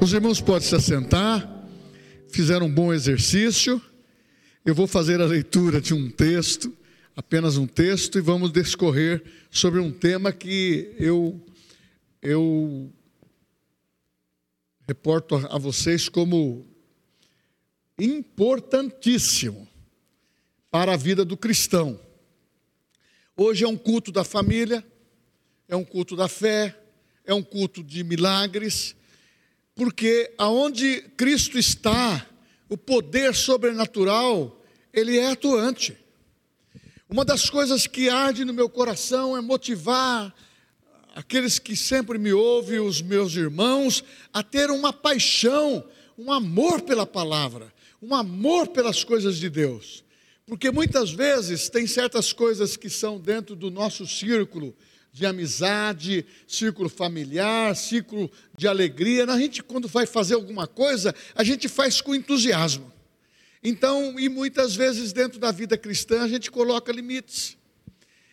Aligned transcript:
Os 0.00 0.12
irmãos 0.12 0.40
podem 0.40 0.66
se 0.66 0.76
assentar, 0.76 1.66
fizeram 2.28 2.66
um 2.66 2.72
bom 2.72 2.92
exercício. 2.92 3.82
Eu 4.64 4.72
vou 4.72 4.86
fazer 4.86 5.20
a 5.20 5.26
leitura 5.26 5.80
de 5.80 5.92
um 5.92 6.08
texto, 6.08 6.72
apenas 7.16 7.56
um 7.56 7.66
texto, 7.66 8.16
e 8.16 8.20
vamos 8.20 8.52
discorrer 8.52 9.24
sobre 9.50 9.80
um 9.80 9.90
tema 9.90 10.32
que 10.32 10.94
eu, 11.00 11.44
eu 12.22 12.92
reporto 14.86 15.34
a 15.34 15.58
vocês 15.58 16.08
como 16.08 16.64
importantíssimo 17.98 19.66
para 20.70 20.94
a 20.94 20.96
vida 20.96 21.24
do 21.24 21.36
cristão. 21.36 21.98
Hoje 23.36 23.64
é 23.64 23.68
um 23.68 23.76
culto 23.76 24.12
da 24.12 24.22
família, 24.22 24.84
é 25.66 25.74
um 25.74 25.84
culto 25.84 26.14
da 26.14 26.28
fé, 26.28 26.78
é 27.24 27.34
um 27.34 27.42
culto 27.42 27.82
de 27.82 28.04
milagres, 28.04 28.94
porque 29.78 30.34
aonde 30.36 31.02
Cristo 31.16 31.56
está, 31.56 32.26
o 32.68 32.76
poder 32.76 33.32
sobrenatural, 33.32 34.60
ele 34.92 35.16
é 35.16 35.30
atuante. 35.30 35.96
Uma 37.08 37.24
das 37.24 37.48
coisas 37.48 37.86
que 37.86 38.08
arde 38.08 38.44
no 38.44 38.52
meu 38.52 38.68
coração 38.68 39.36
é 39.36 39.40
motivar 39.40 40.34
aqueles 41.14 41.60
que 41.60 41.76
sempre 41.76 42.18
me 42.18 42.32
ouvem, 42.32 42.80
os 42.80 43.00
meus 43.00 43.36
irmãos, 43.36 44.02
a 44.34 44.42
ter 44.42 44.68
uma 44.68 44.92
paixão, 44.92 45.84
um 46.18 46.32
amor 46.32 46.80
pela 46.80 47.06
palavra, 47.06 47.72
um 48.02 48.16
amor 48.16 48.66
pelas 48.66 49.04
coisas 49.04 49.36
de 49.36 49.48
Deus. 49.48 50.02
Porque 50.44 50.72
muitas 50.72 51.12
vezes 51.12 51.68
tem 51.68 51.86
certas 51.86 52.32
coisas 52.32 52.76
que 52.76 52.90
são 52.90 53.20
dentro 53.20 53.54
do 53.54 53.70
nosso 53.70 54.08
círculo 54.08 54.74
de 55.18 55.26
amizade, 55.26 56.24
círculo 56.46 56.88
familiar, 56.88 57.74
círculo 57.74 58.30
de 58.56 58.68
alegria. 58.68 59.24
A 59.24 59.38
gente, 59.38 59.62
quando 59.62 59.88
vai 59.88 60.06
fazer 60.06 60.34
alguma 60.34 60.66
coisa, 60.66 61.14
a 61.34 61.42
gente 61.42 61.68
faz 61.68 62.00
com 62.00 62.14
entusiasmo. 62.14 62.92
Então, 63.62 64.18
e 64.18 64.28
muitas 64.28 64.76
vezes 64.76 65.12
dentro 65.12 65.40
da 65.40 65.50
vida 65.50 65.76
cristã, 65.76 66.22
a 66.22 66.28
gente 66.28 66.50
coloca 66.50 66.92
limites. 66.92 67.56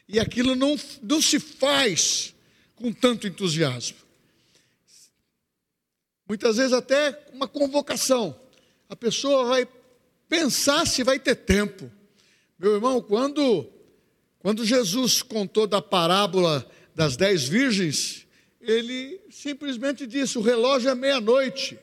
E 0.07 0.19
aquilo 0.19 0.55
não, 0.55 0.77
não 1.01 1.19
se 1.19 1.39
faz 1.39 2.35
com 2.75 2.93
tanto 2.93 3.25
entusiasmo. 3.25 3.97
Muitas 6.27 6.57
vezes 6.57 6.73
até 6.73 7.27
uma 7.33 7.47
convocação. 7.47 8.39
A 8.87 8.95
pessoa 8.95 9.45
vai 9.45 9.67
pensar 10.29 10.85
se 10.85 11.03
vai 11.03 11.17
ter 11.17 11.35
tempo. 11.35 11.91
Meu 12.59 12.75
irmão, 12.75 13.01
quando 13.01 13.71
quando 14.45 14.63
Jesus 14.63 15.23
contou 15.23 15.65
da 15.65 15.81
parábola 15.81 16.69
das 16.95 17.17
dez 17.17 17.47
virgens, 17.47 18.25
ele 18.61 19.19
simplesmente 19.29 20.07
disse: 20.07 20.37
o 20.37 20.41
relógio 20.41 20.89
é 20.89 20.95
meia-noite. 20.95 21.77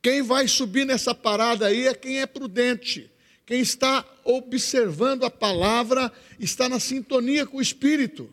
Quem 0.00 0.22
vai 0.22 0.48
subir 0.48 0.86
nessa 0.86 1.14
parada 1.14 1.66
aí 1.66 1.86
é 1.86 1.94
quem 1.94 2.20
é 2.20 2.26
prudente. 2.26 3.10
Quem 3.44 3.60
está 3.60 4.04
observando 4.24 5.24
a 5.24 5.30
palavra 5.30 6.12
está 6.38 6.68
na 6.68 6.78
sintonia 6.78 7.44
com 7.44 7.58
o 7.58 7.62
Espírito. 7.62 8.32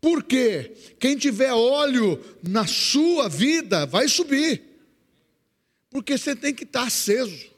Por 0.00 0.22
quê? 0.22 0.72
Quem 0.98 1.16
tiver 1.16 1.52
óleo 1.52 2.22
na 2.42 2.66
sua 2.66 3.28
vida 3.28 3.84
vai 3.84 4.08
subir. 4.08 4.62
Porque 5.90 6.16
você 6.16 6.34
tem 6.34 6.54
que 6.54 6.64
estar 6.64 6.84
aceso, 6.84 7.50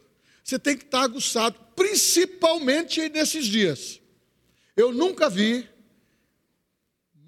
você 0.43 0.59
tem 0.59 0.77
que 0.77 0.85
estar 0.85 1.03
aguçado, 1.03 1.59
principalmente 1.75 3.09
nesses 3.09 3.47
dias. 3.47 4.01
Eu 4.77 4.93
nunca 4.93 5.29
vi 5.29 5.69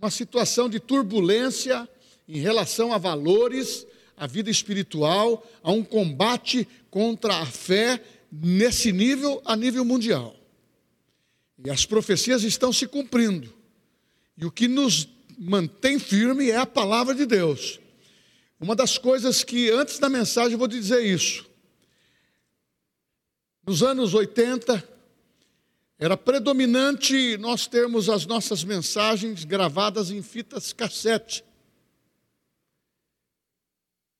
uma 0.03 0.11
situação 0.11 0.69
de 0.69 0.81
turbulência 0.81 1.89
em 2.29 2.41
relação 2.41 2.93
a 2.93 2.99
valores, 2.99 3.87
a 4.17 4.27
vida 4.27 4.51
espiritual, 4.51 5.49
a 5.63 5.71
um 5.71 5.85
combate 5.85 6.67
contra 6.91 7.37
a 7.37 7.47
fé 7.47 8.03
nesse 8.31 8.91
nível, 8.91 9.41
a 9.45 9.55
nível 9.55 9.85
mundial. 9.85 10.35
E 11.65 11.71
as 11.71 11.87
profecias 11.87 12.43
estão 12.43 12.73
se 12.73 12.89
cumprindo. 12.89 13.55
E 14.37 14.45
o 14.45 14.51
que 14.51 14.67
nos 14.67 15.09
mantém 15.39 16.01
firme 16.01 16.51
é 16.51 16.57
a 16.57 16.67
palavra 16.67 17.15
de 17.15 17.25
Deus. 17.25 17.79
Uma 18.59 18.75
das 18.75 18.99
coisas 18.99 19.45
que, 19.45 19.71
antes 19.71 20.01
da 20.01 20.09
mensagem, 20.09 20.53
eu 20.53 20.59
vou 20.59 20.67
te 20.67 20.81
dizer 20.81 21.05
isso. 21.05 21.47
Nos 23.65 23.85
anos 23.85 24.15
80, 24.15 24.83
era 26.05 26.17
predominante 26.17 27.37
nós 27.37 27.69
termos 27.69 28.09
as 28.09 28.27
nossas 28.27 28.65
mensagens 28.65 29.45
gravadas 29.45 30.11
em 30.11 30.21
fitas 30.21 30.73
cassete. 30.73 31.45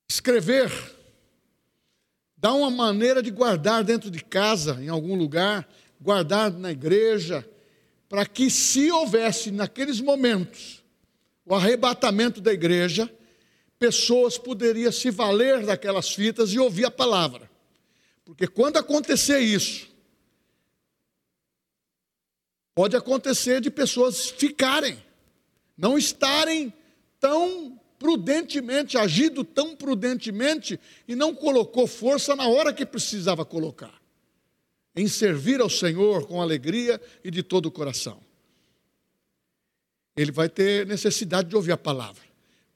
Escrever 0.09 0.71
dá 2.37 2.53
uma 2.53 2.71
maneira 2.71 3.21
de 3.21 3.29
guardar 3.29 3.83
dentro 3.83 4.09
de 4.09 4.23
casa, 4.23 4.81
em 4.81 4.87
algum 4.87 5.13
lugar, 5.13 5.67
guardar 5.99 6.53
na 6.53 6.71
igreja, 6.71 7.45
para 8.07 8.25
que 8.25 8.49
se 8.49 8.89
houvesse 8.89 9.51
naqueles 9.51 9.99
momentos 9.99 10.81
o 11.45 11.53
arrebatamento 11.53 12.39
da 12.39 12.53
igreja, 12.53 13.13
pessoas 13.77 14.37
poderiam 14.37 14.89
se 14.89 15.11
valer 15.11 15.65
daquelas 15.65 16.13
fitas 16.13 16.53
e 16.53 16.59
ouvir 16.59 16.85
a 16.85 16.91
palavra. 16.91 17.51
Porque 18.23 18.47
quando 18.47 18.77
acontecer 18.77 19.39
isso, 19.39 19.92
Pode 22.75 22.95
acontecer 22.95 23.61
de 23.61 23.69
pessoas 23.69 24.29
ficarem, 24.29 25.01
não 25.77 25.97
estarem 25.97 26.73
tão 27.19 27.79
prudentemente, 27.99 28.97
agindo 28.97 29.43
tão 29.43 29.75
prudentemente 29.75 30.79
e 31.07 31.15
não 31.15 31.33
colocou 31.33 31.87
força 31.87 32.35
na 32.35 32.47
hora 32.47 32.73
que 32.73 32.85
precisava 32.85 33.45
colocar, 33.45 33.93
em 34.95 35.07
servir 35.07 35.61
ao 35.61 35.69
Senhor 35.69 36.27
com 36.27 36.41
alegria 36.41 36.99
e 37.23 37.31
de 37.31 37.41
todo 37.41 37.67
o 37.67 37.71
coração. 37.71 38.19
Ele 40.17 40.31
vai 40.31 40.49
ter 40.49 40.85
necessidade 40.85 41.49
de 41.49 41.55
ouvir 41.55 41.71
a 41.71 41.77
palavra, 41.77 42.21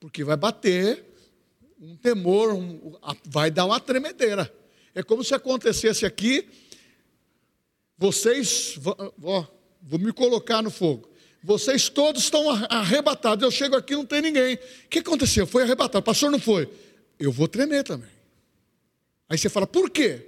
porque 0.00 0.24
vai 0.24 0.36
bater 0.36 1.04
um 1.80 1.96
temor, 1.96 2.52
um, 2.52 2.96
vai 3.24 3.50
dar 3.50 3.66
uma 3.66 3.78
tremedeira. 3.78 4.52
É 4.94 5.02
como 5.02 5.22
se 5.22 5.34
acontecesse 5.34 6.06
aqui, 6.06 6.48
vocês, 7.96 8.78
ó, 9.22 9.46
vou 9.82 9.98
me 9.98 10.12
colocar 10.12 10.62
no 10.62 10.70
fogo. 10.70 11.08
Vocês 11.42 11.88
todos 11.88 12.24
estão 12.24 12.50
arrebatados. 12.68 13.42
Eu 13.42 13.50
chego 13.50 13.76
aqui 13.76 13.94
não 13.94 14.04
tem 14.04 14.20
ninguém. 14.20 14.54
O 14.54 14.88
que 14.88 14.98
aconteceu? 14.98 15.46
Foi 15.46 15.62
arrebatado. 15.62 16.04
Pastor 16.04 16.30
não 16.30 16.38
foi. 16.38 16.68
Eu 17.18 17.32
vou 17.32 17.48
tremer 17.48 17.84
também. 17.84 18.10
Aí 19.28 19.38
você 19.38 19.48
fala, 19.48 19.66
por 19.66 19.90
quê? 19.90 20.26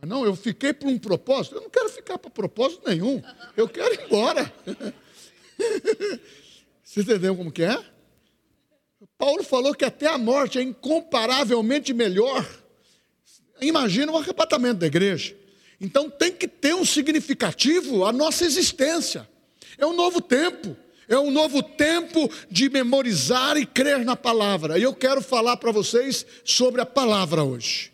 Ah, 0.00 0.06
não, 0.06 0.24
eu 0.24 0.34
fiquei 0.36 0.72
por 0.72 0.88
um 0.88 0.98
propósito. 0.98 1.56
Eu 1.56 1.62
não 1.62 1.70
quero 1.70 1.88
ficar 1.88 2.18
para 2.18 2.30
propósito 2.30 2.88
nenhum. 2.88 3.22
Eu 3.56 3.68
quero 3.68 3.94
ir 3.94 4.04
embora. 4.04 4.52
Você 6.84 7.00
entendeu 7.00 7.36
como 7.36 7.50
que 7.50 7.62
é? 7.62 7.84
Paulo 9.18 9.42
falou 9.42 9.74
que 9.74 9.84
até 9.84 10.06
a 10.06 10.18
morte 10.18 10.58
é 10.58 10.62
incomparavelmente 10.62 11.92
melhor. 11.92 12.46
Imagina 13.60 14.12
o 14.12 14.18
arrebatamento 14.18 14.80
da 14.80 14.86
igreja. 14.86 15.36
Então 15.80 16.08
tem 16.08 16.32
que 16.32 16.48
ter 16.48 16.74
um 16.74 16.84
significativo 16.84 18.04
a 18.04 18.12
nossa 18.12 18.44
existência. 18.44 19.28
É 19.78 19.86
um 19.86 19.94
novo 19.94 20.20
tempo. 20.20 20.76
É 21.08 21.16
um 21.16 21.30
novo 21.30 21.62
tempo 21.62 22.28
de 22.50 22.68
memorizar 22.68 23.56
e 23.56 23.64
crer 23.64 24.04
na 24.04 24.16
palavra. 24.16 24.78
E 24.78 24.82
eu 24.82 24.94
quero 24.94 25.22
falar 25.22 25.56
para 25.56 25.70
vocês 25.70 26.26
sobre 26.44 26.80
a 26.80 26.86
palavra 26.86 27.44
hoje. 27.44 27.92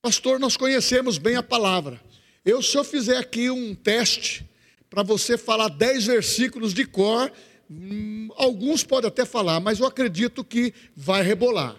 Pastor, 0.00 0.38
nós 0.38 0.56
conhecemos 0.56 1.18
bem 1.18 1.36
a 1.36 1.42
palavra. 1.42 2.00
Eu, 2.44 2.62
se 2.62 2.76
eu 2.76 2.84
fizer 2.84 3.18
aqui 3.18 3.50
um 3.50 3.74
teste 3.74 4.48
para 4.88 5.02
você 5.02 5.36
falar 5.36 5.68
dez 5.68 6.06
versículos 6.06 6.72
de 6.72 6.86
cor, 6.86 7.30
hum, 7.68 8.28
alguns 8.36 8.84
podem 8.84 9.08
até 9.08 9.24
falar, 9.26 9.60
mas 9.60 9.80
eu 9.80 9.86
acredito 9.86 10.44
que 10.44 10.72
vai 10.94 11.22
rebolar 11.22 11.76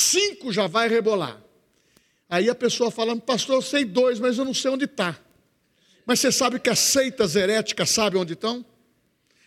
cinco 0.00 0.52
já 0.52 0.66
vai 0.66 0.88
rebolar. 0.88 1.40
Aí 2.28 2.48
a 2.48 2.54
pessoa 2.54 2.90
falando, 2.90 3.20
pastor, 3.20 3.56
eu 3.56 3.62
sei 3.62 3.84
dois, 3.84 4.20
mas 4.20 4.38
eu 4.38 4.44
não 4.44 4.54
sei 4.54 4.70
onde 4.70 4.84
está. 4.84 5.18
Mas 6.06 6.20
você 6.20 6.30
sabe 6.30 6.58
que 6.58 6.70
as 6.70 6.78
seitas 6.78 7.36
heréticas 7.36 7.90
sabem 7.90 8.20
onde 8.20 8.34
estão? 8.34 8.64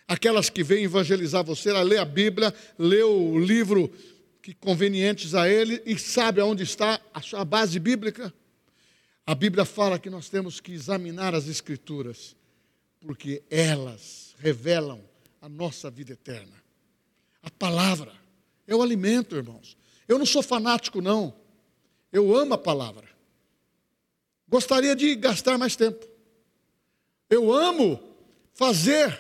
Aquelas 0.07 0.50
que 0.50 0.63
vêm 0.63 0.83
evangelizar 0.83 1.44
você, 1.44 1.69
ela 1.69 1.81
lê 1.81 1.97
a 1.97 2.05
Bíblia, 2.05 2.53
lê 2.77 3.01
o 3.01 3.39
livro 3.39 3.91
que 4.41 4.53
convenientes 4.53 5.33
a 5.33 5.47
ele 5.47 5.81
e 5.85 5.97
sabe 5.97 6.41
aonde 6.41 6.63
está 6.63 7.00
a 7.13 7.21
sua 7.21 7.45
base 7.45 7.79
bíblica. 7.79 8.33
A 9.25 9.33
Bíblia 9.33 9.63
fala 9.63 9.97
que 9.97 10.09
nós 10.09 10.27
temos 10.27 10.59
que 10.59 10.73
examinar 10.73 11.33
as 11.33 11.47
Escrituras, 11.47 12.35
porque 13.00 13.41
elas 13.50 14.35
revelam 14.39 15.01
a 15.41 15.47
nossa 15.47 15.89
vida 15.89 16.11
eterna. 16.11 16.61
A 17.41 17.50
palavra 17.50 18.11
é 18.67 18.75
o 18.75 18.81
alimento, 18.81 19.38
irmãos. 19.38 19.77
Eu 20.07 20.17
não 20.17 20.25
sou 20.25 20.41
fanático, 20.41 21.01
não. 21.01 21.33
Eu 22.11 22.35
amo 22.35 22.53
a 22.53 22.57
palavra. 22.57 23.07
Gostaria 24.47 24.95
de 24.95 25.15
gastar 25.15 25.57
mais 25.57 25.75
tempo. 25.75 26.07
Eu 27.29 27.51
amo 27.51 28.00
fazer 28.53 29.19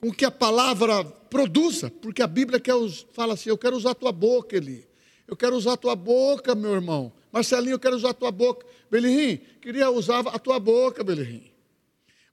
com 0.00 0.10
que 0.10 0.24
a 0.24 0.30
palavra 0.30 1.04
produza, 1.04 1.90
porque 1.90 2.22
a 2.22 2.26
Bíblia 2.26 2.58
quer, 2.58 2.74
fala 3.12 3.34
assim: 3.34 3.50
eu 3.50 3.58
quero 3.58 3.76
usar 3.76 3.90
a 3.90 3.94
tua 3.94 4.12
boca, 4.12 4.56
Eli. 4.56 4.88
Eu 5.26 5.36
quero 5.36 5.54
usar 5.56 5.74
a 5.74 5.76
tua 5.76 5.94
boca, 5.94 6.54
meu 6.54 6.72
irmão. 6.72 7.12
Marcelinho, 7.30 7.74
eu 7.74 7.78
quero 7.78 7.94
usar 7.94 8.10
a 8.10 8.14
tua 8.14 8.32
boca. 8.32 8.66
Belirim, 8.90 9.36
queria 9.60 9.90
usar 9.90 10.20
a 10.26 10.38
tua 10.38 10.58
boca, 10.58 11.04
Belirim. 11.04 11.50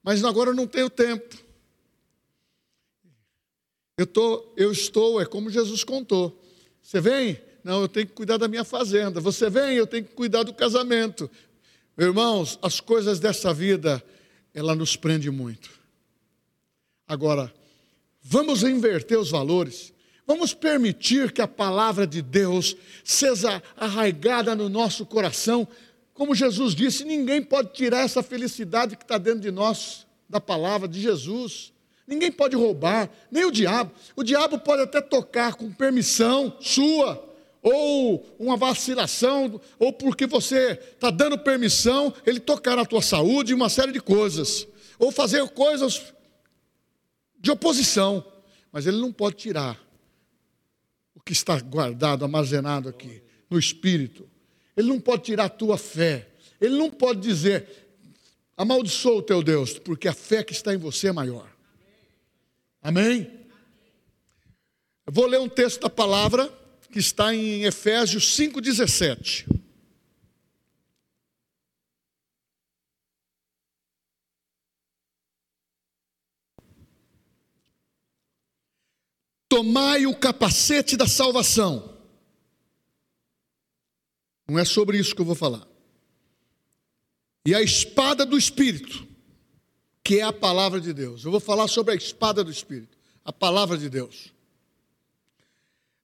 Mas 0.01 0.23
agora 0.23 0.49
eu 0.49 0.55
não 0.55 0.65
tenho 0.65 0.89
tempo. 0.89 1.37
Eu, 3.97 4.07
tô, 4.07 4.53
eu 4.55 4.71
estou, 4.71 5.21
é 5.21 5.25
como 5.25 5.49
Jesus 5.49 5.83
contou. 5.83 6.41
Você 6.87 7.01
vem? 7.01 7.37
Não, 7.65 7.81
eu 7.81 7.89
tenho 7.89 8.07
que 8.07 8.13
cuidar 8.13 8.37
da 8.37 8.47
minha 8.47 8.63
fazenda. 8.63 9.19
Você 9.19 9.49
vem? 9.49 9.75
Eu 9.75 9.85
tenho 9.85 10.05
que 10.05 10.13
cuidar 10.13 10.43
do 10.43 10.53
casamento. 10.53 11.29
Irmãos, 11.97 12.57
as 12.61 12.79
coisas 12.79 13.19
dessa 13.19 13.53
vida, 13.53 14.01
ela 14.53 14.73
nos 14.73 14.95
prende 14.95 15.29
muito. 15.29 15.69
Agora, 17.05 17.53
vamos 18.21 18.63
inverter 18.63 19.19
os 19.19 19.29
valores. 19.29 19.93
Vamos 20.25 20.53
permitir 20.53 21.33
que 21.33 21.41
a 21.41 21.47
palavra 21.47 22.07
de 22.07 22.21
Deus 22.21 22.77
seja 23.03 23.61
arraigada 23.75 24.55
no 24.55 24.69
nosso 24.69 25.05
coração. 25.05 25.67
Como 26.13 26.33
Jesus 26.33 26.73
disse, 26.73 27.03
ninguém 27.03 27.43
pode 27.43 27.73
tirar 27.73 28.05
essa 28.05 28.23
felicidade 28.23 28.95
que 28.95 29.03
está 29.03 29.17
dentro 29.17 29.41
de 29.41 29.51
nós, 29.51 30.07
da 30.29 30.39
palavra 30.39 30.87
de 30.87 31.01
Jesus. 31.01 31.73
Ninguém 32.07 32.31
pode 32.31 32.55
roubar, 32.55 33.09
nem 33.29 33.45
o 33.45 33.51
diabo. 33.51 33.91
O 34.15 34.23
diabo 34.23 34.57
pode 34.59 34.81
até 34.81 35.01
tocar 35.01 35.55
com 35.55 35.71
permissão 35.71 36.55
sua, 36.61 37.23
ou 37.61 38.25
uma 38.39 38.55
vacilação, 38.55 39.59
ou 39.77 39.91
porque 39.91 40.25
você 40.25 40.79
está 40.93 41.09
dando 41.09 41.37
permissão, 41.37 42.13
ele 42.25 42.39
tocar 42.39 42.77
na 42.77 42.85
tua 42.85 43.01
saúde, 43.01 43.53
uma 43.53 43.67
série 43.67 43.91
de 43.91 43.99
coisas, 43.99 44.65
ou 44.97 45.11
fazer 45.11 45.45
coisas 45.49 46.13
de 47.37 47.51
oposição, 47.51 48.25
mas 48.71 48.87
ele 48.87 48.97
não 48.97 49.11
pode 49.11 49.35
tirar 49.35 49.87
que 51.27 51.33
está 51.33 51.59
guardado, 51.59 52.23
armazenado 52.23 52.87
aqui, 52.87 53.21
no 53.49 53.59
Espírito. 53.59 54.29
Ele 54.77 54.87
não 54.87 54.97
pode 54.97 55.23
tirar 55.23 55.45
a 55.45 55.49
tua 55.49 55.77
fé. 55.77 56.29
Ele 56.59 56.77
não 56.77 56.89
pode 56.89 57.19
dizer, 57.19 57.67
amaldiçoa 58.55 59.17
o 59.17 59.21
teu 59.21 59.43
Deus, 59.43 59.77
porque 59.77 60.07
a 60.07 60.13
fé 60.13 60.41
que 60.41 60.53
está 60.53 60.73
em 60.73 60.77
você 60.77 61.09
é 61.09 61.11
maior. 61.11 61.49
Amém? 62.87 63.29
Eu 65.05 65.11
vou 65.11 65.25
ler 65.25 65.41
um 65.41 65.49
texto 65.49 65.81
da 65.81 65.89
palavra 65.89 66.47
que 66.89 66.99
está 66.99 67.35
em 67.35 67.63
Efésios 67.65 68.33
5,17. 68.37 69.45
Tomai 79.49 80.05
o 80.05 80.17
capacete 80.17 80.95
da 80.95 81.07
salvação. 81.07 82.01
Não 84.47 84.57
é 84.57 84.63
sobre 84.63 84.97
isso 84.97 85.13
que 85.13 85.19
eu 85.19 85.25
vou 85.25 85.35
falar. 85.35 85.67
E 87.45 87.53
a 87.53 87.61
espada 87.61 88.25
do 88.25 88.37
Espírito, 88.37 89.06
que 90.07 90.21
é 90.21 90.23
a 90.23 90.31
palavra 90.31 90.79
de 90.79 90.93
Deus. 90.93 91.25
Eu 91.25 91.31
vou 91.31 91.39
falar 91.41 91.67
sobre 91.67 91.91
a 91.91 91.97
espada 91.97 92.41
do 92.41 92.49
Espírito, 92.49 92.97
a 93.25 93.33
palavra 93.33 93.77
de 93.77 93.89
Deus. 93.89 94.31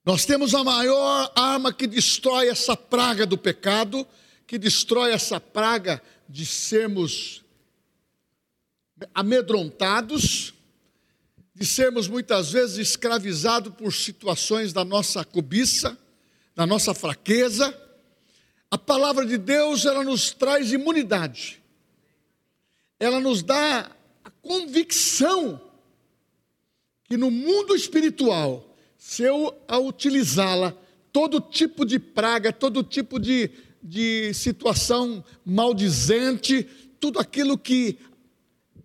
Nós 0.04 0.26
temos 0.26 0.54
a 0.54 0.62
maior 0.62 1.32
arma 1.34 1.72
que 1.72 1.88
destrói 1.88 2.50
essa 2.50 2.76
praga 2.76 3.26
do 3.26 3.38
pecado, 3.38 4.06
que 4.46 4.58
destrói 4.58 5.14
essa 5.14 5.40
praga 5.40 6.04
de 6.28 6.46
sermos 6.46 7.46
amedrontados, 9.16 10.54
de 11.56 11.66
sermos 11.66 12.10
muitas 12.10 12.52
vezes 12.52 12.80
escravizados 12.80 13.74
por 13.74 13.94
situações 13.94 14.74
da 14.74 14.84
nossa 14.84 15.24
cobiça, 15.24 15.98
da 16.54 16.68
nossa 16.68 16.94
fraqueza. 16.94 17.74
A 18.70 18.78
palavra 18.78 19.26
de 19.26 19.38
Deus, 19.38 19.86
ela 19.86 20.04
nos 20.04 20.32
traz 20.32 20.74
imunidade. 20.74 21.63
Ela 23.04 23.20
nos 23.20 23.44
dá 23.44 23.92
a 24.24 24.30
convicção 24.30 25.60
que 27.04 27.18
no 27.18 27.30
mundo 27.30 27.76
espiritual, 27.76 28.78
se 28.98 29.24
eu 29.24 29.54
a 29.68 29.78
utilizá-la, 29.78 30.74
todo 31.12 31.42
tipo 31.42 31.86
de 31.86 32.00
praga, 32.00 32.54
todo 32.54 32.82
tipo 32.82 33.20
de, 33.20 33.52
de 33.84 34.34
situação 34.34 35.22
maldizente, 35.44 36.64
tudo 36.98 37.20
aquilo 37.20 37.58
que 37.58 38.00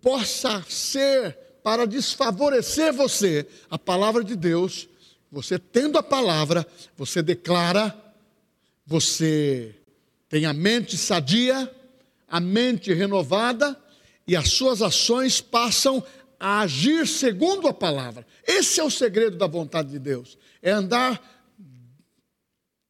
possa 0.01 0.65
ser 0.67 1.37
para 1.63 1.87
desfavorecer 1.87 2.91
você, 2.91 3.47
a 3.69 3.79
palavra 3.79 4.21
de 4.21 4.35
Deus, 4.35 4.89
você 5.31 5.57
tendo 5.57 5.97
a 5.97 6.03
palavra, 6.03 6.67
você 6.97 7.23
declara, 7.23 7.97
você 8.85 9.73
tem 10.27 10.45
a 10.45 10.51
mente 10.51 10.97
sadia, 10.97 11.73
a 12.27 12.41
mente 12.41 12.93
renovada, 12.93 13.81
e 14.29 14.35
as 14.35 14.49
suas 14.49 14.83
ações 14.83 15.41
passam 15.41 16.05
a 16.39 16.59
agir 16.59 17.07
segundo 17.07 17.67
a 17.67 17.73
palavra. 17.73 18.27
Esse 18.45 18.79
é 18.79 18.83
o 18.83 18.91
segredo 18.91 19.35
da 19.35 19.47
vontade 19.47 19.89
de 19.89 19.97
Deus, 19.97 20.37
é 20.61 20.69
andar 20.69 21.19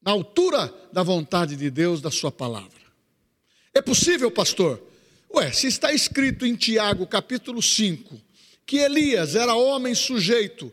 na 0.02 0.10
altura 0.10 0.72
da 0.92 1.02
vontade 1.02 1.56
de 1.56 1.70
Deus, 1.70 2.02
da 2.02 2.10
sua 2.10 2.30
palavra. 2.30 2.78
É 3.72 3.80
possível, 3.80 4.30
pastor? 4.30 4.86
Ué, 5.34 5.50
se 5.50 5.66
está 5.66 5.90
escrito 5.94 6.44
em 6.44 6.54
Tiago, 6.56 7.06
capítulo 7.06 7.62
5, 7.62 8.20
que 8.66 8.76
Elias 8.76 9.34
era 9.34 9.54
homem 9.54 9.94
sujeito 9.94 10.70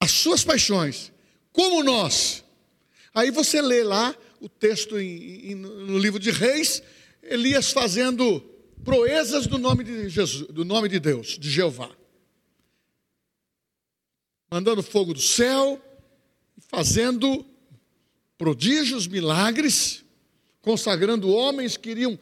às 0.00 0.12
suas 0.12 0.44
paixões, 0.44 1.10
como 1.52 1.82
nós. 1.82 2.44
Aí 3.12 3.32
você 3.32 3.60
lê 3.60 3.82
lá 3.82 4.14
o 4.40 4.48
texto 4.48 4.96
em, 4.96 5.50
em, 5.50 5.54
no 5.56 5.98
livro 5.98 6.20
de 6.20 6.30
Reis, 6.30 6.80
Elias 7.22 7.72
fazendo 7.72 8.40
proezas 8.84 9.46
do 9.46 9.58
nome 9.58 9.84
de 9.84 10.08
Jesus, 10.08 10.46
do 10.48 10.64
nome 10.64 10.88
de 10.88 10.98
Deus, 10.98 11.38
de 11.38 11.50
Jeová. 11.50 11.90
Mandando 14.50 14.82
fogo 14.82 15.14
do 15.14 15.20
céu, 15.20 15.80
fazendo 16.68 17.46
prodígios, 18.36 19.06
milagres, 19.06 20.04
consagrando 20.62 21.30
homens 21.30 21.76
que 21.76 21.90
iriam 21.90 22.18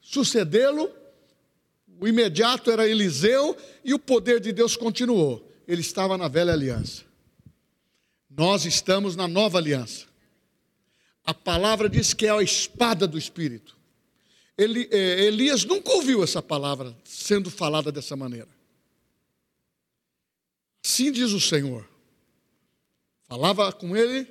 sucedê-lo 0.00 1.02
o 2.02 2.08
imediato 2.08 2.68
era 2.68 2.88
Eliseu 2.88 3.56
e 3.84 3.94
o 3.94 3.98
poder 3.98 4.40
de 4.40 4.52
Deus 4.52 4.74
continuou. 4.74 5.48
Ele 5.68 5.82
estava 5.82 6.18
na 6.18 6.26
velha 6.26 6.52
aliança. 6.52 7.04
Nós 8.28 8.64
estamos 8.64 9.14
na 9.14 9.28
nova 9.28 9.58
aliança. 9.58 10.06
A 11.24 11.32
palavra 11.32 11.88
diz 11.88 12.12
que 12.12 12.26
é 12.26 12.30
a 12.30 12.42
espada 12.42 13.06
do 13.06 13.16
Espírito. 13.16 13.78
Ele, 14.62 14.88
eh, 14.90 15.24
Elias 15.24 15.64
nunca 15.64 15.92
ouviu 15.92 16.22
essa 16.22 16.42
palavra 16.42 16.96
sendo 17.04 17.50
falada 17.50 17.90
dessa 17.90 18.14
maneira. 18.14 18.48
Assim 20.84 21.10
diz 21.10 21.32
o 21.32 21.40
Senhor. 21.40 21.88
Falava 23.28 23.72
com 23.72 23.96
ele 23.96 24.28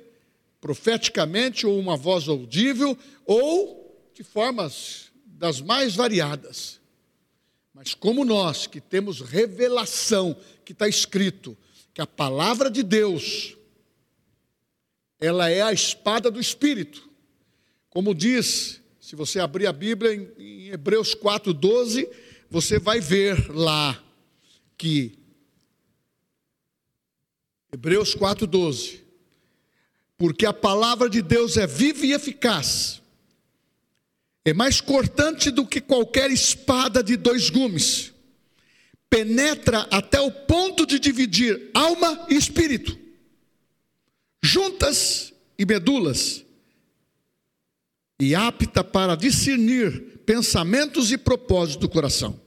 profeticamente, 0.60 1.66
ou 1.66 1.78
uma 1.78 1.96
voz 1.96 2.28
audível, 2.28 2.96
ou 3.26 4.10
de 4.14 4.22
formas 4.22 5.10
das 5.26 5.60
mais 5.60 5.96
variadas. 5.96 6.80
Mas 7.74 7.94
como 7.94 8.24
nós 8.24 8.66
que 8.68 8.80
temos 8.80 9.20
revelação, 9.20 10.36
que 10.64 10.72
está 10.72 10.86
escrito, 10.86 11.56
que 11.92 12.00
a 12.00 12.06
palavra 12.06 12.70
de 12.70 12.82
Deus, 12.82 13.56
ela 15.18 15.50
é 15.50 15.62
a 15.62 15.72
espada 15.72 16.30
do 16.30 16.40
Espírito. 16.40 17.10
Como 17.90 18.14
diz, 18.14 18.81
se 19.12 19.16
você 19.16 19.40
abrir 19.40 19.66
a 19.66 19.74
Bíblia 19.74 20.14
em, 20.14 20.70
Hebreus 20.70 21.14
4,12, 21.14 22.08
você 22.48 22.78
vai 22.78 22.98
ver 22.98 23.50
lá 23.50 24.02
que 24.78 25.18
Hebreus 27.70 28.16
4,12. 28.16 29.00
Porque 30.16 30.46
a 30.46 30.52
palavra 30.54 31.10
de 31.10 31.20
Deus 31.20 31.58
é 31.58 31.66
viva 31.66 32.06
e 32.06 32.14
eficaz 32.14 33.02
é 34.46 34.54
mais 34.54 34.80
cortante 34.80 35.50
do 35.50 35.66
que 35.66 35.78
qualquer 35.78 36.30
espada 36.30 37.02
de 37.02 37.14
dois 37.18 37.50
gumes, 37.50 38.14
penetra 39.10 39.80
até 39.90 40.22
o 40.22 40.30
ponto 40.30 40.86
de 40.86 40.98
dividir 40.98 41.70
alma 41.74 42.28
e 42.30 42.34
espírito, 42.34 42.98
juntas 44.42 45.34
e 45.58 45.66
medulas, 45.66 46.46
e 48.20 48.34
apta 48.34 48.84
para 48.84 49.16
discernir 49.16 50.20
pensamentos 50.24 51.10
e 51.10 51.18
propósitos 51.18 51.80
do 51.80 51.88
coração. 51.88 52.40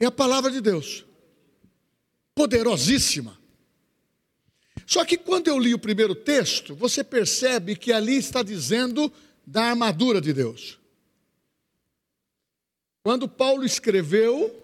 É 0.00 0.06
a 0.06 0.10
palavra 0.10 0.50
de 0.50 0.60
Deus, 0.60 1.04
poderosíssima. 2.34 3.38
Só 4.86 5.04
que 5.04 5.18
quando 5.18 5.48
eu 5.48 5.58
li 5.58 5.74
o 5.74 5.78
primeiro 5.78 6.14
texto, 6.14 6.74
você 6.74 7.04
percebe 7.04 7.76
que 7.76 7.92
ali 7.92 8.16
está 8.16 8.42
dizendo 8.42 9.12
da 9.46 9.64
armadura 9.64 10.20
de 10.20 10.32
Deus. 10.32 10.78
Quando 13.02 13.28
Paulo 13.28 13.64
escreveu, 13.64 14.54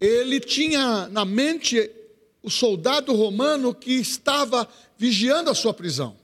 ele 0.00 0.40
tinha 0.40 1.08
na 1.08 1.24
mente 1.24 1.90
o 2.42 2.50
soldado 2.50 3.14
romano 3.14 3.74
que 3.74 3.92
estava 3.92 4.68
vigiando 4.96 5.50
a 5.50 5.54
sua 5.54 5.74
prisão. 5.74 6.19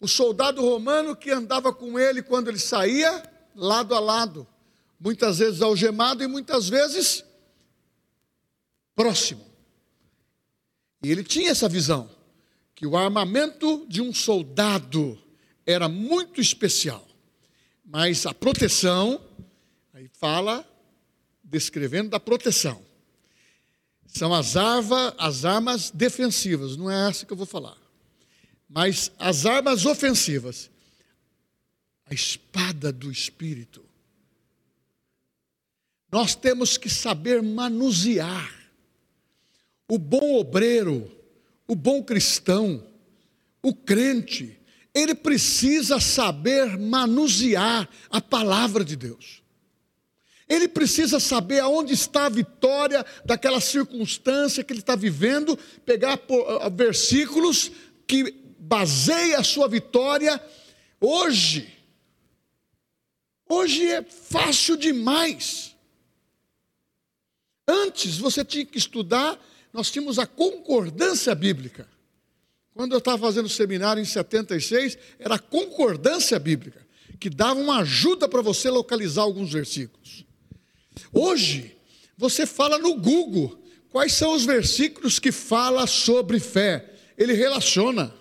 O 0.00 0.06
soldado 0.06 0.62
romano 0.62 1.16
que 1.16 1.30
andava 1.30 1.72
com 1.72 1.98
ele 1.98 2.22
quando 2.22 2.48
ele 2.48 2.58
saía, 2.58 3.22
lado 3.54 3.94
a 3.94 4.00
lado, 4.00 4.46
muitas 4.98 5.38
vezes 5.38 5.62
algemado 5.62 6.22
e 6.22 6.26
muitas 6.26 6.68
vezes 6.68 7.24
próximo. 8.94 9.46
E 11.02 11.10
ele 11.10 11.22
tinha 11.22 11.50
essa 11.50 11.68
visão, 11.68 12.10
que 12.74 12.86
o 12.86 12.96
armamento 12.96 13.86
de 13.88 14.02
um 14.02 14.12
soldado 14.12 15.18
era 15.64 15.88
muito 15.88 16.40
especial, 16.40 17.06
mas 17.84 18.26
a 18.26 18.34
proteção, 18.34 19.20
aí 19.94 20.08
fala, 20.12 20.68
descrevendo 21.42 22.10
da 22.10 22.20
proteção. 22.20 22.82
São 24.06 24.34
as, 24.34 24.56
arva, 24.56 25.14
as 25.18 25.44
armas 25.44 25.90
defensivas, 25.90 26.76
não 26.76 26.90
é 26.90 27.08
essa 27.08 27.24
que 27.24 27.32
eu 27.32 27.36
vou 27.36 27.46
falar. 27.46 27.77
Mas 28.68 29.10
as 29.18 29.46
armas 29.46 29.86
ofensivas, 29.86 30.70
a 32.10 32.14
espada 32.14 32.92
do 32.92 33.10
Espírito. 33.10 33.84
Nós 36.10 36.34
temos 36.34 36.76
que 36.76 36.88
saber 36.88 37.42
manusear. 37.42 38.54
O 39.86 39.98
bom 39.98 40.36
obreiro, 40.36 41.10
o 41.66 41.74
bom 41.74 42.02
cristão, 42.02 42.86
o 43.62 43.74
crente, 43.74 44.58
ele 44.94 45.14
precisa 45.14 46.00
saber 46.00 46.78
manusear 46.78 47.88
a 48.10 48.20
palavra 48.20 48.84
de 48.84 48.96
Deus. 48.96 49.42
Ele 50.48 50.66
precisa 50.66 51.20
saber 51.20 51.60
aonde 51.60 51.92
está 51.92 52.26
a 52.26 52.30
vitória 52.30 53.04
daquela 53.24 53.60
circunstância 53.60 54.64
que 54.64 54.72
ele 54.72 54.80
está 54.80 54.96
vivendo, 54.96 55.58
pegar 55.84 56.18
versículos 56.74 57.70
que 58.06 58.47
baseia 58.68 59.38
a 59.38 59.44
sua 59.44 59.66
vitória 59.66 60.40
hoje. 61.00 61.74
Hoje 63.48 63.88
é 63.88 64.02
fácil 64.02 64.76
demais. 64.76 65.74
Antes 67.66 68.18
você 68.18 68.44
tinha 68.44 68.66
que 68.66 68.76
estudar, 68.76 69.42
nós 69.72 69.90
tínhamos 69.90 70.18
a 70.18 70.26
concordância 70.26 71.34
bíblica. 71.34 71.88
Quando 72.74 72.92
eu 72.92 72.98
estava 72.98 73.18
fazendo 73.18 73.48
seminário 73.48 74.02
em 74.02 74.04
76, 74.04 74.98
era 75.18 75.36
a 75.36 75.38
concordância 75.38 76.38
bíblica, 76.38 76.86
que 77.18 77.30
dava 77.30 77.58
uma 77.58 77.78
ajuda 77.78 78.28
para 78.28 78.42
você 78.42 78.68
localizar 78.68 79.22
alguns 79.22 79.50
versículos. 79.50 80.24
Hoje, 81.12 81.76
você 82.16 82.44
fala 82.44 82.78
no 82.78 82.94
Google 82.94 83.58
quais 83.88 84.12
são 84.12 84.34
os 84.34 84.44
versículos 84.44 85.18
que 85.18 85.32
fala 85.32 85.86
sobre 85.86 86.38
fé. 86.38 86.94
Ele 87.16 87.32
relaciona. 87.32 88.14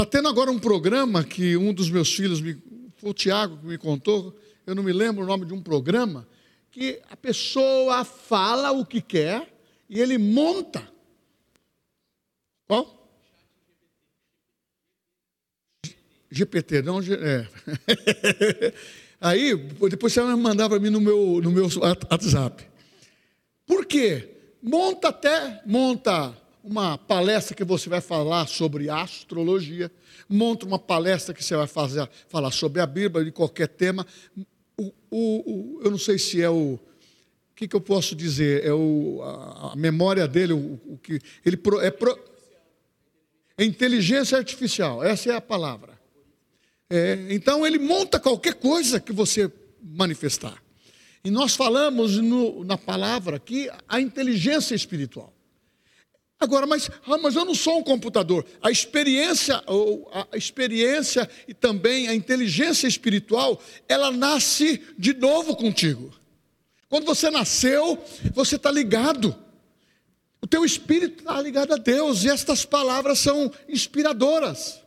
Está 0.00 0.12
tendo 0.12 0.30
agora 0.30 0.50
um 0.50 0.58
programa 0.58 1.22
que 1.22 1.58
um 1.58 1.74
dos 1.74 1.90
meus 1.90 2.10
filhos, 2.10 2.40
me, 2.40 2.56
foi 2.96 3.10
o 3.10 3.12
Tiago 3.12 3.58
que 3.58 3.66
me 3.66 3.76
contou, 3.76 4.34
eu 4.66 4.74
não 4.74 4.82
me 4.82 4.94
lembro 4.94 5.22
o 5.22 5.26
nome 5.26 5.44
de 5.44 5.52
um 5.52 5.60
programa, 5.60 6.26
que 6.70 7.02
a 7.10 7.14
pessoa 7.14 8.02
fala 8.02 8.72
o 8.72 8.86
que 8.86 9.02
quer 9.02 9.54
e 9.90 10.00
ele 10.00 10.16
monta. 10.16 10.90
Qual? 12.66 13.12
GPT, 16.30 16.80
não, 16.80 17.00
é. 17.00 17.46
Aí, 19.20 19.54
depois 19.54 20.14
você 20.14 20.22
vai 20.22 20.34
mandar 20.34 20.70
para 20.70 20.80
mim 20.80 20.88
no 20.88 20.98
meu, 20.98 21.42
no 21.42 21.50
meu 21.50 21.68
WhatsApp. 22.10 22.66
Por 23.66 23.84
quê? 23.84 24.30
Monta 24.62 25.08
até, 25.08 25.62
monta 25.66 26.34
uma 26.62 26.98
palestra 26.98 27.54
que 27.54 27.64
você 27.64 27.88
vai 27.88 28.00
falar 28.00 28.46
sobre 28.46 28.90
astrologia, 28.90 29.90
monta 30.28 30.66
uma 30.66 30.78
palestra 30.78 31.34
que 31.34 31.42
você 31.42 31.56
vai 31.56 31.66
fazer, 31.66 32.08
falar 32.28 32.50
sobre 32.50 32.80
a 32.80 32.86
Bíblia, 32.86 33.24
de 33.24 33.32
qualquer 33.32 33.68
tema. 33.68 34.06
O, 34.76 34.84
o, 34.84 34.90
o, 35.10 35.80
eu 35.82 35.90
não 35.90 35.98
sei 35.98 36.18
se 36.18 36.42
é 36.42 36.50
o. 36.50 36.74
O 36.74 37.54
que, 37.60 37.68
que 37.68 37.76
eu 37.76 37.80
posso 37.80 38.14
dizer? 38.14 38.64
É 38.64 38.72
o, 38.72 39.20
a, 39.22 39.72
a 39.72 39.76
memória 39.76 40.26
dele, 40.26 40.52
o, 40.52 40.80
o 40.86 40.98
que. 40.98 41.20
Ele 41.44 41.56
pro, 41.56 41.80
é, 41.80 41.90
pro, 41.90 42.18
é 43.58 43.64
inteligência 43.64 44.38
artificial, 44.38 45.04
essa 45.04 45.30
é 45.30 45.34
a 45.34 45.40
palavra. 45.40 46.00
É, 46.88 47.26
então 47.30 47.66
ele 47.66 47.78
monta 47.78 48.18
qualquer 48.18 48.54
coisa 48.54 48.98
que 48.98 49.12
você 49.12 49.50
manifestar. 49.82 50.62
E 51.22 51.30
nós 51.30 51.54
falamos 51.54 52.16
no, 52.16 52.64
na 52.64 52.78
palavra 52.78 53.36
aqui 53.36 53.68
a 53.86 54.00
inteligência 54.00 54.74
espiritual. 54.74 55.32
Agora, 56.40 56.66
mas, 56.66 56.90
ah, 57.06 57.18
mas 57.18 57.36
eu 57.36 57.44
não 57.44 57.54
sou 57.54 57.80
um 57.80 57.82
computador. 57.82 58.46
A 58.62 58.70
experiência, 58.70 59.62
a 60.32 60.36
experiência 60.36 61.28
e 61.46 61.52
também 61.52 62.08
a 62.08 62.14
inteligência 62.14 62.88
espiritual, 62.88 63.60
ela 63.86 64.10
nasce 64.10 64.82
de 64.98 65.12
novo 65.12 65.54
contigo. 65.54 66.10
Quando 66.88 67.04
você 67.04 67.30
nasceu, 67.30 68.02
você 68.32 68.56
está 68.56 68.70
ligado. 68.70 69.36
O 70.40 70.46
teu 70.46 70.64
espírito 70.64 71.20
está 71.20 71.38
ligado 71.42 71.74
a 71.74 71.76
Deus 71.76 72.24
e 72.24 72.30
estas 72.30 72.64
palavras 72.64 73.18
são 73.18 73.52
inspiradoras 73.68 74.80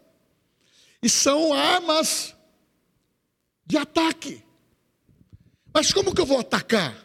e 1.03 1.07
são 1.07 1.53
armas 1.53 2.33
de 3.63 3.77
ataque. 3.77 4.43
Mas 5.71 5.93
como 5.93 6.15
que 6.15 6.21
eu 6.21 6.25
vou 6.25 6.39
atacar? 6.39 6.97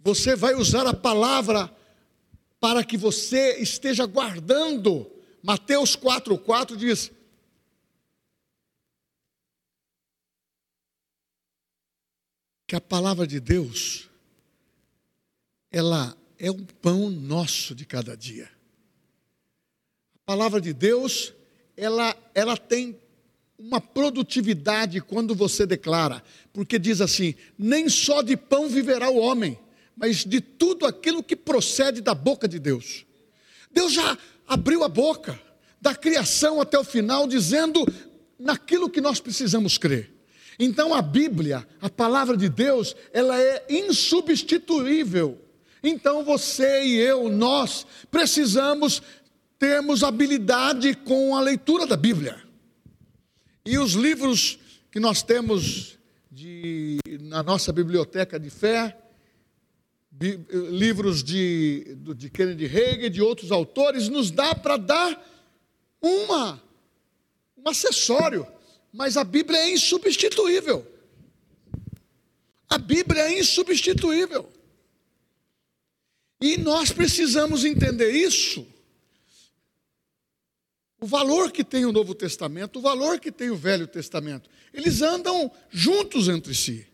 Você 0.00 0.34
vai 0.34 0.54
usar 0.54 0.86
a 0.86 0.94
palavra 0.94 1.73
para 2.64 2.82
que 2.82 2.96
você 2.96 3.58
esteja 3.58 4.06
guardando. 4.06 5.06
Mateus 5.42 5.94
4,4 5.94 6.74
diz: 6.74 7.12
que 12.66 12.74
a 12.74 12.80
palavra 12.80 13.26
de 13.26 13.38
Deus, 13.38 14.08
ela 15.70 16.16
é 16.38 16.50
um 16.50 16.64
pão 16.64 17.10
nosso 17.10 17.74
de 17.74 17.84
cada 17.84 18.16
dia. 18.16 18.50
A 20.14 20.20
palavra 20.24 20.58
de 20.58 20.72
Deus 20.72 21.34
ela, 21.76 22.16
ela 22.34 22.56
tem 22.56 22.98
uma 23.58 23.78
produtividade 23.78 25.02
quando 25.02 25.34
você 25.34 25.66
declara, 25.66 26.24
porque 26.50 26.78
diz 26.78 27.02
assim: 27.02 27.34
nem 27.58 27.90
só 27.90 28.22
de 28.22 28.38
pão 28.38 28.70
viverá 28.70 29.10
o 29.10 29.18
homem, 29.18 29.58
mas 29.96 30.24
de 30.24 30.40
tudo 30.40 30.86
aquilo 30.86 31.22
que 31.22 31.36
procede 31.36 32.00
da 32.00 32.14
boca 32.14 32.48
de 32.48 32.58
Deus. 32.58 33.04
Deus 33.70 33.92
já 33.92 34.16
abriu 34.46 34.84
a 34.84 34.88
boca, 34.88 35.38
da 35.80 35.94
criação 35.94 36.60
até 36.60 36.78
o 36.78 36.84
final, 36.84 37.26
dizendo 37.26 37.84
naquilo 38.38 38.88
que 38.88 39.00
nós 39.00 39.20
precisamos 39.20 39.76
crer. 39.76 40.10
Então 40.58 40.94
a 40.94 41.02
Bíblia, 41.02 41.66
a 41.80 41.90
palavra 41.90 42.36
de 42.36 42.48
Deus, 42.48 42.96
ela 43.12 43.40
é 43.40 43.66
insubstituível. 43.68 45.38
Então 45.82 46.24
você 46.24 46.84
e 46.84 46.96
eu, 46.96 47.28
nós 47.28 47.86
precisamos 48.10 49.02
termos 49.58 50.02
habilidade 50.02 50.94
com 50.94 51.36
a 51.36 51.40
leitura 51.40 51.86
da 51.86 51.96
Bíblia. 51.96 52.42
E 53.64 53.78
os 53.78 53.92
livros 53.92 54.58
que 54.90 55.00
nós 55.00 55.22
temos 55.22 55.98
de, 56.30 56.98
na 57.20 57.42
nossa 57.42 57.72
biblioteca 57.72 58.38
de 58.38 58.50
fé, 58.50 58.96
livros 60.70 61.22
de, 61.22 61.96
de 62.16 62.30
Kennedy 62.30 62.66
Hagin, 62.66 63.10
de 63.10 63.20
outros 63.20 63.50
autores, 63.50 64.08
nos 64.08 64.30
dá 64.30 64.54
para 64.54 64.76
dar 64.76 65.30
uma, 66.00 66.62
um 67.56 67.68
acessório, 67.68 68.46
mas 68.92 69.16
a 69.16 69.24
Bíblia 69.24 69.58
é 69.58 69.72
insubstituível. 69.72 70.86
A 72.68 72.78
Bíblia 72.78 73.22
é 73.22 73.38
insubstituível. 73.38 74.48
E 76.40 76.58
nós 76.58 76.92
precisamos 76.92 77.64
entender 77.64 78.10
isso 78.10 78.66
o 81.04 81.06
valor 81.06 81.52
que 81.52 81.62
tem 81.62 81.84
o 81.84 81.92
Novo 81.92 82.14
Testamento, 82.14 82.78
o 82.78 82.82
valor 82.82 83.20
que 83.20 83.30
tem 83.30 83.50
o 83.50 83.56
Velho 83.56 83.86
Testamento. 83.86 84.48
Eles 84.72 85.02
andam 85.02 85.52
juntos 85.68 86.28
entre 86.28 86.54
si, 86.54 86.86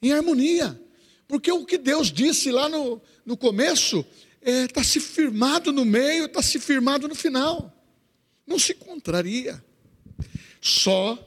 em 0.00 0.12
harmonia. 0.12 0.80
Porque 1.28 1.50
o 1.50 1.64
que 1.64 1.78
Deus 1.78 2.12
disse 2.12 2.50
lá 2.50 2.68
no, 2.68 3.00
no 3.24 3.36
começo 3.36 4.04
está 4.40 4.50
é, 4.50 4.66
tá 4.68 4.84
se 4.84 5.00
firmado 5.00 5.72
no 5.72 5.84
meio, 5.84 6.26
está 6.26 6.40
se 6.40 6.58
firmado 6.60 7.08
no 7.08 7.14
final. 7.14 7.72
Não 8.46 8.58
se 8.58 8.74
contraria. 8.74 9.62
Só 10.60 11.18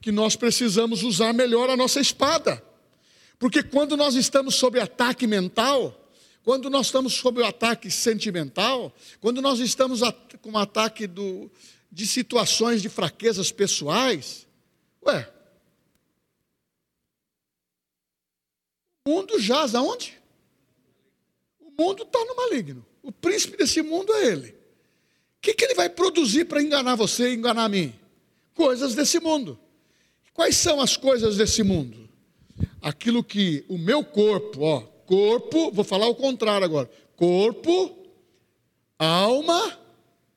que 0.00 0.12
nós 0.12 0.36
precisamos 0.36 1.02
usar 1.02 1.32
melhor 1.32 1.70
a 1.70 1.76
nossa 1.76 2.00
espada. 2.00 2.62
Porque 3.38 3.62
quando 3.62 3.96
nós 3.96 4.14
estamos 4.14 4.54
sob 4.54 4.78
ataque 4.78 5.26
mental, 5.26 5.98
quando 6.44 6.68
nós 6.68 6.86
estamos 6.86 7.14
sob 7.14 7.40
o 7.40 7.44
ataque 7.44 7.90
sentimental, 7.90 8.94
quando 9.20 9.40
nós 9.40 9.60
estamos 9.60 10.00
com 10.40 10.52
o 10.52 10.58
ataque 10.58 11.06
do, 11.06 11.50
de 11.90 12.06
situações 12.06 12.82
de 12.82 12.88
fraquezas 12.88 13.50
pessoais, 13.50 14.46
ué, 15.06 15.28
O 19.04 19.10
mundo 19.10 19.38
jaz 19.38 19.74
aonde? 19.74 20.18
O 21.60 21.70
mundo 21.82 22.02
está 22.02 22.18
no 22.24 22.36
maligno. 22.36 22.84
O 23.02 23.10
príncipe 23.10 23.56
desse 23.56 23.82
mundo 23.82 24.12
é 24.12 24.26
ele. 24.26 24.50
O 24.50 25.42
que, 25.42 25.54
que 25.54 25.64
ele 25.64 25.74
vai 25.74 25.88
produzir 25.88 26.44
para 26.44 26.62
enganar 26.62 26.94
você 26.94 27.30
e 27.30 27.34
enganar 27.34 27.64
a 27.64 27.68
mim? 27.68 27.92
Coisas 28.54 28.94
desse 28.94 29.18
mundo. 29.18 29.58
Quais 30.32 30.56
são 30.56 30.80
as 30.80 30.96
coisas 30.96 31.36
desse 31.36 31.62
mundo? 31.62 32.08
Aquilo 32.80 33.24
que 33.24 33.64
o 33.68 33.76
meu 33.76 34.04
corpo, 34.04 34.62
ó, 34.62 34.80
corpo, 34.80 35.72
vou 35.72 35.84
falar 35.84 36.06
o 36.06 36.14
contrário 36.14 36.64
agora. 36.64 36.90
Corpo, 37.16 37.96
alma, 38.98 39.78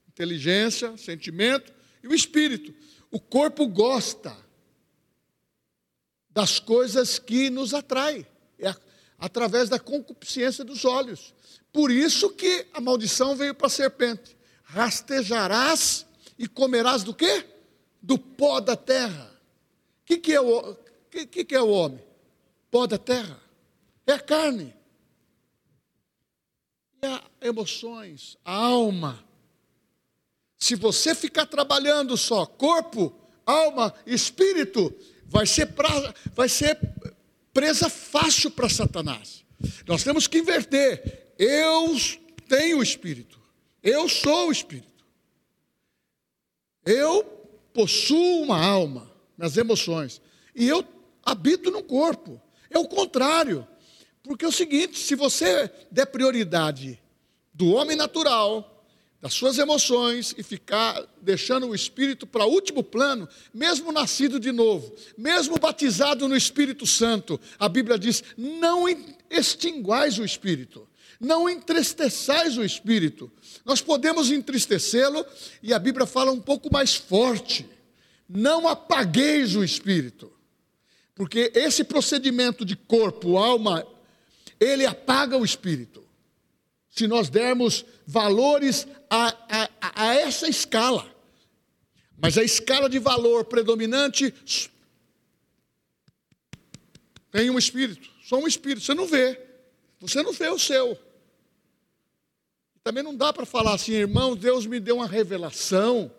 inteligência, 0.10 0.98
sentimento 0.98 1.72
e 2.03 2.07
o 2.07 2.13
espírito. 2.13 2.74
O 3.12 3.19
corpo 3.19 3.67
gosta 3.67 4.36
das 6.29 6.60
coisas 6.60 7.17
que 7.17 7.50
nos 7.50 7.74
atraem, 7.74 8.25
através 9.17 9.69
da 9.69 9.79
concupiscência 9.79 10.63
dos 10.63 10.86
olhos. 10.86 11.34
Por 11.72 11.91
isso 11.91 12.29
que 12.29 12.67
a 12.74 12.79
maldição 12.79 13.36
veio 13.36 13.53
para 13.53 13.67
a 13.67 13.69
serpente. 13.69 14.38
Rastejarás 14.63 16.05
e 16.38 16.48
comerás 16.48 17.03
do 17.03 17.13
quê? 17.13 17.45
Do 18.01 18.17
pó 18.17 18.60
da 18.60 18.75
terra. 18.75 19.31
O 20.01 20.05
que, 20.05 20.17
que, 20.17 20.34
é 20.34 20.41
o, 20.41 20.75
que, 21.10 21.25
que, 21.25 21.45
que 21.45 21.55
é 21.55 21.62
o 21.62 21.69
homem? 21.69 22.03
Pó 22.69 22.86
da 22.88 22.98
terra. 22.98 23.39
É 24.05 24.13
a 24.13 24.19
carne. 24.19 24.75
E 27.01 27.07
as 27.07 27.22
emoções, 27.41 28.38
a 28.43 28.53
alma. 28.53 29.24
Se 30.57 30.75
você 30.75 31.13
ficar 31.13 31.45
trabalhando 31.45 32.15
só 32.17 32.45
corpo, 32.45 33.13
alma, 33.45 33.93
espírito, 34.05 34.93
vai 35.25 35.45
ser, 35.45 35.67
pra, 35.67 35.89
vai 36.34 36.50
ser 36.50 36.79
presa 37.55 37.89
fácil 37.89 38.51
para 38.51 38.67
Satanás. 38.67 39.45
Nós 39.88 40.03
temos 40.03 40.27
que 40.27 40.39
inverter. 40.39 41.33
Eu 41.39 41.95
tenho 42.50 42.79
o 42.79 42.83
Espírito. 42.83 43.39
Eu 43.81 44.09
sou 44.09 44.50
o 44.50 44.51
Espírito. 44.51 45.05
Eu 46.85 47.24
possuo 47.74 48.43
uma 48.43 48.62
alma, 48.62 49.09
nas 49.38 49.55
emoções. 49.55 50.21
E 50.53 50.67
eu 50.67 50.85
habito 51.24 51.71
no 51.71 51.81
corpo. 51.81 52.41
É 52.69 52.77
o 52.77 52.89
contrário. 52.89 53.65
Porque 54.21 54.43
é 54.43 54.47
o 54.50 54.51
seguinte: 54.51 55.00
se 55.00 55.15
você 55.15 55.71
der 55.89 56.07
prioridade 56.07 57.01
do 57.53 57.71
homem 57.71 57.95
natural, 57.95 58.75
das 59.25 59.34
suas 59.34 59.58
emoções 59.58 60.36
e 60.38 60.44
ficar 60.44 61.03
deixando 61.20 61.67
o 61.67 61.74
espírito 61.74 62.27
para 62.27 62.46
último 62.46 62.84
plano, 62.84 63.27
mesmo 63.51 63.91
nascido 63.91 64.39
de 64.39 64.51
novo, 64.51 64.96
mesmo 65.17 65.58
batizado 65.58 66.27
no 66.27 66.38
Espírito 66.38 66.86
Santo, 66.86 67.41
a 67.58 67.67
Bíblia 67.67 67.98
diz: 67.98 68.24
não 68.38 68.86
extinguais 69.27 70.20
o 70.20 70.24
espírito, 70.24 70.88
não 71.20 71.50
entristeçais 71.50 72.55
o 72.55 72.63
espírito. 72.63 73.32
Nós 73.65 73.82
podemos 73.82 74.29
entristecê-lo 74.29 75.25
e 75.63 75.74
a 75.74 75.79
Bíblia 75.79 76.05
fala 76.05 76.32
um 76.32 76.39
pouco 76.39 76.72
mais 76.72 76.94
forte: 76.94 77.67
não 78.29 78.67
apagueis 78.67 79.55
o 79.55 79.63
espírito, 79.63 80.32
porque 81.15 81.51
esse 81.55 81.84
procedimento 81.84 82.63
de 82.63 82.75
corpo, 82.75 83.38
alma, 83.38 83.88
ele 84.60 84.86
apaga 84.86 85.36
o 85.36 85.44
espírito 85.44 86.04
se 86.95 87.07
nós 87.07 87.29
dermos 87.29 87.85
valores 88.07 88.87
a, 89.09 89.27
a, 89.49 89.69
a, 89.81 90.15
essa 90.15 90.47
escala. 90.47 91.13
Mas 92.17 92.37
a 92.37 92.43
escala 92.43 92.89
de 92.89 92.99
valor 92.99 93.43
predominante 93.43 94.33
tem 97.29 97.49
um 97.49 97.59
espírito, 97.59 98.09
só 98.23 98.39
um 98.39 98.47
espírito. 98.47 98.85
Você 98.85 98.93
não 98.93 99.05
vê, 99.05 99.39
você 99.99 100.23
não 100.23 100.31
vê 100.31 100.47
o 100.47 100.57
seu. 100.57 100.97
Também 102.81 103.03
não 103.03 103.15
dá 103.15 103.33
para 103.33 103.45
falar 103.45 103.73
assim, 103.73 103.91
irmão, 103.91 104.35
Deus 104.35 104.65
me 104.65 104.79
deu 104.79 104.97
uma 104.97 105.08
revelação. 105.08 106.10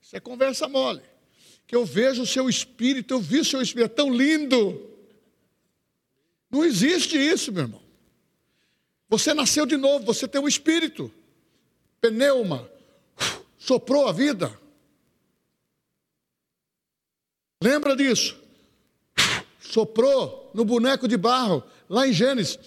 Isso 0.00 0.16
é 0.16 0.20
conversa 0.20 0.66
mole. 0.66 1.02
Que 1.66 1.76
eu 1.76 1.84
vejo 1.84 2.22
o 2.22 2.26
seu 2.26 2.48
espírito, 2.48 3.12
eu 3.12 3.20
vi 3.20 3.40
o 3.40 3.44
seu 3.44 3.60
espírito, 3.60 3.92
é 3.92 3.94
tão 3.94 4.10
lindo. 4.10 4.90
Não 6.50 6.64
existe 6.64 7.18
isso, 7.18 7.52
meu 7.52 7.64
irmão. 7.64 7.83
Você 9.08 9.34
nasceu 9.34 9.66
de 9.66 9.76
novo, 9.76 10.04
você 10.04 10.26
tem 10.26 10.40
um 10.40 10.48
espírito. 10.48 11.12
Pneuma, 12.00 12.68
soprou 13.58 14.08
a 14.08 14.12
vida. 14.12 14.58
Lembra 17.62 17.96
disso? 17.96 18.36
Soprou 19.58 20.50
no 20.54 20.64
boneco 20.64 21.08
de 21.08 21.16
barro, 21.16 21.64
lá 21.88 22.06
em 22.06 22.12
Gênesis. 22.12 22.58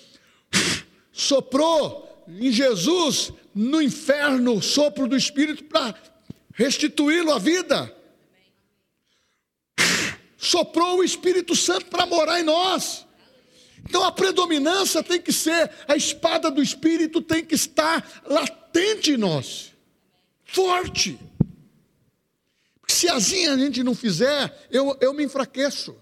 Soprou 1.11 2.25
em 2.27 2.51
Jesus, 2.51 3.31
no 3.53 3.81
inferno, 3.81 4.55
o 4.55 4.61
sopro 4.61 5.07
do 5.07 5.15
Espírito 5.15 5.63
para 5.63 5.95
restituí-lo 6.57 7.31
à 7.31 7.39
vida. 7.39 7.95
Soprou 10.37 10.97
o 10.97 11.03
Espírito 11.03 11.55
Santo 11.55 11.85
para 11.85 12.05
morar 12.05 12.39
em 12.39 12.43
nós. 12.43 13.06
Então 13.87 14.03
a 14.03 14.11
predominância 14.11 15.01
tem 15.01 15.21
que 15.21 15.31
ser, 15.31 15.71
a 15.87 15.95
espada 15.95 16.51
do 16.51 16.61
Espírito 16.61 17.21
tem 17.21 17.43
que 17.43 17.55
estar 17.55 18.21
latente 18.25 19.11
em 19.11 19.17
nós, 19.17 19.73
forte. 20.43 21.17
Se 22.85 23.07
assim 23.07 23.47
a 23.47 23.57
gente 23.57 23.83
não 23.83 23.95
fizer, 23.95 24.67
eu, 24.69 24.97
eu 24.99 25.13
me 25.13 25.23
enfraqueço. 25.23 25.95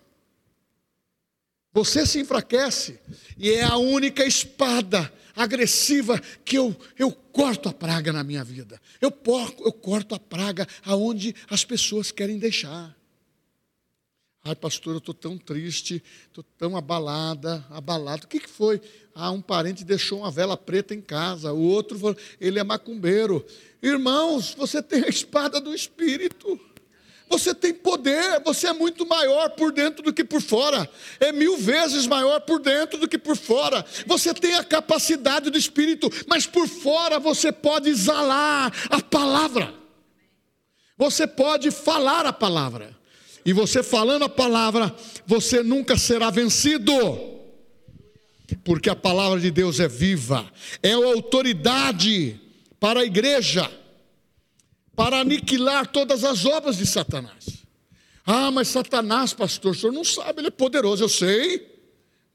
Você 1.73 2.05
se 2.05 2.19
enfraquece, 2.19 2.99
e 3.37 3.51
é 3.51 3.63
a 3.63 3.77
única 3.77 4.25
espada 4.25 5.11
agressiva 5.35 6.19
que 6.43 6.57
eu, 6.57 6.75
eu 6.97 7.11
corto 7.11 7.69
a 7.69 7.73
praga 7.73 8.11
na 8.11 8.23
minha 8.23 8.43
vida. 8.43 8.81
Eu, 8.99 9.11
porco, 9.11 9.63
eu 9.63 9.73
corto 9.73 10.15
a 10.15 10.19
praga 10.19 10.67
aonde 10.83 11.35
as 11.49 11.65
pessoas 11.65 12.11
querem 12.11 12.39
deixar. 12.39 12.94
Ai, 14.47 14.53
pastor, 14.53 14.93
eu 14.93 14.99
estou 14.99 15.15
tão 15.15 15.39
triste, 15.39 16.03
estou 16.27 16.45
tão 16.55 16.77
abalada, 16.77 17.65
abalado. 17.67 18.25
O 18.25 18.27
que, 18.27 18.39
que 18.39 18.49
foi? 18.49 18.79
Ah, 19.15 19.31
um 19.31 19.41
parente 19.41 19.83
deixou 19.83 20.19
uma 20.19 20.29
vela 20.29 20.55
preta 20.55 20.93
em 20.93 21.01
casa, 21.01 21.51
o 21.51 21.59
outro, 21.59 21.97
falou, 21.97 22.15
ele 22.39 22.59
é 22.59 22.63
macumbeiro. 22.63 23.43
Irmãos, 23.81 24.53
você 24.53 24.83
tem 24.83 25.03
a 25.03 25.07
espada 25.07 25.59
do 25.59 25.73
Espírito. 25.73 26.59
Você 27.27 27.55
tem 27.55 27.73
poder, 27.73 28.39
você 28.43 28.67
é 28.67 28.73
muito 28.73 29.03
maior 29.07 29.49
por 29.49 29.71
dentro 29.71 30.03
do 30.03 30.13
que 30.13 30.23
por 30.23 30.39
fora, 30.39 30.87
é 31.19 31.31
mil 31.31 31.57
vezes 31.57 32.05
maior 32.05 32.39
por 32.41 32.59
dentro 32.59 32.99
do 32.99 33.07
que 33.07 33.17
por 33.17 33.35
fora. 33.35 33.83
Você 34.05 34.31
tem 34.31 34.53
a 34.53 34.63
capacidade 34.63 35.49
do 35.49 35.57
Espírito, 35.57 36.07
mas 36.27 36.45
por 36.45 36.67
fora 36.67 37.17
você 37.17 37.51
pode 37.51 37.89
exalar 37.89 38.71
a 38.91 39.01
palavra, 39.01 39.73
você 40.95 41.25
pode 41.25 41.71
falar 41.71 42.27
a 42.27 42.31
palavra. 42.31 42.95
E 43.45 43.53
você 43.53 43.83
falando 43.83 44.25
a 44.25 44.29
palavra, 44.29 44.93
você 45.27 45.61
nunca 45.61 45.97
será 45.97 46.29
vencido. 46.29 46.93
Porque 48.63 48.89
a 48.89 48.95
palavra 48.95 49.39
de 49.39 49.51
Deus 49.51 49.79
é 49.79 49.87
viva, 49.87 50.51
é 50.81 50.93
a 50.93 50.97
autoridade 50.97 52.39
para 52.79 53.01
a 53.01 53.05
igreja, 53.05 53.69
para 54.95 55.19
aniquilar 55.19 55.87
todas 55.87 56.23
as 56.23 56.45
obras 56.45 56.77
de 56.77 56.85
Satanás. 56.85 57.65
Ah, 58.25 58.49
mas 58.51 58.67
Satanás, 58.67 59.33
pastor, 59.33 59.71
o 59.71 59.75
senhor 59.75 59.91
não 59.91 60.03
sabe, 60.03 60.41
ele 60.41 60.47
é 60.47 60.51
poderoso, 60.51 61.03
eu 61.03 61.09
sei 61.09 61.74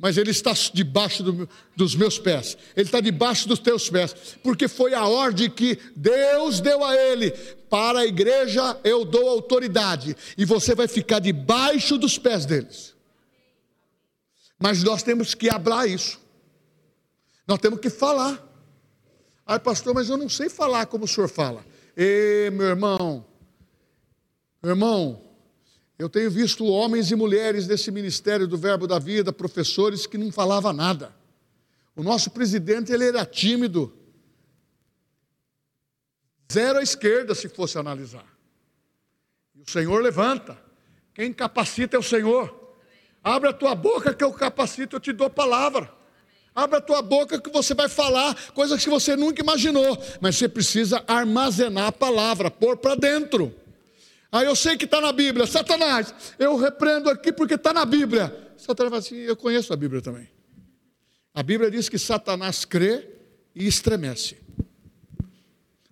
mas 0.01 0.17
ele 0.17 0.31
está 0.31 0.53
debaixo 0.73 1.23
do, 1.23 1.49
dos 1.77 1.95
meus 1.95 2.19
pés, 2.19 2.57
ele 2.75 2.87
está 2.87 3.01
debaixo 3.01 3.47
dos 3.47 3.59
teus 3.59 3.91
pés, 3.91 4.15
porque 4.43 4.67
foi 4.67 4.95
a 4.95 5.07
ordem 5.07 5.51
que 5.51 5.79
Deus 5.95 6.59
deu 6.59 6.83
a 6.83 6.97
ele. 6.97 7.31
Para 7.69 8.01
a 8.01 8.07
igreja 8.07 8.81
eu 8.83 9.05
dou 9.05 9.29
autoridade, 9.29 10.17
e 10.39 10.45
você 10.47 10.75
vai 10.75 10.89
ficar 10.89 11.19
debaixo 11.19 11.99
dos 11.99 12.17
pés 12.17 12.47
deles. 12.47 12.95
Mas 14.59 14.83
nós 14.83 15.03
temos 15.03 15.35
que 15.35 15.51
hablar 15.51 15.87
isso, 15.87 16.19
nós 17.47 17.59
temos 17.59 17.79
que 17.79 17.91
falar. 17.91 18.47
Ai, 19.47 19.59
pastor, 19.59 19.93
mas 19.95 20.09
eu 20.09 20.17
não 20.17 20.29
sei 20.29 20.49
falar 20.49 20.87
como 20.87 21.05
o 21.05 21.09
senhor 21.09 21.29
fala. 21.29 21.65
Ei, 21.95 22.49
meu 22.51 22.69
irmão, 22.69 23.27
meu 24.63 24.73
irmão, 24.73 25.30
eu 26.01 26.09
tenho 26.09 26.31
visto 26.31 26.65
homens 26.65 27.11
e 27.11 27.15
mulheres 27.15 27.67
desse 27.67 27.91
ministério 27.91 28.49
do 28.49 28.57
Verbo 28.57 28.87
da 28.87 28.99
Vida, 28.99 29.35
professores 29.35 30.07
que 30.07 30.17
não 30.17 30.33
falavam 30.33 30.73
nada. 30.73 31.15
O 31.95 32.03
nosso 32.03 32.31
presidente 32.31 32.91
ele 32.91 33.05
era 33.07 33.27
tímido. 33.27 33.93
Zero 36.51 36.79
à 36.79 36.83
esquerda, 36.83 37.35
se 37.35 37.51
fosse 37.51 37.77
analisar. 37.77 38.25
E 39.55 39.61
o 39.61 39.71
Senhor 39.71 40.03
levanta. 40.03 40.57
Quem 41.13 41.35
capacita 41.35 41.97
é 41.97 42.01
o 42.01 42.03
Senhor. 42.03 42.79
Abre 43.23 43.51
a 43.51 43.53
tua 43.53 43.75
boca 43.75 44.15
que 44.15 44.25
eu 44.25 44.33
capacito, 44.33 44.97
eu 44.97 45.01
te 45.01 45.13
dou 45.13 45.29
palavra. 45.29 45.93
Abre 46.55 46.79
a 46.79 46.81
tua 46.81 47.03
boca 47.03 47.39
que 47.39 47.51
você 47.51 47.75
vai 47.75 47.91
falar 47.91 48.35
coisas 48.55 48.83
que 48.83 48.89
você 48.89 49.17
nunca 49.17 49.43
imaginou. 49.43 50.03
Mas 50.19 50.37
você 50.37 50.49
precisa 50.49 51.05
armazenar 51.07 51.89
a 51.89 51.93
palavra, 51.93 52.51
pôr 52.51 52.79
para 52.79 52.95
dentro. 52.95 53.55
Aí 54.33 54.47
eu 54.47 54.55
sei 54.55 54.77
que 54.77 54.85
está 54.85 55.01
na 55.01 55.13
Bíblia. 55.13 55.47
Satanás, 55.47 56.15
eu 56.39 56.57
repreendo 56.57 57.11
aqui 57.11 57.33
porque 57.33 57.55
está 57.55 57.73
na 57.73 57.85
Bíblia. 57.85 58.55
Satanás 58.57 58.91
fala 58.91 58.99
assim: 58.99 59.17
eu 59.17 59.37
conheço 59.37 59.73
a 59.73 59.77
Bíblia 59.77 60.01
também. 60.01 60.29
A 61.35 61.43
Bíblia 61.43 61.71
diz 61.71 61.89
que 61.89 61.99
Satanás 61.99 62.65
crê 62.65 63.09
e 63.55 63.67
estremece. 63.67 64.39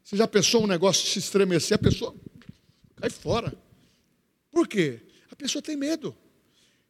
Você 0.04 0.16
já 0.16 0.26
pensou 0.26 0.64
um 0.64 0.66
negócio 0.66 1.06
se 1.06 1.18
estremecer? 1.18 1.74
A 1.74 1.78
pessoa 1.78 2.14
cai 2.96 3.10
fora. 3.10 3.52
Por 4.50 4.66
quê? 4.66 5.00
A 5.30 5.36
pessoa 5.36 5.60
tem 5.60 5.76
medo. 5.76 6.16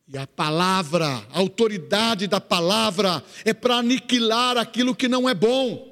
E 0.07 0.17
a 0.17 0.27
palavra, 0.27 1.07
a 1.07 1.39
autoridade 1.39 2.27
da 2.27 2.41
palavra 2.41 3.23
é 3.45 3.53
para 3.53 3.77
aniquilar 3.77 4.57
aquilo 4.57 4.95
que 4.95 5.09
não 5.09 5.29
é 5.29 5.35
bom. 5.35 5.88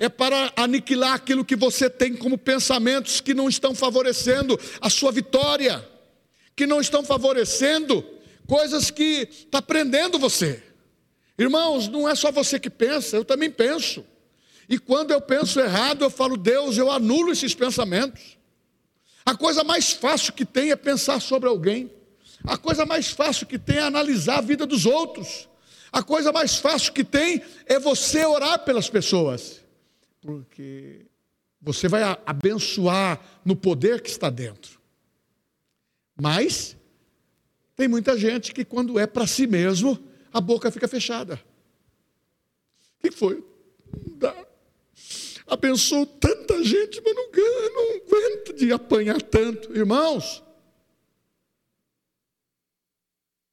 É 0.00 0.08
para 0.08 0.50
aniquilar 0.56 1.12
aquilo 1.12 1.44
que 1.44 1.54
você 1.54 1.90
tem 1.90 2.16
como 2.16 2.38
pensamentos 2.38 3.20
que 3.20 3.34
não 3.34 3.50
estão 3.50 3.74
favorecendo 3.74 4.58
a 4.80 4.88
sua 4.88 5.12
vitória, 5.12 5.86
que 6.56 6.66
não 6.66 6.80
estão 6.80 7.04
favorecendo 7.04 8.02
coisas 8.46 8.90
que 8.90 9.28
está 9.30 9.60
prendendo 9.60 10.18
você. 10.18 10.62
Irmãos, 11.38 11.86
não 11.86 12.08
é 12.08 12.14
só 12.14 12.32
você 12.32 12.58
que 12.58 12.70
pensa, 12.70 13.14
eu 13.14 13.26
também 13.26 13.50
penso. 13.50 14.02
E 14.70 14.78
quando 14.78 15.10
eu 15.10 15.20
penso 15.20 15.60
errado, 15.60 16.02
eu 16.02 16.10
falo, 16.10 16.38
Deus, 16.38 16.78
eu 16.78 16.90
anulo 16.90 17.30
esses 17.30 17.54
pensamentos. 17.54 18.38
A 19.26 19.36
coisa 19.36 19.62
mais 19.62 19.92
fácil 19.92 20.32
que 20.32 20.46
tem 20.46 20.70
é 20.70 20.76
pensar 20.76 21.20
sobre 21.20 21.46
alguém. 21.46 21.92
A 22.44 22.56
coisa 22.56 22.86
mais 22.86 23.10
fácil 23.10 23.46
que 23.46 23.58
tem 23.58 23.76
é 23.76 23.82
analisar 23.82 24.38
a 24.38 24.42
vida 24.42 24.64
dos 24.64 24.86
outros. 24.86 25.46
A 25.92 26.02
coisa 26.02 26.32
mais 26.32 26.56
fácil 26.56 26.94
que 26.94 27.04
tem 27.04 27.42
é 27.66 27.78
você 27.78 28.24
orar 28.24 28.60
pelas 28.60 28.88
pessoas. 28.88 29.60
Porque 30.20 31.06
você 31.60 31.88
vai 31.88 32.02
abençoar 32.26 33.20
no 33.44 33.56
poder 33.56 34.00
que 34.00 34.10
está 34.10 34.30
dentro. 34.30 34.80
Mas 36.20 36.76
tem 37.74 37.88
muita 37.88 38.16
gente 38.18 38.52
que 38.52 38.64
quando 38.64 38.98
é 38.98 39.06
para 39.06 39.26
si 39.26 39.46
mesmo, 39.46 39.98
a 40.32 40.40
boca 40.40 40.70
fica 40.70 40.86
fechada. 40.86 41.40
O 42.98 43.00
que 43.00 43.10
foi? 43.10 43.44
Não 44.06 44.18
dá. 44.18 44.46
Abençoou 45.46 46.06
tanta 46.06 46.62
gente, 46.62 47.00
mas 47.04 47.14
não, 47.14 47.30
não 47.74 47.96
aguento 47.96 48.52
de 48.54 48.72
apanhar 48.72 49.20
tanto. 49.22 49.74
Irmãos, 49.76 50.42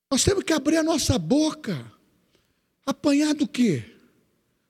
Nós 0.10 0.23
temos 0.23 0.43
que 0.43 0.53
abrir 0.53 0.77
a 0.77 0.84
nossa 0.84 1.17
boca. 1.19 1.91
Apanhar 2.86 3.34
do 3.34 3.47
quê? 3.47 3.84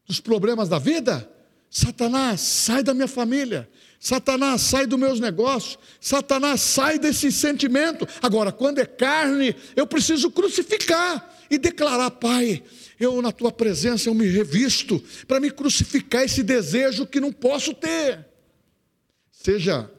Dos 0.05 0.19
problemas 0.19 0.67
da 0.67 0.79
vida? 0.79 1.31
Satanás, 1.69 2.41
sai 2.41 2.83
da 2.83 2.93
minha 2.93 3.07
família. 3.07 3.69
Satanás, 3.99 4.61
sai 4.61 4.85
dos 4.85 4.99
meus 4.99 5.19
negócios. 5.19 5.77
Satanás, 5.99 6.61
sai 6.61 6.99
desse 6.99 7.31
sentimento. 7.31 8.07
Agora, 8.21 8.51
quando 8.51 8.79
é 8.79 8.85
carne, 8.85 9.55
eu 9.75 9.87
preciso 9.87 10.31
crucificar 10.31 11.35
e 11.49 11.57
declarar, 11.57 12.11
Pai, 12.11 12.63
eu 12.99 13.21
na 13.21 13.31
tua 13.31 13.51
presença 13.51 14.09
eu 14.09 14.13
me 14.13 14.27
revisto 14.27 15.03
para 15.27 15.39
me 15.39 15.51
crucificar 15.51 16.23
esse 16.23 16.43
desejo 16.43 17.05
que 17.05 17.19
não 17.19 17.31
posso 17.31 17.73
ter. 17.73 18.25
Seja 19.31 19.89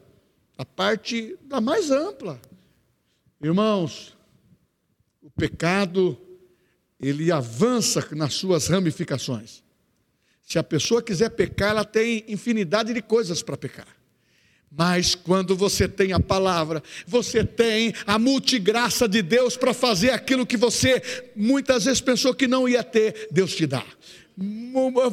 a 0.57 0.65
parte 0.65 1.37
da 1.43 1.61
mais 1.61 1.91
ampla. 1.91 2.41
Irmãos, 3.41 4.17
pecado, 5.39 6.19
ele 7.01 7.31
avança 7.31 8.07
nas 8.13 8.35
suas 8.35 8.67
ramificações. 8.67 9.63
Se 10.49 10.59
a 10.59 10.63
pessoa 10.63 11.03
quiser 11.03 11.29
pecar, 11.29 11.71
ela 11.73 11.85
tem 11.85 12.25
infinidade 12.27 12.95
de 12.95 13.03
coisas 13.03 13.43
para 13.43 13.55
pecar. 13.55 13.87
Mas 14.73 15.15
quando 15.15 15.55
você 15.55 15.87
tem 15.87 16.15
a 16.15 16.21
palavra, 16.21 16.83
você 17.07 17.45
tem 17.45 17.93
a 18.07 18.19
multigraça 18.19 19.07
de 19.07 19.21
Deus 19.21 19.59
para 19.59 19.75
fazer 19.75 20.11
aquilo 20.11 20.47
que 20.47 20.57
você 20.57 21.03
muitas 21.37 21.85
vezes 21.85 22.01
pensou 22.01 22.33
que 22.33 22.49
não 22.49 22.67
ia 22.67 22.83
ter, 22.83 23.29
Deus 23.31 23.55
te 23.55 23.67
dá. 23.67 23.85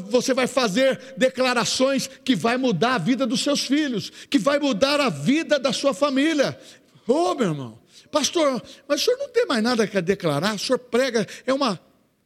Você 0.10 0.34
vai 0.34 0.48
fazer 0.48 1.15
declarações 1.17 2.10
que 2.24 2.36
vai 2.36 2.56
mudar 2.58 2.95
a 2.95 3.00
vida 3.00 3.28
dos 3.28 3.43
seus 3.43 3.62
filhos, 3.65 4.12
que 4.30 4.39
vai 4.39 4.58
mudar 4.58 5.02
a 5.02 5.10
vida 5.10 5.60
da 5.60 5.74
sua 5.74 5.93
família. 5.93 6.58
Ô 7.06 7.32
oh, 7.32 7.36
meu 7.36 7.50
irmão, 7.50 7.80
Pastor, 8.10 8.63
mas 8.88 9.02
o 9.02 9.04
senhor 9.04 9.17
não 9.17 9.30
tem 9.30 9.45
mais 9.45 9.62
nada 9.62 9.84
a 9.84 10.00
declarar? 10.00 10.56
O 10.56 10.60
senhor 10.60 10.80
prega, 10.80 11.28
é 11.45 11.54
uma. 11.54 11.78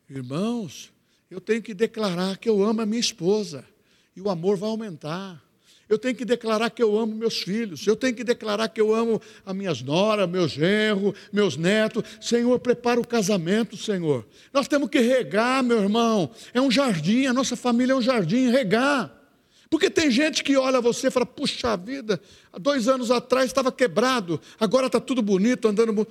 Irmãos, 0.07 0.91
eu 1.29 1.39
tenho 1.39 1.61
que 1.61 1.73
declarar 1.73 2.37
que 2.37 2.49
eu 2.49 2.63
amo 2.63 2.81
a 2.81 2.85
minha 2.85 2.99
esposa, 2.99 3.63
e 4.15 4.21
o 4.21 4.29
amor 4.29 4.57
vai 4.57 4.69
aumentar. 4.69 5.41
Eu 5.87 5.97
tenho 5.97 6.13
que 6.13 6.23
declarar 6.23 6.69
que 6.69 6.83
eu 6.83 6.99
amo 6.99 7.15
meus 7.15 7.41
filhos. 7.41 7.85
Eu 7.87 7.95
tenho 7.95 8.13
que 8.13 8.23
declarar 8.23 8.69
que 8.69 8.79
eu 8.79 8.93
amo 8.93 9.19
as 9.43 9.55
minhas 9.55 9.81
noras, 9.81 10.29
meus 10.29 10.51
genros, 10.51 11.15
meus 11.33 11.57
netos. 11.57 12.03
Senhor, 12.21 12.59
prepara 12.59 13.01
o 13.01 13.07
casamento, 13.07 13.75
Senhor. 13.75 14.23
Nós 14.53 14.67
temos 14.67 14.87
que 14.87 14.99
regar, 14.99 15.63
meu 15.63 15.81
irmão. 15.81 16.29
É 16.53 16.61
um 16.61 16.69
jardim, 16.69 17.25
a 17.25 17.33
nossa 17.33 17.55
família 17.55 17.93
é 17.93 17.95
um 17.95 18.01
jardim, 18.03 18.51
regar. 18.51 19.11
Porque 19.67 19.89
tem 19.89 20.11
gente 20.11 20.43
que 20.43 20.55
olha 20.55 20.79
você 20.79 21.07
e 21.07 21.11
fala: 21.11 21.25
puxa 21.25 21.75
vida, 21.75 22.21
há 22.53 22.59
dois 22.59 22.87
anos 22.87 23.09
atrás 23.09 23.47
estava 23.47 23.71
quebrado, 23.71 24.39
agora 24.59 24.85
está 24.85 24.99
tudo 24.99 25.23
bonito, 25.23 25.67
andando. 25.67 26.07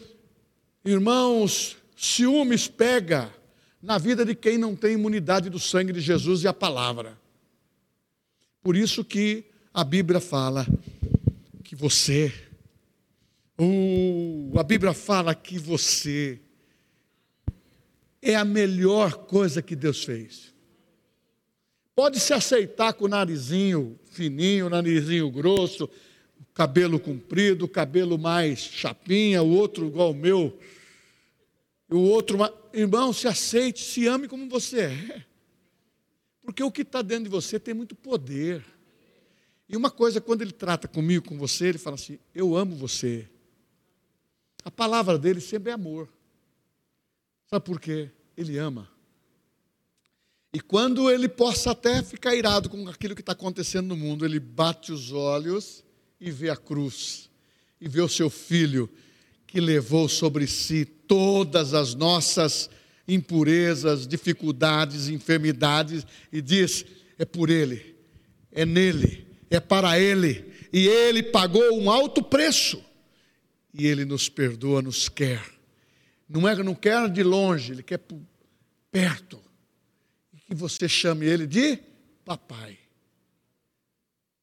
Irmãos, 0.85 1.77
ciúmes 1.97 2.67
pega 2.67 3.33
na 3.83 3.99
vida 3.99 4.25
de 4.25 4.35
quem 4.35 4.59
não 4.59 4.75
tem 4.75 4.95
imunidade 4.95 5.49
do 5.49 5.59
sangue 5.59 5.93
de 5.93 6.01
Jesus 6.01 6.43
e 6.43 6.49
a 6.49 6.53
palavra. 6.53 7.19
Por 8.63 8.77
isso 8.77 9.05
que 9.05 9.45
a 9.73 9.85
Bíblia 9.85 10.21
fala 10.21 10.67
que 11.63 11.77
você, 11.77 12.33
uh, 13.59 14.59
a 14.59 14.63
Bíblia 14.63 14.93
fala 14.93 15.35
que 15.35 15.59
você 15.59 16.41
é 18.21 18.35
a 18.35 18.45
melhor 18.45 19.27
coisa 19.27 19.63
que 19.63 19.77
Deus 19.77 20.05
fez. 20.05 20.53
Pode 21.95 22.21
se 22.21 22.33
aceitar 22.33 22.93
com 22.93 23.07
o 23.07 23.09
narizinho 23.09 23.99
fininho, 24.11 24.69
narizinho 24.69 25.31
grosso, 25.31 25.89
cabelo 26.55 26.99
comprido, 26.99 27.69
cabelo 27.69 28.19
mais 28.19 28.59
chapinha, 28.59 29.43
o 29.43 29.51
outro 29.51 29.87
igual 29.87 30.11
o 30.11 30.15
meu, 30.15 30.59
o 31.91 31.99
outro. 31.99 32.39
Irmão, 32.79 33.13
se 33.13 33.27
aceite, 33.27 33.83
se 33.83 34.07
ame 34.07 34.29
como 34.29 34.49
você 34.49 34.83
é. 34.83 35.25
Porque 36.43 36.63
o 36.63 36.71
que 36.71 36.83
está 36.83 37.03
dentro 37.03 37.25
de 37.25 37.31
você 37.31 37.59
tem 37.59 37.75
muito 37.75 37.97
poder. 37.97 38.65
E 39.69 39.77
uma 39.77 39.91
coisa, 39.91 40.21
quando 40.21 40.43
ele 40.43 40.53
trata 40.53 40.87
comigo, 40.87 41.27
com 41.27 41.37
você, 41.37 41.67
ele 41.67 41.79
fala 41.79 41.95
assim: 41.95 42.21
Eu 42.33 42.57
amo 42.57 42.77
você. 42.77 43.29
A 44.65 44.71
palavra 44.71 45.19
dele 45.19 45.41
sempre 45.41 45.71
é 45.71 45.75
amor. 45.75 46.09
Sabe 47.51 47.65
por 47.65 47.81
quê? 47.81 48.11
Ele 48.37 48.57
ama. 48.59 48.89
E 50.53 50.61
quando 50.61 51.11
ele 51.11 51.29
possa 51.29 51.73
até 51.73 52.01
ficar 52.01 52.37
irado 52.37 52.71
com 52.71 52.89
aquilo 52.89 53.15
que 53.15 53.23
está 53.23 53.33
acontecendo 53.33 53.89
no 53.89 53.97
mundo, 53.97 54.25
ele 54.25 54.39
bate 54.39 54.93
os 54.93 55.11
olhos 55.11 55.85
e 56.21 56.31
vê 56.31 56.49
a 56.49 56.57
cruz, 56.57 57.29
e 57.81 57.89
vê 57.89 58.01
o 58.01 58.09
seu 58.09 58.31
filho 58.31 58.89
que 59.47 59.61
levou 59.61 60.09
sobre 60.09 60.47
si 60.47 60.98
todas 61.09 61.75
as 61.75 61.95
nossas 61.95 62.71
impurezas, 63.09 64.07
dificuldades, 64.07 65.09
enfermidades, 65.09 66.07
e 66.31 66.41
diz: 66.41 66.85
é 67.19 67.25
por 67.25 67.51
ele, 67.51 67.97
é 68.53 68.65
nele, 68.65 69.27
é 69.51 69.59
para 69.59 69.99
ele, 69.99 70.53
e 70.73 70.87
ele 70.87 71.23
pagou 71.23 71.81
um 71.81 71.91
alto 71.91 72.23
preço, 72.23 72.85
e 73.73 73.87
ele 73.87 74.05
nos 74.05 74.29
perdoa, 74.29 74.83
nos 74.83 75.09
quer. 75.09 75.43
Não 76.29 76.47
é 76.47 76.55
não 76.63 76.75
quer 76.75 77.09
de 77.09 77.23
longe, 77.23 77.73
ele 77.73 77.83
quer 77.83 78.01
perto 78.93 79.41
que 80.47 80.55
você 80.55 80.89
chame 80.89 81.27
ele 81.27 81.47
de 81.47 81.79
papai. 82.25 82.79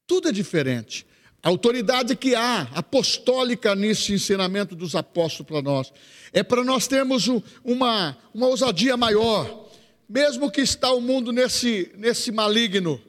Tudo 0.06 0.28
é 0.28 0.32
diferente. 0.32 1.04
A 1.46 1.48
autoridade 1.48 2.16
que 2.16 2.34
há, 2.34 2.62
apostólica 2.74 3.76
nesse 3.76 4.12
ensinamento 4.12 4.74
dos 4.74 4.96
apóstolos 4.96 5.46
para 5.46 5.62
nós, 5.62 5.92
é 6.32 6.42
para 6.42 6.64
nós 6.64 6.88
termos 6.88 7.28
uma, 7.62 8.18
uma 8.34 8.48
ousadia 8.48 8.96
maior, 8.96 9.70
mesmo 10.08 10.50
que 10.50 10.60
está 10.60 10.92
o 10.92 11.00
mundo 11.00 11.30
nesse, 11.30 11.92
nesse 11.98 12.32
maligno. 12.32 13.00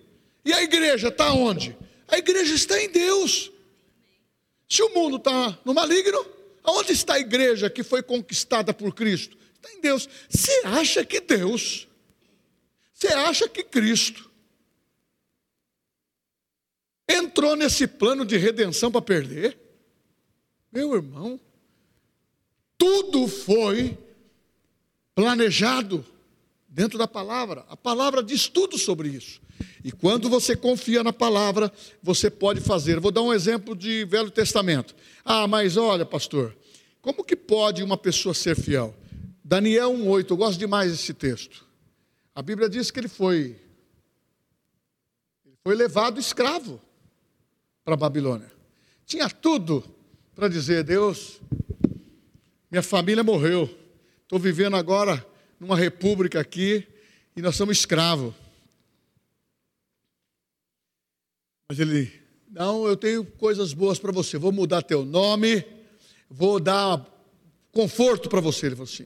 E 0.45 0.53
a 0.53 0.61
igreja 0.61 1.07
está 1.07 1.33
onde? 1.33 1.75
A 2.07 2.19
igreja 2.19 2.53
está 2.53 2.79
em 2.79 2.91
Deus. 2.91 3.51
Se 4.69 4.83
o 4.83 4.93
mundo 4.93 5.17
está 5.17 5.57
no 5.65 5.73
maligno, 5.73 6.23
aonde 6.63 6.91
está 6.91 7.15
a 7.15 7.19
igreja 7.19 7.71
que 7.71 7.81
foi 7.81 8.03
conquistada 8.03 8.71
por 8.71 8.93
Cristo? 8.93 9.35
Está 9.55 9.73
em 9.75 9.81
Deus. 9.81 10.07
Você 10.29 10.61
acha 10.63 11.03
que 11.03 11.19
Deus 11.19 11.87
você 12.97 13.13
acha 13.13 13.47
que 13.47 13.63
Cristo 13.63 14.26
entrou 17.07 17.55
nesse 17.55 17.87
plano 17.87 18.25
de 18.25 18.37
redenção 18.37 18.91
para 18.91 19.01
perder? 19.01 19.57
Meu 20.71 20.93
irmão, 20.93 21.39
tudo 22.77 23.27
foi 23.27 23.97
planejado 25.15 26.05
dentro 26.67 26.97
da 26.97 27.07
palavra. 27.07 27.65
A 27.69 27.77
palavra 27.77 28.21
diz 28.21 28.47
tudo 28.47 28.77
sobre 28.77 29.09
isso. 29.09 29.41
E 29.83 29.91
quando 29.91 30.29
você 30.29 30.55
confia 30.55 31.03
na 31.03 31.13
palavra, 31.13 31.71
você 32.03 32.29
pode 32.29 32.61
fazer. 32.61 32.99
Vou 32.99 33.11
dar 33.11 33.21
um 33.21 33.33
exemplo 33.33 33.75
de 33.75 34.05
Velho 34.05 34.29
Testamento. 34.29 34.95
Ah, 35.25 35.47
mas 35.47 35.77
olha, 35.77 36.05
pastor, 36.05 36.55
como 37.01 37.23
que 37.23 37.35
pode 37.35 37.81
uma 37.81 37.97
pessoa 37.97 38.33
ser 38.35 38.55
fiel? 38.55 38.95
Daniel 39.43 39.91
1,8, 39.93 40.29
eu 40.29 40.37
gosto 40.37 40.59
demais 40.59 40.91
desse 40.91 41.13
texto. 41.13 41.65
A 42.35 42.41
Bíblia 42.41 42.69
diz 42.69 42.91
que 42.91 42.99
ele 42.99 43.07
foi 43.07 43.55
ele 45.45 45.55
foi 45.63 45.73
levado 45.73 46.19
escravo 46.19 46.79
para 47.87 47.93
a 47.93 47.97
Babilônia. 47.97 48.51
Tinha 49.05 49.29
tudo 49.29 49.81
para 50.35 50.49
dizer: 50.49 50.83
Deus, 50.83 51.39
minha 52.69 52.83
família 52.83 53.23
morreu, 53.23 53.73
estou 54.23 54.37
vivendo 54.37 54.75
agora 54.75 55.25
numa 55.57 55.77
república 55.77 56.37
aqui 56.37 56.85
e 57.33 57.41
nós 57.41 57.55
somos 57.55 57.77
escravos. 57.77 58.33
Mas 61.69 61.79
ele, 61.79 62.11
não, 62.49 62.85
eu 62.85 62.97
tenho 62.97 63.23
coisas 63.23 63.71
boas 63.71 63.97
para 63.97 64.11
você, 64.11 64.37
vou 64.37 64.51
mudar 64.51 64.81
teu 64.81 65.05
nome, 65.05 65.65
vou 66.29 66.59
dar 66.59 67.05
conforto 67.71 68.27
para 68.27 68.41
você. 68.41 68.65
Ele 68.65 68.75
falou 68.75 68.91
assim: 68.91 69.05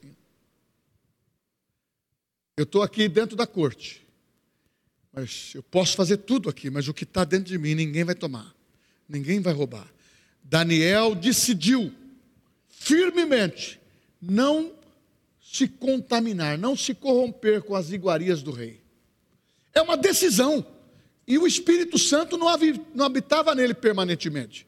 eu 2.56 2.64
estou 2.64 2.82
aqui 2.82 3.08
dentro 3.08 3.36
da 3.36 3.46
corte, 3.46 4.04
mas 5.12 5.52
eu 5.54 5.62
posso 5.62 5.94
fazer 5.94 6.16
tudo 6.16 6.50
aqui, 6.50 6.68
mas 6.68 6.88
o 6.88 6.94
que 6.94 7.04
está 7.04 7.22
dentro 7.22 7.44
de 7.44 7.58
mim 7.58 7.76
ninguém 7.76 8.02
vai 8.02 8.16
tomar, 8.16 8.52
ninguém 9.12 9.40
vai 9.40 9.52
roubar. 9.52 9.86
Daniel 10.42 11.14
decidiu 11.14 11.92
firmemente 12.68 13.78
não 14.20 14.72
se 15.40 15.68
contaminar, 15.68 16.56
não 16.56 16.74
se 16.74 16.94
corromper 16.94 17.62
com 17.62 17.76
as 17.76 17.90
iguarias 17.90 18.42
do 18.42 18.50
rei. 18.50 18.80
É 19.74 19.82
uma 19.82 19.96
decisão. 19.96 20.66
E 21.26 21.38
o 21.38 21.46
Espírito 21.46 21.98
Santo 21.98 22.36
não 22.36 23.04
habitava 23.04 23.54
nele 23.54 23.74
permanentemente. 23.74 24.66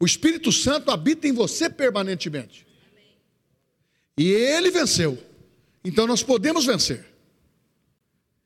O 0.00 0.04
Espírito 0.04 0.50
Santo 0.50 0.90
habita 0.90 1.28
em 1.28 1.32
você 1.32 1.70
permanentemente. 1.70 2.66
E 4.16 4.30
ele 4.30 4.70
venceu. 4.70 5.18
Então 5.84 6.06
nós 6.06 6.22
podemos 6.22 6.64
vencer. 6.64 7.06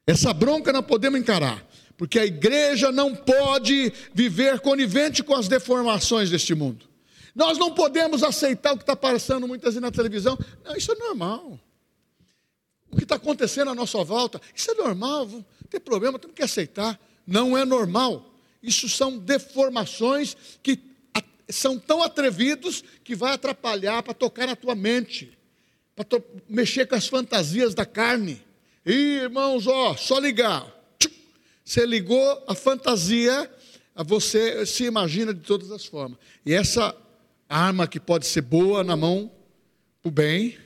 Essa 0.06 0.32
bronca 0.32 0.72
não 0.72 0.82
podemos 0.82 1.20
encarar. 1.20 1.64
Porque 2.00 2.18
a 2.18 2.24
igreja 2.24 2.90
não 2.90 3.14
pode 3.14 3.92
viver 4.14 4.60
conivente 4.60 5.22
com 5.22 5.34
as 5.34 5.48
deformações 5.48 6.30
deste 6.30 6.54
mundo. 6.54 6.88
Nós 7.34 7.58
não 7.58 7.74
podemos 7.74 8.22
aceitar 8.22 8.72
o 8.72 8.78
que 8.78 8.84
está 8.84 8.96
passando 8.96 9.46
muitas 9.46 9.74
vezes 9.74 9.82
na 9.82 9.90
televisão. 9.90 10.38
Não, 10.64 10.74
isso 10.74 10.90
é 10.92 10.94
normal. 10.94 11.60
O 12.90 12.96
que 12.96 13.02
está 13.02 13.16
acontecendo 13.16 13.70
à 13.70 13.74
nossa 13.74 14.02
volta, 14.02 14.40
isso 14.54 14.70
é 14.70 14.74
normal, 14.76 15.26
não 15.26 15.44
tem 15.68 15.78
problema, 15.78 16.18
temos 16.18 16.34
que 16.34 16.42
aceitar. 16.42 16.98
Não 17.26 17.54
é 17.54 17.66
normal. 17.66 18.34
Isso 18.62 18.88
são 18.88 19.18
deformações 19.18 20.34
que 20.62 20.80
são 21.50 21.78
tão 21.78 22.02
atrevidos 22.02 22.82
que 23.04 23.14
vai 23.14 23.34
atrapalhar 23.34 24.02
para 24.02 24.14
tocar 24.14 24.46
na 24.46 24.56
tua 24.56 24.74
mente, 24.74 25.36
para 25.94 26.06
mexer 26.48 26.86
com 26.88 26.94
as 26.94 27.06
fantasias 27.06 27.74
da 27.74 27.84
carne. 27.84 28.42
Irmãos, 28.86 29.66
ó, 29.66 29.94
só 29.98 30.18
ligar. 30.18 30.79
Você 31.70 31.86
ligou 31.86 32.44
a 32.48 32.54
fantasia, 32.56 33.48
você 34.04 34.66
se 34.66 34.82
imagina 34.82 35.32
de 35.32 35.42
todas 35.42 35.70
as 35.70 35.86
formas. 35.86 36.18
E 36.44 36.52
essa 36.52 36.92
arma 37.48 37.86
que 37.86 38.00
pode 38.00 38.26
ser 38.26 38.40
boa 38.40 38.82
na 38.82 38.96
mão 38.96 39.30
para 40.02 40.08
o 40.08 40.10
bem 40.10 40.58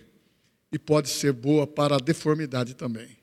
e 0.73 0.79
pode 0.79 1.11
ser 1.11 1.35
boa 1.35 1.67
para 1.67 1.97
a 1.97 1.99
deformidade 1.99 2.73
também. 2.73 3.19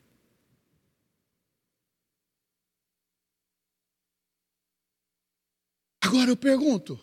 Agora 6.04 6.30
eu 6.30 6.38
pergunto: 6.38 7.00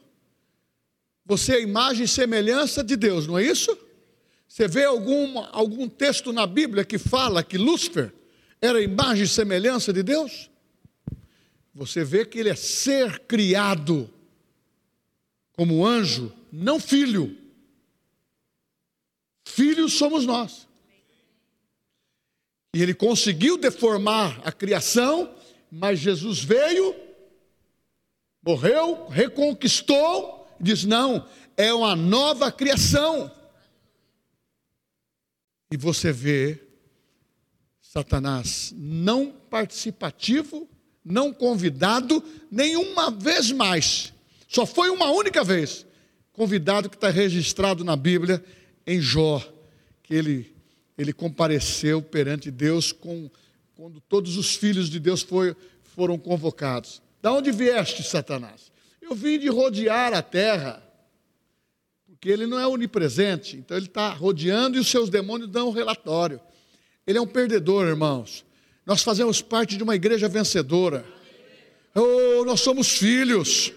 você 1.26 1.56
é 1.56 1.60
imagem 1.60 2.04
e 2.04 2.08
semelhança 2.08 2.84
de 2.84 2.94
Deus, 2.94 3.26
não 3.26 3.36
é 3.36 3.42
isso? 3.42 3.76
Você 4.46 4.68
vê 4.68 4.84
algum, 4.84 5.40
algum 5.50 5.88
texto 5.88 6.32
na 6.32 6.46
Bíblia 6.46 6.84
que 6.84 6.98
fala 6.98 7.42
que 7.42 7.58
Lúcifer 7.58 8.14
era 8.60 8.80
imagem 8.80 9.24
e 9.24 9.28
semelhança 9.28 9.92
de 9.92 10.04
Deus? 10.04 10.48
Você 11.78 12.02
vê 12.02 12.26
que 12.26 12.40
ele 12.40 12.48
é 12.48 12.56
ser 12.56 13.20
criado 13.20 14.12
como 15.52 15.86
anjo, 15.86 16.36
não 16.50 16.80
filho. 16.80 17.38
Filhos 19.46 19.92
somos 19.92 20.26
nós. 20.26 20.66
E 22.74 22.82
ele 22.82 22.92
conseguiu 22.92 23.56
deformar 23.56 24.40
a 24.44 24.50
criação, 24.50 25.32
mas 25.70 26.00
Jesus 26.00 26.42
veio, 26.42 26.96
morreu, 28.42 29.06
reconquistou, 29.06 30.48
diz: 30.60 30.82
não, 30.82 31.28
é 31.56 31.72
uma 31.72 31.94
nova 31.94 32.50
criação. 32.50 33.30
E 35.70 35.76
você 35.76 36.10
vê 36.10 36.60
Satanás 37.80 38.74
não 38.76 39.30
participativo, 39.30 40.68
não 41.08 41.32
convidado, 41.32 42.22
nenhuma 42.50 43.10
vez 43.10 43.50
mais. 43.50 44.12
Só 44.46 44.66
foi 44.66 44.90
uma 44.90 45.10
única 45.10 45.42
vez 45.42 45.86
convidado 46.32 46.88
que 46.88 46.94
está 46.94 47.10
registrado 47.10 47.82
na 47.82 47.96
Bíblia 47.96 48.44
em 48.86 49.00
Jó, 49.00 49.42
que 50.04 50.14
ele, 50.14 50.54
ele 50.96 51.12
compareceu 51.12 52.00
perante 52.00 52.48
Deus 52.48 52.92
com, 52.92 53.28
quando 53.74 54.00
todos 54.00 54.36
os 54.36 54.54
filhos 54.54 54.88
de 54.88 55.00
Deus 55.00 55.22
foi, 55.22 55.56
foram 55.96 56.16
convocados. 56.16 57.02
Da 57.20 57.32
onde 57.32 57.50
vieste, 57.50 58.04
Satanás? 58.04 58.70
Eu 59.02 59.16
vim 59.16 59.38
de 59.38 59.48
rodear 59.48 60.14
a 60.14 60.22
terra, 60.22 60.80
porque 62.06 62.28
ele 62.28 62.46
não 62.46 62.58
é 62.58 62.66
onipresente, 62.66 63.56
então 63.56 63.76
ele 63.76 63.86
está 63.86 64.10
rodeando 64.10 64.76
e 64.76 64.80
os 64.80 64.88
seus 64.88 65.10
demônios 65.10 65.50
dão 65.50 65.68
um 65.68 65.72
relatório. 65.72 66.40
Ele 67.04 67.18
é 67.18 67.20
um 67.20 67.26
perdedor, 67.26 67.86
irmãos. 67.86 68.44
Nós 68.88 69.02
fazemos 69.02 69.42
parte 69.42 69.76
de 69.76 69.82
uma 69.82 69.94
igreja 69.94 70.30
vencedora. 70.30 71.04
Oh, 71.94 72.42
nós 72.46 72.60
somos 72.62 72.88
filhos. 72.88 73.70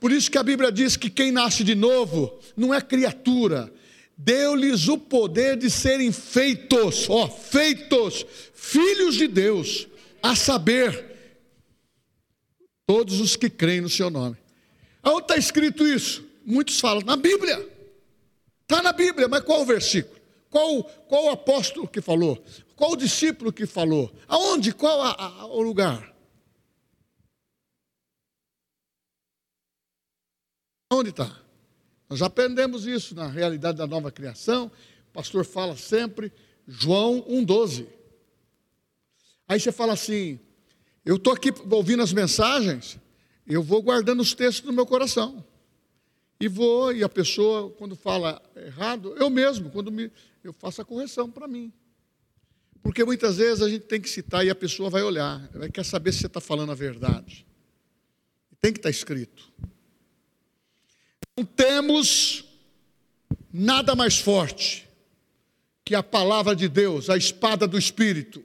Por 0.00 0.10
isso 0.10 0.30
que 0.30 0.38
a 0.38 0.42
Bíblia 0.42 0.72
diz 0.72 0.96
que 0.96 1.10
quem 1.10 1.30
nasce 1.30 1.62
de 1.62 1.74
novo 1.74 2.40
não 2.56 2.72
é 2.72 2.80
criatura, 2.80 3.70
deu-lhes 4.16 4.88
o 4.88 4.96
poder 4.96 5.58
de 5.58 5.68
serem 5.68 6.10
feitos, 6.10 7.06
ó, 7.10 7.28
feitos, 7.28 8.24
filhos 8.54 9.16
de 9.16 9.28
Deus, 9.28 9.88
a 10.22 10.34
saber, 10.34 11.04
todos 12.86 13.20
os 13.20 13.36
que 13.36 13.50
creem 13.50 13.82
no 13.82 13.90
seu 13.90 14.08
nome. 14.08 14.38
Aonde 15.02 15.24
está 15.24 15.36
escrito 15.36 15.86
isso? 15.86 16.24
Muitos 16.46 16.80
falam, 16.80 17.02
na 17.02 17.16
Bíblia. 17.16 17.68
Está 18.62 18.82
na 18.82 18.92
Bíblia, 18.94 19.28
mas 19.28 19.42
qual 19.42 19.60
o 19.60 19.66
versículo? 19.66 20.16
Qual, 20.48 20.82
qual 21.08 21.26
o 21.26 21.30
apóstolo 21.30 21.86
que 21.86 22.00
falou? 22.00 22.42
Qual 22.76 22.92
o 22.92 22.96
discípulo 22.96 23.50
que 23.50 23.66
falou? 23.66 24.14
Aonde? 24.28 24.72
Qual 24.72 25.00
a, 25.00 25.12
a, 25.12 25.46
o 25.46 25.62
lugar? 25.62 26.14
Onde 30.92 31.08
está? 31.08 31.42
Nós 32.08 32.20
aprendemos 32.20 32.86
isso 32.86 33.14
na 33.14 33.26
realidade 33.26 33.78
da 33.78 33.86
nova 33.86 34.12
criação. 34.12 34.70
O 35.08 35.12
pastor 35.12 35.44
fala 35.44 35.74
sempre, 35.74 36.30
João 36.68 37.22
1,12. 37.22 37.88
Aí 39.48 39.58
você 39.58 39.72
fala 39.72 39.94
assim: 39.94 40.38
eu 41.02 41.16
estou 41.16 41.32
aqui 41.32 41.48
ouvindo 41.70 42.02
as 42.02 42.12
mensagens, 42.12 42.98
eu 43.46 43.62
vou 43.62 43.82
guardando 43.82 44.20
os 44.20 44.34
textos 44.34 44.66
no 44.66 44.72
meu 44.72 44.84
coração. 44.84 45.42
E 46.38 46.46
vou, 46.46 46.92
e 46.92 47.02
a 47.02 47.08
pessoa, 47.08 47.70
quando 47.70 47.96
fala 47.96 48.42
errado, 48.54 49.14
eu 49.16 49.30
mesmo, 49.30 49.70
quando 49.70 49.90
me, 49.90 50.12
eu 50.44 50.52
faço 50.52 50.82
a 50.82 50.84
correção 50.84 51.30
para 51.30 51.48
mim. 51.48 51.72
Porque 52.86 53.04
muitas 53.04 53.38
vezes 53.38 53.62
a 53.62 53.68
gente 53.68 53.82
tem 53.82 54.00
que 54.00 54.08
citar 54.08 54.46
e 54.46 54.48
a 54.48 54.54
pessoa 54.54 54.88
vai 54.88 55.02
olhar, 55.02 55.50
ela 55.52 55.68
quer 55.68 55.84
saber 55.84 56.12
se 56.12 56.20
você 56.20 56.28
está 56.28 56.40
falando 56.40 56.70
a 56.70 56.74
verdade. 56.76 57.44
Tem 58.60 58.72
que 58.72 58.78
estar 58.78 58.86
tá 58.86 58.90
escrito. 58.90 59.52
Não 61.36 61.44
temos 61.44 62.44
nada 63.52 63.96
mais 63.96 64.20
forte 64.20 64.88
que 65.84 65.96
a 65.96 66.02
palavra 66.02 66.54
de 66.54 66.68
Deus, 66.68 67.10
a 67.10 67.16
espada 67.16 67.66
do 67.66 67.76
Espírito. 67.76 68.44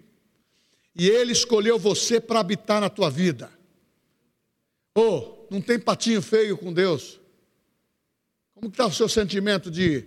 E 0.95 1.07
Ele 1.07 1.33
escolheu 1.33 1.77
você 1.77 2.19
para 2.19 2.39
habitar 2.39 2.81
na 2.81 2.89
tua 2.89 3.11
vida. 3.11 3.47
Oh, 4.97 5.45
não 5.51 5.61
tem 5.61 5.79
patinho 5.79 6.19
feio 6.19 6.57
com 6.57 6.73
Deus. 6.73 7.19
Como 8.55 8.69
está 8.69 8.87
o 8.87 8.91
seu 8.91 9.07
sentimento 9.07 9.69
de, 9.69 10.03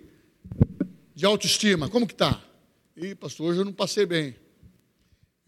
de 1.15 1.25
autoestima? 1.25 1.87
Como 1.87 2.05
que 2.05 2.13
está? 2.13 2.43
Ih, 2.95 3.15
pastor, 3.15 3.47
hoje 3.47 3.59
eu 3.59 3.65
não 3.65 3.73
passei 3.73 4.05
bem. 4.05 4.35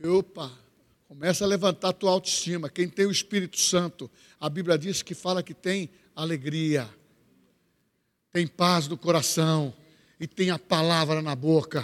Opa, 0.03 0.51
começa 1.07 1.43
a 1.43 1.47
levantar 1.47 1.89
a 1.89 1.93
tua 1.93 2.11
autoestima. 2.11 2.69
Quem 2.69 2.89
tem 2.89 3.05
o 3.05 3.11
Espírito 3.11 3.59
Santo, 3.59 4.09
a 4.39 4.49
Bíblia 4.49 4.77
diz 4.77 5.01
que 5.01 5.15
fala 5.15 5.41
que 5.41 5.53
tem 5.53 5.89
alegria 6.15 6.89
tem 8.37 8.45
paz 8.45 8.87
no 8.87 8.95
coração 8.95 9.73
e 10.19 10.27
tem 10.27 10.51
a 10.51 10.59
palavra 10.59 11.23
na 11.23 11.35
boca. 11.35 11.83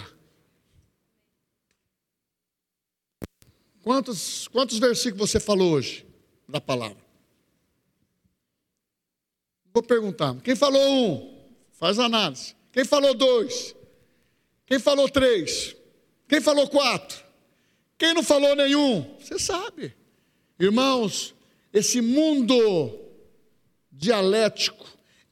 Quantos, 3.82 4.46
quantos 4.46 4.78
versículos 4.78 5.30
você 5.30 5.40
falou 5.40 5.72
hoje 5.72 6.06
da 6.48 6.60
palavra? 6.60 7.04
Vou 9.72 9.82
perguntar. 9.82 10.40
Quem 10.42 10.54
falou 10.54 10.80
um? 10.80 11.56
Faz 11.72 11.98
análise. 11.98 12.54
Quem 12.70 12.84
falou 12.84 13.14
dois? 13.14 13.74
Quem 14.66 14.78
falou 14.78 15.08
três? 15.08 15.76
Quem 16.28 16.40
falou 16.40 16.68
quatro? 16.68 17.22
Quem 17.98 18.14
não 18.14 18.22
falou 18.22 18.56
nenhum? 18.56 19.16
Você 19.20 19.38
sabe. 19.38 19.94
Irmãos, 20.58 21.34
esse 21.72 22.00
mundo 22.00 22.98
dialético, 23.90 24.86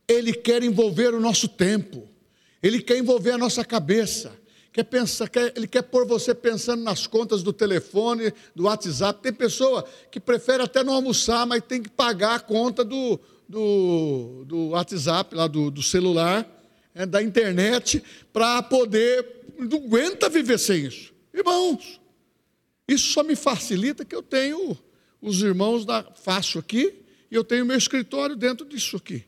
ele 0.06 0.32
quer 0.32 0.62
envolver 0.62 1.14
o 1.14 1.20
nosso 1.20 1.48
tempo, 1.48 2.08
ele 2.62 2.80
quer 2.80 2.98
envolver 2.98 3.32
a 3.32 3.38
nossa 3.38 3.64
cabeça, 3.64 4.32
quer 4.72 4.84
pensar, 4.84 5.28
quer, 5.28 5.52
ele 5.56 5.66
quer 5.66 5.82
pôr 5.82 6.06
você 6.06 6.34
pensando 6.34 6.82
nas 6.82 7.06
contas 7.06 7.42
do 7.42 7.52
telefone, 7.52 8.32
do 8.54 8.64
WhatsApp. 8.64 9.20
Tem 9.22 9.32
pessoa 9.32 9.84
que 10.10 10.20
prefere 10.20 10.62
até 10.62 10.82
não 10.82 10.94
almoçar, 10.94 11.46
mas 11.46 11.62
tem 11.62 11.82
que 11.82 11.90
pagar 11.90 12.36
a 12.36 12.40
conta 12.40 12.84
do, 12.84 13.18
do, 13.48 14.44
do 14.46 14.68
WhatsApp, 14.68 15.34
lá 15.34 15.46
do, 15.46 15.70
do 15.70 15.82
celular, 15.82 16.48
é, 16.94 17.06
da 17.06 17.22
internet, 17.22 18.02
para 18.32 18.62
poder. 18.62 19.42
Não 19.58 19.78
aguenta 19.78 20.28
viver 20.28 20.58
sem 20.58 20.86
isso. 20.86 21.12
Irmãos, 21.32 22.00
isso 22.86 23.10
só 23.12 23.22
me 23.22 23.36
facilita 23.36 24.04
que 24.04 24.14
eu 24.14 24.22
tenho 24.22 24.76
os 25.20 25.40
irmãos 25.40 25.84
da 25.84 26.02
Fácil 26.02 26.60
aqui 26.60 26.94
e 27.30 27.34
eu 27.34 27.44
tenho 27.44 27.64
meu 27.64 27.76
escritório 27.76 28.36
dentro 28.36 28.66
disso 28.66 28.96
aqui. 28.96 29.24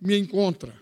Me 0.00 0.16
encontra. 0.16 0.72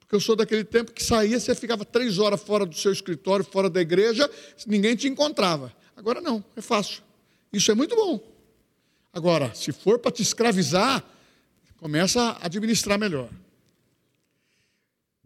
Porque 0.00 0.14
eu 0.14 0.20
sou 0.20 0.34
daquele 0.34 0.64
tempo 0.64 0.92
que 0.92 1.02
saía, 1.02 1.38
você 1.38 1.54
ficava 1.54 1.84
três 1.84 2.18
horas 2.18 2.42
fora 2.42 2.66
do 2.66 2.74
seu 2.74 2.92
escritório, 2.92 3.44
fora 3.44 3.70
da 3.70 3.80
igreja, 3.80 4.28
ninguém 4.66 4.96
te 4.96 5.06
encontrava. 5.06 5.72
Agora 5.96 6.20
não, 6.20 6.44
é 6.56 6.60
fácil. 6.60 7.02
Isso 7.52 7.70
é 7.70 7.74
muito 7.74 7.94
bom. 7.94 8.20
Agora, 9.12 9.54
se 9.54 9.72
for 9.72 9.98
para 9.98 10.10
te 10.10 10.22
escravizar, 10.22 11.04
começa 11.78 12.20
a 12.20 12.46
administrar 12.46 12.98
melhor. 12.98 13.30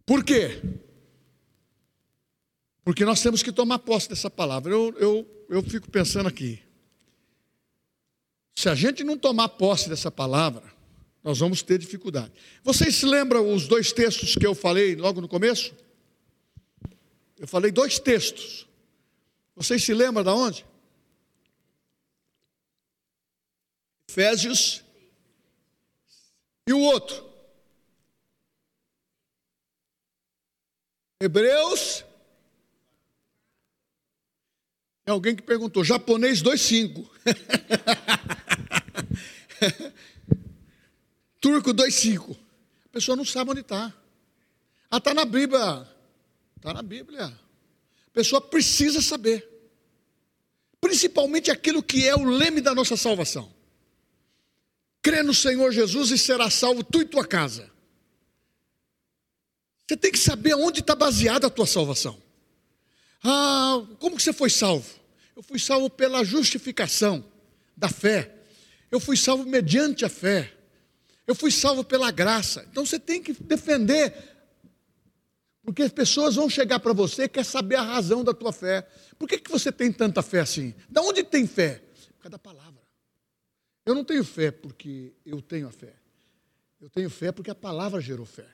Por 0.07 0.23
quê? 0.23 0.61
Porque 2.85 3.05
nós 3.05 3.23
temos 3.23 3.43
que 3.43 3.51
tomar 3.51 3.79
posse 3.79 4.09
dessa 4.09 4.29
palavra. 4.29 4.73
Eu, 4.73 4.95
eu, 4.99 5.47
eu 5.49 5.63
fico 5.63 5.91
pensando 5.91 6.29
aqui. 6.29 6.63
Se 8.55 8.69
a 8.69 8.75
gente 8.75 9.03
não 9.03 9.17
tomar 9.17 9.49
posse 9.49 9.89
dessa 9.89 10.11
palavra, 10.11 10.63
nós 11.23 11.39
vamos 11.39 11.63
ter 11.63 11.79
dificuldade. 11.79 12.33
Vocês 12.63 12.95
se 12.95 13.07
lembram 13.07 13.53
os 13.53 13.67
dois 13.67 13.93
textos 13.93 14.37
que 14.37 14.47
eu 14.47 14.55
falei 14.55 14.95
logo 14.95 15.21
no 15.21 15.29
começo? 15.29 15.75
Eu 17.39 17.49
falei 17.49 17.73
dois 17.73 17.99
textos. 17.99 18.69
Vocês 19.57 19.83
se 19.83 19.95
lembram 19.95 20.23
de 20.23 20.31
onde? 20.31 20.67
Efésios 24.09 24.85
e 26.67 26.73
o 26.73 26.81
outro. 26.81 27.34
Hebreus. 31.25 32.05
Tem 35.05 35.13
alguém 35.13 35.37
que 35.37 35.43
perguntou, 35.43 35.85
japonês 35.85 36.43
2,5. 36.43 37.07
Turco 41.41 41.75
2,5. 41.75 42.37
A 42.87 42.89
pessoa 42.91 43.17
não 43.17 43.25
sabe 43.25 43.51
onde 43.51 43.61
está. 43.61 43.93
Ah, 44.91 44.99
está 44.99 45.13
na 45.13 45.25
Bíblia. 45.25 45.87
Está 46.57 46.73
na 46.73 46.83
Bíblia. 46.83 47.27
A 47.27 48.11
pessoa 48.13 48.41
precisa 48.41 49.03
saber. 49.03 49.47
Principalmente 50.81 51.51
aquilo 51.51 51.83
que 51.83 52.07
é 52.07 52.15
o 52.15 52.25
leme 52.25 52.61
da 52.61 52.75
nossa 52.75 52.97
salvação. 52.97 53.53
Crê 55.03 55.23
no 55.23 55.35
Senhor 55.35 55.71
Jesus 55.71 56.11
e 56.11 56.19
será 56.19 56.49
salvo 56.49 56.83
tu 56.83 57.03
e 57.03 57.05
tua 57.05 57.27
casa. 57.27 57.74
Você 59.87 59.97
tem 59.97 60.11
que 60.11 60.19
saber 60.19 60.55
onde 60.55 60.81
está 60.81 60.95
baseada 60.95 61.47
a 61.47 61.51
tua 61.51 61.67
salvação. 61.67 62.21
Ah, 63.23 63.83
como 63.99 64.17
que 64.17 64.23
você 64.23 64.33
foi 64.33 64.51
salvo? 64.51 64.89
Eu 65.37 65.43
fui 65.43 65.59
salvo 65.59 65.91
pela 65.91 66.25
justificação 66.25 67.25
da 67.77 67.89
fé. 67.89 68.35
Eu 68.91 69.01
fui 69.01 69.17
salvo 69.17 69.45
mediante 69.45 70.05
a 70.05 70.09
fé. 70.09 70.53
Eu 71.27 71.35
fui 71.35 71.51
salvo 71.51 71.85
pela 71.85 72.11
graça. 72.11 72.67
Então 72.71 72.85
você 72.85 72.99
tem 72.99 73.23
que 73.23 73.33
defender. 73.33 74.15
Porque 75.63 75.83
as 75.83 75.93
pessoas 75.93 76.35
vão 76.35 76.49
chegar 76.49 76.79
para 76.79 76.93
você 76.93 77.25
e 77.25 77.29
quer 77.29 77.45
saber 77.45 77.77
a 77.77 77.83
razão 77.83 78.23
da 78.23 78.35
tua 78.35 78.53
fé. 78.53 78.87
Por 79.19 79.29
que, 79.29 79.39
que 79.39 79.51
você 79.51 79.73
tem 79.73 79.91
tanta 79.91 80.23
fé 80.23 80.41
assim? 80.41 80.75
Da 80.89 81.01
onde 81.01 81.25
tem 81.25 81.47
fé? 81.47 81.83
Por 82.17 82.23
causa 82.23 82.31
da 82.31 82.39
palavra. 82.39 82.83
Eu 83.85 83.95
não 83.95 84.05
tenho 84.05 84.25
fé 84.25 84.51
porque 84.51 85.15
eu 85.25 85.43
tenho 85.43 85.67
a 85.67 85.73
fé. 85.73 85.95
Eu 86.81 86.89
tenho 86.91 87.09
fé 87.09 87.33
porque 87.33 87.51
a 87.51 87.55
palavra 87.55 88.01
gerou 88.01 88.27
fé. 88.27 88.47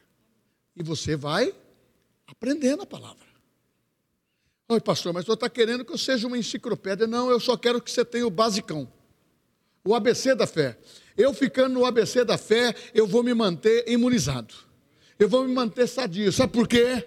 E 0.76 0.83
você 0.83 1.16
vai 1.16 1.54
aprendendo 2.26 2.83
a 2.83 2.87
palavra. 2.87 3.26
Oi, 4.68 4.80
pastor, 4.80 5.12
mas 5.12 5.24
você 5.24 5.33
está 5.33 5.50
querendo 5.50 5.85
que 5.85 5.92
eu 5.92 5.98
seja 5.98 6.28
uma 6.28 6.38
enciclopédia. 6.38 7.06
Não, 7.06 7.28
eu 7.28 7.40
só 7.40 7.56
quero 7.56 7.83
que 7.83 7.90
você 7.90 8.04
tenha 8.04 8.26
o 8.26 8.30
basicão. 8.30 8.90
O 9.85 9.94
ABC 9.94 10.35
da 10.35 10.46
fé. 10.46 10.78
Eu 11.16 11.35
ficando 11.35 11.74
no 11.74 11.85
ABC 11.85 12.24
da 12.24 12.38
fé, 12.38 12.74
eu 12.94 13.06
vou 13.06 13.22
me 13.22 13.35
manter 13.35 13.88
imunizado. 13.88 14.54
Eu 15.18 15.28
vou 15.28 15.44
me 15.44 15.52
manter 15.52 15.88
sadio. 15.88 16.33
Sabe 16.33 16.52
por 16.52 16.68
quê? 16.68 17.04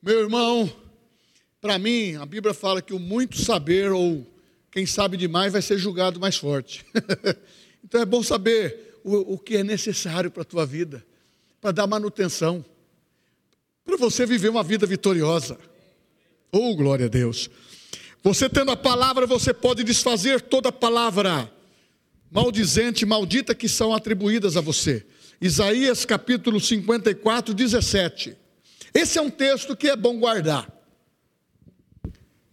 Meu 0.00 0.20
irmão, 0.20 0.72
para 1.60 1.78
mim, 1.78 2.14
a 2.14 2.24
Bíblia 2.24 2.54
fala 2.54 2.80
que 2.80 2.94
o 2.94 2.98
muito 3.00 3.36
saber, 3.36 3.90
ou 3.90 4.24
quem 4.70 4.86
sabe 4.86 5.16
demais, 5.16 5.52
vai 5.52 5.62
ser 5.62 5.78
julgado 5.78 6.20
mais 6.20 6.36
forte. 6.36 6.86
então 7.82 8.00
é 8.00 8.04
bom 8.04 8.22
saber 8.22 9.00
o, 9.02 9.34
o 9.34 9.38
que 9.38 9.56
é 9.56 9.64
necessário 9.64 10.30
para 10.30 10.42
a 10.42 10.44
tua 10.44 10.64
vida, 10.64 11.04
para 11.60 11.72
dar 11.72 11.88
manutenção, 11.88 12.64
para 13.86 13.96
você 13.96 14.26
viver 14.26 14.48
uma 14.48 14.64
vida 14.64 14.84
vitoriosa. 14.84 15.56
Oh, 16.50 16.74
glória 16.74 17.06
a 17.06 17.08
Deus. 17.08 17.48
Você 18.22 18.48
tendo 18.48 18.72
a 18.72 18.76
palavra, 18.76 19.24
você 19.26 19.54
pode 19.54 19.84
desfazer 19.84 20.40
toda 20.40 20.72
palavra 20.72 21.50
maldizente, 22.30 23.06
maldita 23.06 23.54
que 23.54 23.68
são 23.68 23.94
atribuídas 23.94 24.56
a 24.56 24.60
você. 24.60 25.06
Isaías 25.40 26.04
capítulo 26.04 26.60
54, 26.60 27.54
17. 27.54 28.36
Esse 28.92 29.18
é 29.18 29.22
um 29.22 29.30
texto 29.30 29.76
que 29.76 29.88
é 29.88 29.94
bom 29.94 30.18
guardar. 30.18 30.68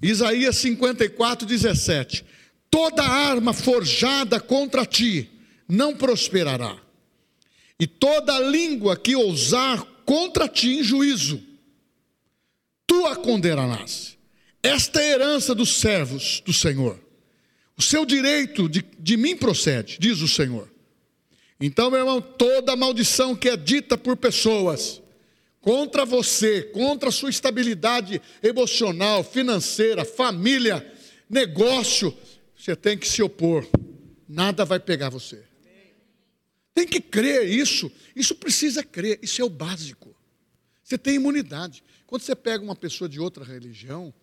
Isaías 0.02 0.58
54, 0.58 1.48
17. 1.48 2.26
Toda 2.70 3.04
arma 3.04 3.54
forjada 3.54 4.40
contra 4.40 4.86
ti 4.86 5.32
não 5.68 5.96
prosperará, 5.96 6.78
e 7.80 7.88
toda 7.88 8.40
língua 8.40 8.98
que 8.98 9.16
ousar 9.16 9.88
contra 10.06 10.48
ti 10.48 10.80
em 10.80 10.84
juízo, 10.84 11.42
tu 12.86 13.06
a 13.06 13.16
condenarás. 13.16 14.18
Esta 14.62 15.02
é 15.02 15.06
a 15.06 15.16
herança 15.16 15.54
dos 15.54 15.80
servos 15.80 16.42
do 16.46 16.54
Senhor 16.54 17.04
o 17.78 17.82
seu 17.82 18.06
direito 18.06 18.70
de, 18.70 18.86
de 19.00 19.18
mim 19.18 19.36
procede, 19.36 19.98
diz 20.00 20.22
o 20.22 20.28
Senhor. 20.28 20.70
Então, 21.60 21.90
meu 21.90 22.00
irmão, 22.00 22.22
toda 22.22 22.76
maldição 22.76 23.36
que 23.36 23.50
é 23.50 23.58
dita 23.58 23.98
por 23.98 24.18
pessoas 24.18 25.02
contra 25.62 26.06
você, 26.06 26.64
contra 26.74 27.10
a 27.10 27.12
sua 27.12 27.30
estabilidade 27.30 28.22
emocional, 28.42 29.24
financeira, 29.24 30.04
família, 30.04 30.86
negócio, 31.30 32.16
você 32.56 32.76
tem 32.76 32.98
que 32.98 33.08
se 33.08 33.24
opor. 33.24 33.66
Nada 34.28 34.66
vai 34.66 34.80
pegar 34.80 35.10
você. 35.10 35.42
Tem 36.74 36.88
que 36.88 37.00
crer 37.00 37.48
isso. 37.48 37.92
Isso 38.16 38.36
precisa 38.36 38.84
crer. 38.84 39.20
Isso 39.22 39.42
é 39.42 39.46
o 39.46 39.50
básico. 39.50 40.16
Você 40.84 40.98
tem 40.98 41.16
imunidade. 41.16 41.84
Quando 42.08 42.22
você 42.22 42.36
pega 42.36 42.64
uma 42.64 42.76
pessoa 42.76 43.08
de 43.08 43.20
outra 43.20 43.44
religião, 43.44 44.14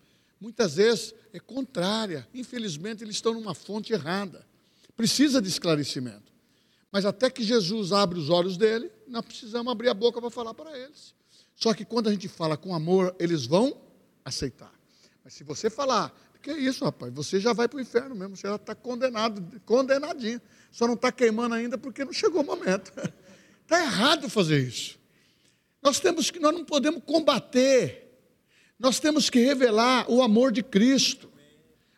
muitas 0.41 0.75
vezes 0.75 1.15
é 1.33 1.39
contrária. 1.39 2.27
Infelizmente, 2.35 3.05
eles 3.05 3.17
estão 3.17 3.35
numa 3.35 3.55
fonte 3.55 3.93
errada. 3.93 4.47
Precisa 4.97 5.41
de 5.41 5.49
esclarecimento. 5.49 6.31
Mas 6.93 7.05
até 7.05 7.31
que 7.31 7.43
Jesus 7.43 7.93
abre 7.93 8.19
os 8.19 8.29
olhos 8.29 8.57
dele, 8.57 8.91
nós 9.07 9.25
precisamos 9.25 9.71
abrir 9.71 9.89
a 9.89 9.95
boca 9.95 10.21
para 10.21 10.31
falar 10.31 10.55
para 10.55 10.77
eles. 10.77 11.15
Só 11.55 11.73
que 11.73 11.85
quando 11.85 12.09
a 12.09 12.13
gente 12.13 12.27
fala 12.27 12.57
com 12.57 12.75
amor, 12.75 13.15
eles 13.19 13.47
vão 13.47 13.81
aceitar. 14.25 14.73
Mas 15.23 15.35
se 15.35 15.45
você 15.45 15.71
falar, 15.71 16.13
que 16.43 16.51
é 16.51 16.59
isso, 16.59 16.85
rapaz, 16.85 17.13
você 17.13 17.39
já 17.39 17.53
vai 17.53 17.69
para 17.69 17.79
o 17.79 17.81
inferno 17.81 18.15
mesmo, 18.15 18.37
você 18.37 18.49
já 18.49 18.57
está 18.57 18.75
condenado, 18.75 19.61
condenadinho. 19.65 20.41
Só 20.73 20.87
não 20.87 20.95
está 20.95 21.13
queimando 21.13 21.55
ainda 21.55 21.77
porque 21.77 22.05
não 22.05 22.13
chegou 22.13 22.43
o 22.43 22.45
momento. 22.45 22.93
Está 23.63 23.81
errado 23.83 24.29
fazer 24.29 24.61
isso. 24.61 24.99
Nós 25.83 26.01
temos 26.01 26.31
que, 26.31 26.39
nós 26.39 26.55
não 26.55 26.65
podemos 26.65 27.03
combater 27.05 28.11
nós 28.81 28.99
temos 28.99 29.29
que 29.29 29.39
revelar 29.41 30.11
o 30.11 30.23
amor 30.23 30.51
de 30.51 30.63
Cristo. 30.63 31.29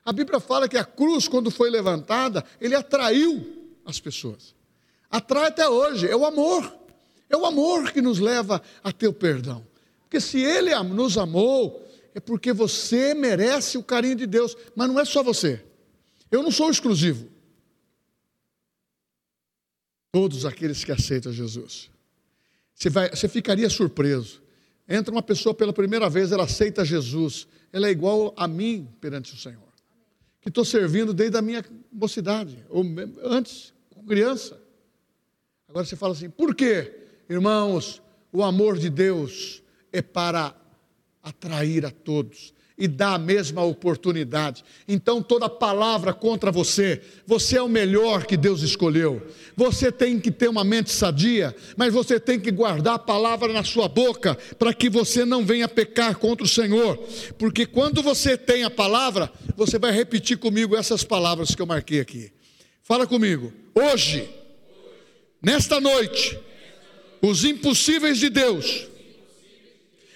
A 0.04 0.12
Bíblia 0.12 0.40
fala 0.40 0.68
que 0.68 0.76
a 0.76 0.84
cruz, 0.84 1.28
quando 1.28 1.48
foi 1.48 1.70
levantada, 1.70 2.44
ele 2.60 2.74
atraiu 2.74 3.70
as 3.86 4.00
pessoas. 4.00 4.52
Atrai 5.08 5.46
até 5.46 5.68
hoje, 5.68 6.08
é 6.08 6.16
o 6.16 6.26
amor. 6.26 6.76
É 7.30 7.36
o 7.36 7.46
amor 7.46 7.92
que 7.92 8.02
nos 8.02 8.18
leva 8.18 8.60
a 8.82 8.90
ter 8.90 9.06
o 9.06 9.12
perdão. 9.12 9.64
Porque 10.00 10.20
se 10.20 10.40
ele 10.40 10.74
nos 10.82 11.16
amou, 11.16 11.88
é 12.14 12.20
porque 12.20 12.52
você 12.52 13.14
merece 13.14 13.78
o 13.78 13.82
carinho 13.82 14.16
de 14.16 14.26
Deus, 14.26 14.56
mas 14.74 14.88
não 14.88 14.98
é 14.98 15.04
só 15.04 15.22
você. 15.22 15.64
Eu 16.30 16.42
não 16.42 16.50
sou 16.50 16.70
exclusivo. 16.70 17.30
Todos 20.10 20.44
aqueles 20.44 20.84
que 20.84 20.92
aceitam 20.92 21.32
Jesus. 21.32 21.90
Você, 22.74 22.90
vai, 22.90 23.10
você 23.10 23.28
ficaria 23.28 23.68
surpreso 23.70 24.42
Entra 24.88 25.12
uma 25.12 25.22
pessoa 25.22 25.54
pela 25.54 25.72
primeira 25.72 26.08
vez, 26.08 26.32
ela 26.32 26.44
aceita 26.44 26.84
Jesus, 26.84 27.46
ela 27.72 27.86
é 27.86 27.90
igual 27.90 28.34
a 28.36 28.48
mim 28.48 28.88
perante 29.00 29.34
o 29.34 29.38
Senhor. 29.38 29.72
que 30.40 30.48
estou 30.48 30.64
servindo 30.64 31.14
desde 31.14 31.36
a 31.36 31.42
minha 31.42 31.64
mocidade, 31.92 32.64
ou 32.68 32.84
antes, 33.22 33.72
com 33.94 34.04
criança. 34.04 34.60
Agora 35.68 35.86
você 35.86 35.94
fala 35.94 36.14
assim, 36.14 36.28
por 36.28 36.52
quê? 36.52 36.92
Irmãos, 37.30 38.02
o 38.32 38.42
amor 38.42 38.76
de 38.76 38.90
Deus 38.90 39.62
é 39.92 40.02
para 40.02 40.52
atrair 41.22 41.86
a 41.86 41.90
todos 41.90 42.52
e 42.76 42.88
dar 42.88 43.14
a 43.14 43.18
mesma 43.18 43.62
oportunidade. 43.62 44.64
Então, 44.88 45.22
toda 45.22 45.48
palavra 45.48 46.12
contra 46.12 46.50
você, 46.50 47.00
você 47.26 47.58
é 47.58 47.62
o 47.62 47.68
melhor 47.68 48.26
que 48.26 48.36
Deus 48.36 48.62
escolheu. 48.62 49.24
Você 49.56 49.92
tem 49.92 50.18
que 50.18 50.30
ter 50.30 50.48
uma 50.48 50.64
mente 50.64 50.90
sadia, 50.90 51.54
mas 51.76 51.92
você 51.92 52.18
tem 52.18 52.40
que 52.40 52.50
guardar 52.50 52.94
a 52.94 52.98
palavra 52.98 53.52
na 53.52 53.62
sua 53.62 53.88
boca, 53.88 54.34
para 54.58 54.74
que 54.74 54.88
você 54.88 55.24
não 55.24 55.44
venha 55.44 55.68
pecar 55.68 56.16
contra 56.18 56.44
o 56.44 56.48
Senhor. 56.48 56.96
Porque 57.38 57.66
quando 57.66 58.02
você 58.02 58.36
tem 58.36 58.64
a 58.64 58.70
palavra, 58.70 59.30
você 59.56 59.78
vai 59.78 59.92
repetir 59.92 60.38
comigo 60.38 60.74
essas 60.74 61.04
palavras 61.04 61.54
que 61.54 61.62
eu 61.62 61.66
marquei 61.66 62.00
aqui. 62.00 62.32
Fala 62.82 63.06
comigo. 63.06 63.52
Hoje, 63.74 64.28
nesta 65.40 65.80
noite, 65.80 66.38
os 67.20 67.44
impossíveis 67.44 68.18
de 68.18 68.28
Deus 68.28 68.88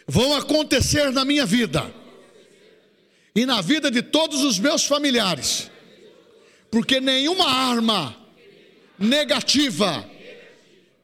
vão 0.07 0.35
acontecer 0.37 1.11
na 1.13 1.25
minha 1.25 1.45
vida 1.45 1.93
e 3.35 3.45
na 3.45 3.61
vida 3.61 3.91
de 3.91 4.03
todos 4.03 4.43
os 4.45 4.59
meus 4.59 4.85
familiares, 4.85 5.71
porque 6.71 7.01
nenhuma 7.01 7.47
arma 7.47 8.17
negativa 8.99 10.09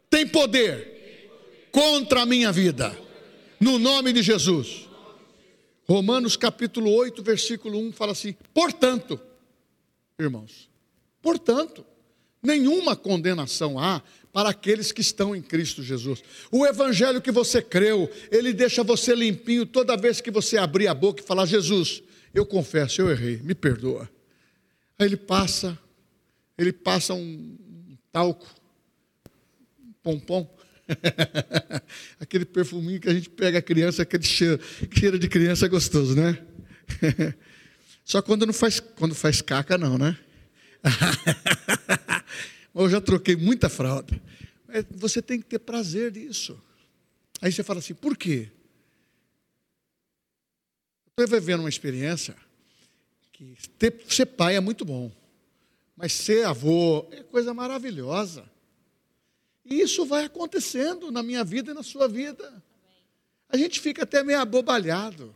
tem 0.08 0.26
poder 0.26 1.70
contra 1.70 2.22
a 2.22 2.26
minha 2.26 2.52
vida, 2.52 2.96
no 3.60 3.78
nome 3.78 4.12
de 4.12 4.22
Jesus. 4.22 4.88
Romanos 5.88 6.36
capítulo 6.36 6.90
8, 6.94 7.22
versículo 7.22 7.78
1 7.78 7.92
fala 7.92 8.12
assim: 8.12 8.34
portanto, 8.54 9.20
irmãos, 10.18 10.70
portanto, 11.20 11.84
nenhuma 12.42 12.94
condenação 12.94 13.78
há 13.78 14.02
para 14.32 14.48
aqueles 14.48 14.90
que 14.90 15.00
estão 15.00 15.36
em 15.36 15.42
Cristo 15.42 15.82
Jesus. 15.82 16.22
O 16.50 16.66
evangelho 16.66 17.20
que 17.20 17.30
você 17.30 17.60
creu, 17.60 18.10
ele 18.30 18.52
deixa 18.52 18.82
você 18.82 19.14
limpinho 19.14 19.66
toda 19.66 19.96
vez 19.96 20.20
que 20.20 20.30
você 20.30 20.56
abrir 20.56 20.88
a 20.88 20.94
boca 20.94 21.22
e 21.22 21.26
falar: 21.26 21.46
Jesus, 21.46 22.02
eu 22.32 22.46
confesso, 22.46 23.02
eu 23.02 23.10
errei, 23.10 23.36
me 23.42 23.54
perdoa. 23.54 24.08
Aí 24.98 25.06
ele 25.06 25.16
passa, 25.16 25.78
ele 26.56 26.72
passa 26.72 27.12
um 27.12 27.56
talco, 28.10 28.46
um 29.78 29.92
pompom, 30.02 30.56
aquele 32.18 32.44
perfuminho 32.44 33.00
que 33.00 33.08
a 33.08 33.14
gente 33.14 33.28
pega 33.28 33.58
a 33.58 33.62
criança, 33.62 34.02
aquele 34.02 34.24
cheiro, 34.24 34.58
cheiro 34.92 35.18
de 35.18 35.28
criança 35.28 35.68
gostoso, 35.68 36.16
né? 36.16 36.38
Só 38.04 38.20
quando 38.20 38.46
não 38.46 38.52
faz, 38.52 38.80
quando 38.80 39.14
faz 39.14 39.40
caca, 39.40 39.78
não, 39.78 39.96
né? 39.96 40.16
eu 42.74 42.88
já 42.88 43.00
troquei 43.00 43.36
muita 43.36 43.68
fralda. 43.68 44.20
Você 44.92 45.20
tem 45.20 45.38
que 45.38 45.46
ter 45.46 45.58
prazer 45.58 46.10
disso. 46.10 46.60
Aí 47.40 47.52
você 47.52 47.62
fala 47.62 47.80
assim, 47.80 47.94
por 47.94 48.16
quê? 48.16 48.50
Estou 51.08 51.28
vivendo 51.28 51.60
uma 51.60 51.68
experiência 51.68 52.34
que 53.32 53.54
ter, 53.78 54.02
ser 54.08 54.26
pai 54.26 54.56
é 54.56 54.60
muito 54.60 54.84
bom, 54.84 55.12
mas 55.96 56.12
ser 56.12 56.46
avô 56.46 57.06
é 57.10 57.22
coisa 57.22 57.52
maravilhosa. 57.52 58.50
E 59.64 59.80
isso 59.80 60.06
vai 60.06 60.24
acontecendo 60.24 61.10
na 61.10 61.22
minha 61.22 61.44
vida 61.44 61.70
e 61.70 61.74
na 61.74 61.82
sua 61.82 62.08
vida. 62.08 62.62
A 63.48 63.56
gente 63.56 63.80
fica 63.80 64.04
até 64.04 64.24
meio 64.24 64.40
abobalhado. 64.40 65.34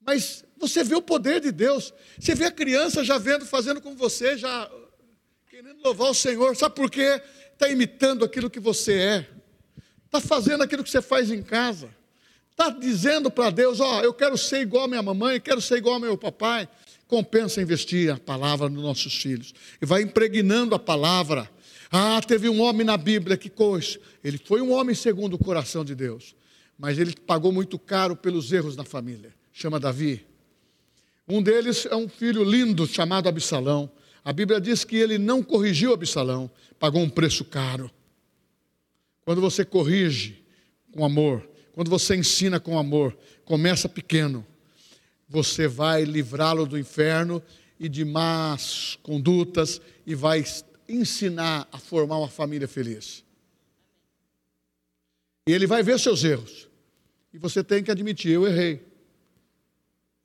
Mas 0.00 0.44
você 0.56 0.82
vê 0.82 0.94
o 0.94 1.02
poder 1.02 1.40
de 1.40 1.52
Deus. 1.52 1.92
Você 2.18 2.34
vê 2.34 2.46
a 2.46 2.50
criança 2.50 3.04
já 3.04 3.18
vendo, 3.18 3.46
fazendo 3.46 3.80
com 3.80 3.94
você, 3.94 4.36
já 4.36 4.70
querendo 5.54 5.80
louvar 5.84 6.10
o 6.10 6.14
Senhor. 6.14 6.56
Sabe 6.56 6.74
por 6.74 6.90
quê? 6.90 7.22
Está 7.52 7.68
imitando 7.68 8.24
aquilo 8.24 8.50
que 8.50 8.58
você 8.58 8.92
é. 8.94 9.28
Está 10.04 10.20
fazendo 10.20 10.64
aquilo 10.64 10.82
que 10.82 10.90
você 10.90 11.00
faz 11.00 11.30
em 11.30 11.44
casa. 11.44 11.94
Está 12.50 12.70
dizendo 12.70 13.30
para 13.30 13.50
Deus: 13.50 13.78
Ó, 13.78 14.00
oh, 14.00 14.02
eu 14.02 14.12
quero 14.12 14.36
ser 14.36 14.62
igual 14.62 14.86
a 14.86 14.88
minha 14.88 15.02
mamãe, 15.02 15.40
quero 15.40 15.60
ser 15.60 15.76
igual 15.76 15.94
ao 15.94 16.00
meu 16.00 16.18
papai. 16.18 16.68
Compensa 17.06 17.62
investir 17.62 18.10
a 18.10 18.18
palavra 18.18 18.68
nos 18.68 18.82
nossos 18.82 19.14
filhos. 19.14 19.54
E 19.80 19.86
vai 19.86 20.02
impregnando 20.02 20.74
a 20.74 20.78
palavra. 20.78 21.48
Ah, 21.88 22.20
teve 22.20 22.48
um 22.48 22.60
homem 22.60 22.84
na 22.84 22.96
Bíblia 22.96 23.36
que 23.36 23.48
coisa. 23.48 24.00
Ele 24.24 24.38
foi 24.44 24.60
um 24.60 24.72
homem 24.72 24.92
segundo 24.92 25.34
o 25.34 25.38
coração 25.38 25.84
de 25.84 25.94
Deus. 25.94 26.34
Mas 26.76 26.98
ele 26.98 27.14
pagou 27.14 27.52
muito 27.52 27.78
caro 27.78 28.16
pelos 28.16 28.50
erros 28.50 28.74
da 28.74 28.82
família. 28.82 29.32
Chama 29.52 29.78
Davi. 29.78 30.26
Um 31.28 31.40
deles 31.40 31.86
é 31.86 31.94
um 31.94 32.08
filho 32.08 32.42
lindo 32.42 32.88
chamado 32.88 33.28
Absalão. 33.28 33.88
A 34.24 34.32
Bíblia 34.32 34.58
diz 34.60 34.84
que 34.84 34.96
ele 34.96 35.18
não 35.18 35.42
corrigiu 35.42 35.92
Absalão, 35.92 36.50
pagou 36.78 37.02
um 37.02 37.10
preço 37.10 37.44
caro. 37.44 37.90
Quando 39.24 39.40
você 39.40 39.64
corrige 39.64 40.42
com 40.92 41.04
amor, 41.04 41.46
quando 41.72 41.90
você 41.90 42.16
ensina 42.16 42.58
com 42.58 42.78
amor, 42.78 43.16
começa 43.44 43.88
pequeno, 43.88 44.46
você 45.28 45.68
vai 45.68 46.04
livrá-lo 46.04 46.64
do 46.64 46.78
inferno 46.78 47.42
e 47.78 47.88
de 47.88 48.04
más 48.04 48.98
condutas 49.02 49.80
e 50.06 50.14
vai 50.14 50.42
ensinar 50.88 51.68
a 51.70 51.78
formar 51.78 52.18
uma 52.18 52.28
família 52.28 52.68
feliz. 52.68 53.24
E 55.46 55.52
ele 55.52 55.66
vai 55.66 55.82
ver 55.82 55.98
seus 55.98 56.24
erros. 56.24 56.68
E 57.32 57.38
você 57.38 57.62
tem 57.62 57.82
que 57.82 57.90
admitir: 57.90 58.32
eu 58.32 58.46
errei. 58.46 58.86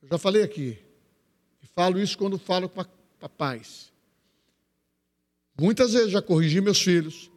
Eu 0.02 0.08
já 0.08 0.18
falei 0.18 0.44
aqui. 0.44 0.78
E 1.62 1.68
falo 1.68 2.00
isso 2.00 2.18
quando 2.18 2.38
falo 2.38 2.70
com 2.70 2.86
papais. 3.20 3.89
Muitas 5.60 5.94
vezes 5.94 6.12
já 6.12 6.22
corrigi 6.22 6.62
meus 6.62 6.82
filhos. 6.82 7.30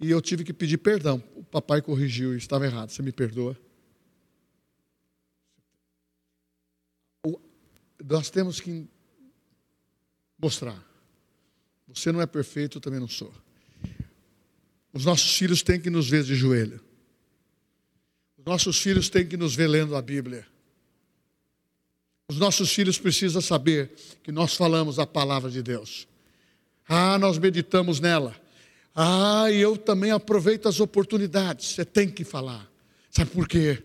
E 0.00 0.10
eu 0.10 0.20
tive 0.20 0.44
que 0.44 0.52
pedir 0.52 0.78
perdão. 0.78 1.22
O 1.34 1.42
papai 1.42 1.80
corrigiu 1.80 2.34
e 2.34 2.36
estava 2.36 2.66
errado. 2.66 2.90
Você 2.90 3.02
me 3.02 3.12
perdoa? 3.12 3.58
Nós 8.06 8.28
temos 8.28 8.60
que 8.60 8.86
mostrar. 10.38 10.78
Você 11.88 12.12
não 12.12 12.20
é 12.20 12.26
perfeito, 12.26 12.76
eu 12.76 12.82
também 12.82 13.00
não 13.00 13.08
sou. 13.08 13.32
Os 14.92 15.04
nossos 15.04 15.36
filhos 15.36 15.62
têm 15.62 15.80
que 15.80 15.88
nos 15.88 16.08
ver 16.08 16.22
de 16.22 16.34
joelho. 16.34 16.80
Os 18.36 18.44
nossos 18.44 18.78
filhos 18.78 19.08
têm 19.08 19.26
que 19.26 19.36
nos 19.36 19.54
ver 19.54 19.68
lendo 19.68 19.96
a 19.96 20.02
Bíblia. 20.02 20.46
Os 22.28 22.36
nossos 22.36 22.72
filhos 22.72 22.98
precisam 22.98 23.40
saber 23.40 23.94
que 24.22 24.30
nós 24.30 24.54
falamos 24.54 24.98
a 24.98 25.06
palavra 25.06 25.50
de 25.50 25.62
Deus. 25.62 26.06
Ah, 26.88 27.18
nós 27.18 27.38
meditamos 27.38 28.00
nela. 28.00 28.34
Ah, 28.94 29.50
e 29.50 29.60
eu 29.60 29.76
também 29.76 30.10
aproveito 30.10 30.68
as 30.68 30.80
oportunidades. 30.80 31.68
Você 31.68 31.84
tem 31.84 32.08
que 32.08 32.24
falar. 32.24 32.70
Sabe 33.10 33.30
por 33.30 33.48
quê? 33.48 33.82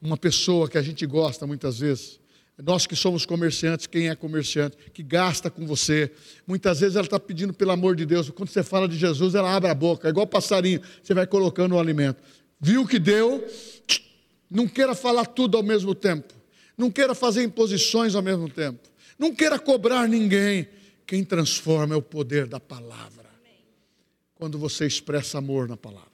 Uma 0.00 0.16
pessoa 0.16 0.68
que 0.68 0.78
a 0.78 0.82
gente 0.82 1.06
gosta 1.06 1.46
muitas 1.46 1.78
vezes, 1.78 2.20
nós 2.62 2.86
que 2.86 2.94
somos 2.94 3.24
comerciantes, 3.24 3.86
quem 3.86 4.08
é 4.08 4.14
comerciante, 4.14 4.76
que 4.92 5.02
gasta 5.02 5.50
com 5.50 5.66
você, 5.66 6.12
muitas 6.46 6.80
vezes 6.80 6.96
ela 6.96 7.04
está 7.04 7.18
pedindo 7.18 7.52
pelo 7.52 7.70
amor 7.70 7.96
de 7.96 8.04
Deus. 8.04 8.28
Quando 8.30 8.50
você 8.50 8.62
fala 8.62 8.86
de 8.86 8.96
Jesus, 8.96 9.34
ela 9.34 9.54
abre 9.54 9.70
a 9.70 9.74
boca, 9.74 10.08
igual 10.08 10.26
passarinho, 10.26 10.80
você 11.02 11.14
vai 11.14 11.26
colocando 11.26 11.74
o 11.74 11.80
alimento. 11.80 12.22
Viu 12.60 12.86
que 12.86 12.98
deu? 12.98 13.44
Não 14.50 14.68
queira 14.68 14.94
falar 14.94 15.26
tudo 15.26 15.56
ao 15.56 15.62
mesmo 15.62 15.94
tempo. 15.94 16.34
Não 16.76 16.90
queira 16.90 17.14
fazer 17.14 17.42
imposições 17.42 18.14
ao 18.14 18.22
mesmo 18.22 18.48
tempo. 18.48 18.80
Não 19.18 19.34
queira 19.34 19.58
cobrar 19.58 20.06
ninguém. 20.08 20.68
Quem 21.06 21.24
transforma 21.24 21.94
é 21.94 21.96
o 21.96 22.02
poder 22.02 22.46
da 22.46 22.60
palavra 22.60 23.30
quando 24.34 24.58
você 24.58 24.86
expressa 24.86 25.38
amor 25.38 25.68
na 25.68 25.76
palavra. 25.76 26.10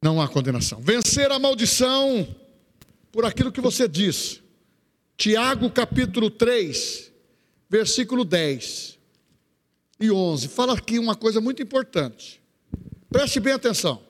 Não 0.00 0.20
há 0.20 0.28
condenação. 0.28 0.80
Vencer 0.80 1.32
a 1.32 1.38
maldição 1.38 2.28
por 3.10 3.24
aquilo 3.24 3.50
que 3.50 3.60
você 3.60 3.88
diz. 3.88 4.40
Tiago 5.16 5.70
capítulo 5.70 6.30
3, 6.30 7.10
versículo 7.68 8.24
10 8.24 8.98
e 9.98 10.10
11. 10.10 10.48
Fala 10.48 10.74
aqui 10.74 10.98
uma 10.98 11.16
coisa 11.16 11.40
muito 11.40 11.62
importante. 11.62 12.40
Preste 13.10 13.40
bem 13.40 13.54
atenção. 13.54 14.00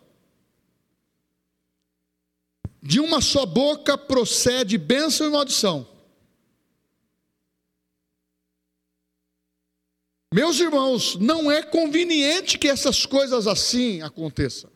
De 2.86 3.00
uma 3.00 3.22
só 3.22 3.46
boca 3.46 3.96
procede 3.96 4.76
bênção 4.76 5.26
e 5.26 5.30
maldição. 5.30 5.88
Meus 10.30 10.60
irmãos, 10.60 11.16
não 11.16 11.50
é 11.50 11.62
conveniente 11.62 12.58
que 12.58 12.68
essas 12.68 13.06
coisas 13.06 13.46
assim 13.46 14.02
aconteçam. 14.02 14.70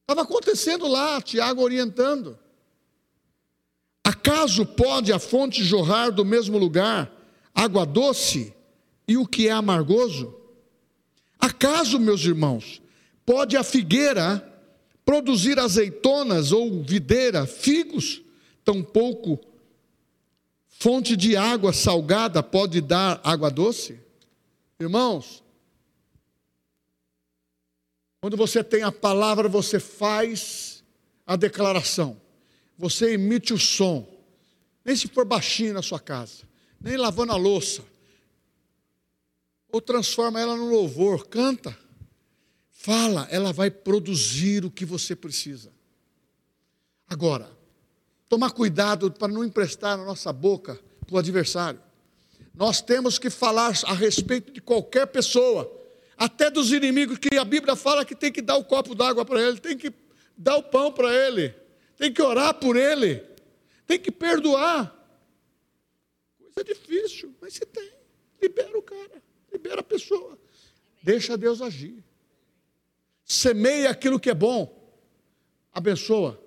Estava 0.00 0.22
acontecendo 0.22 0.88
lá, 0.88 1.22
Tiago 1.22 1.62
orientando. 1.62 2.36
Acaso 4.02 4.66
pode 4.66 5.12
a 5.12 5.20
fonte 5.20 5.62
jorrar 5.62 6.10
do 6.10 6.24
mesmo 6.24 6.58
lugar 6.58 7.12
água 7.54 7.86
doce 7.86 8.54
e 9.06 9.16
o 9.16 9.24
que 9.26 9.46
é 9.46 9.52
amargoso? 9.52 10.34
Acaso, 11.38 12.00
meus 12.00 12.24
irmãos, 12.24 12.82
pode 13.24 13.56
a 13.56 13.62
figueira 13.62 14.47
produzir 15.08 15.58
azeitonas 15.58 16.52
ou 16.52 16.82
videira, 16.82 17.46
figos, 17.46 18.20
tampouco 18.62 19.40
fonte 20.68 21.16
de 21.16 21.34
água 21.34 21.72
salgada 21.72 22.42
pode 22.42 22.82
dar 22.82 23.18
água 23.24 23.50
doce? 23.50 23.98
Irmãos, 24.78 25.42
quando 28.20 28.36
você 28.36 28.62
tem 28.62 28.82
a 28.82 28.92
palavra, 28.92 29.48
você 29.48 29.80
faz 29.80 30.84
a 31.26 31.36
declaração, 31.36 32.20
você 32.76 33.14
emite 33.14 33.54
o 33.54 33.58
som, 33.58 34.06
nem 34.84 34.94
se 34.94 35.08
for 35.08 35.24
baixinho 35.24 35.72
na 35.72 35.80
sua 35.80 35.98
casa, 35.98 36.46
nem 36.78 36.98
lavando 36.98 37.32
a 37.32 37.36
louça, 37.36 37.82
ou 39.72 39.80
transforma 39.80 40.38
ela 40.38 40.54
no 40.54 40.68
louvor, 40.68 41.26
canta, 41.28 41.74
fala, 42.88 43.28
ela 43.30 43.52
vai 43.52 43.70
produzir 43.70 44.64
o 44.64 44.70
que 44.70 44.86
você 44.86 45.14
precisa. 45.14 45.70
Agora, 47.06 47.50
tomar 48.30 48.50
cuidado 48.50 49.12
para 49.12 49.30
não 49.30 49.44
emprestar 49.44 49.98
na 49.98 50.06
nossa 50.06 50.32
boca 50.32 50.80
para 51.06 51.14
o 51.14 51.18
adversário. 51.18 51.78
Nós 52.54 52.80
temos 52.80 53.18
que 53.18 53.28
falar 53.28 53.78
a 53.84 53.92
respeito 53.92 54.50
de 54.50 54.62
qualquer 54.62 55.06
pessoa, 55.06 55.70
até 56.16 56.50
dos 56.50 56.72
inimigos, 56.72 57.18
que 57.18 57.36
a 57.36 57.44
Bíblia 57.44 57.76
fala 57.76 58.06
que 58.06 58.14
tem 58.14 58.32
que 58.32 58.40
dar 58.40 58.56
o 58.56 58.64
copo 58.64 58.94
d'água 58.94 59.22
para 59.22 59.38
ele, 59.38 59.60
tem 59.60 59.76
que 59.76 59.92
dar 60.34 60.56
o 60.56 60.62
pão 60.62 60.90
para 60.90 61.14
ele, 61.14 61.54
tem 61.98 62.10
que 62.10 62.22
orar 62.22 62.54
por 62.54 62.74
ele, 62.74 63.22
tem 63.86 64.00
que 64.00 64.10
perdoar. 64.10 64.96
Coisa 66.38 66.64
difícil, 66.64 67.34
mas 67.38 67.52
se 67.52 67.66
tem, 67.66 67.92
libera 68.40 68.78
o 68.78 68.82
cara, 68.82 69.22
libera 69.52 69.80
a 69.80 69.84
pessoa, 69.84 70.38
deixa 71.02 71.36
Deus 71.36 71.60
agir. 71.60 72.07
Semeia 73.28 73.90
aquilo 73.90 74.18
que 74.18 74.30
é 74.30 74.34
bom, 74.34 74.74
abençoa. 75.70 76.42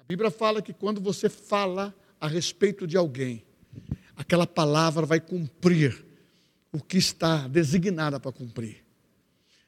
A 0.00 0.02
Bíblia 0.02 0.28
fala 0.28 0.60
que 0.60 0.72
quando 0.72 1.00
você 1.00 1.28
fala 1.28 1.94
a 2.20 2.26
respeito 2.26 2.84
de 2.84 2.96
alguém, 2.96 3.44
aquela 4.16 4.44
palavra 4.44 5.06
vai 5.06 5.20
cumprir 5.20 6.04
o 6.72 6.80
que 6.80 6.98
está 6.98 7.46
designada 7.46 8.18
para 8.18 8.32
cumprir. 8.32 8.84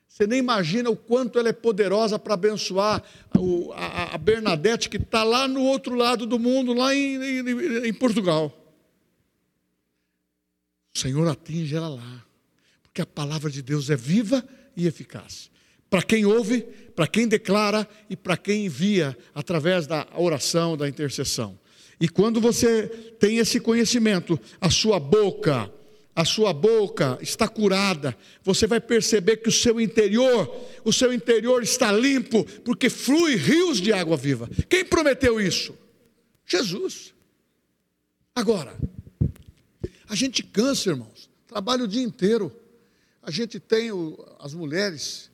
Você 0.08 0.26
nem 0.26 0.40
imagina 0.40 0.90
o 0.90 0.96
quanto 0.96 1.38
ela 1.38 1.50
é 1.50 1.52
poderosa 1.52 2.18
para 2.18 2.34
abençoar 2.34 3.04
a, 3.74 4.18
Bernadette, 4.18 4.88
que 4.88 4.96
está 4.96 5.22
lá 5.22 5.46
no 5.46 5.62
outro 5.62 5.94
lado 5.94 6.26
do 6.26 6.38
mundo, 6.38 6.72
lá 6.72 6.92
em, 6.92 7.16
em, 7.16 7.86
em 7.86 7.94
Portugal. 7.94 8.52
O 10.94 10.98
Senhor 10.98 11.28
atinge 11.28 11.76
ela 11.76 11.88
lá, 11.88 12.24
porque 12.82 13.02
a 13.02 13.06
palavra 13.06 13.50
de 13.50 13.62
Deus 13.62 13.90
é 13.90 13.96
viva 13.96 14.42
e 14.76 14.86
eficaz 14.86 15.50
para 15.88 16.02
quem 16.02 16.24
ouve, 16.26 16.62
para 16.94 17.06
quem 17.06 17.28
declara 17.28 17.88
e 18.10 18.16
para 18.16 18.36
quem 18.36 18.66
envia 18.66 19.16
através 19.34 19.86
da 19.86 20.06
oração, 20.16 20.76
da 20.76 20.88
intercessão. 20.88 21.58
E 22.00 22.08
quando 22.08 22.40
você 22.40 22.86
tem 23.18 23.38
esse 23.38 23.60
conhecimento, 23.60 24.38
a 24.60 24.68
sua 24.68 24.98
boca, 24.98 25.72
a 26.14 26.24
sua 26.24 26.52
boca 26.52 27.18
está 27.22 27.48
curada, 27.48 28.16
você 28.42 28.66
vai 28.66 28.80
perceber 28.80 29.38
que 29.38 29.48
o 29.48 29.52
seu 29.52 29.80
interior, 29.80 30.54
o 30.84 30.92
seu 30.92 31.12
interior 31.12 31.62
está 31.62 31.92
limpo, 31.92 32.44
porque 32.64 32.90
flui 32.90 33.34
rios 33.36 33.80
de 33.80 33.92
água 33.92 34.16
viva. 34.16 34.50
Quem 34.68 34.84
prometeu 34.84 35.40
isso? 35.40 35.74
Jesus. 36.44 37.14
Agora, 38.34 38.76
a 40.08 40.14
gente 40.14 40.42
cansa, 40.42 40.90
irmãos, 40.90 41.30
trabalha 41.46 41.84
o 41.84 41.88
dia 41.88 42.02
inteiro. 42.02 42.52
A 43.26 43.30
gente 43.32 43.58
tem 43.58 43.90
o, 43.90 44.24
as 44.38 44.54
mulheres 44.54 45.32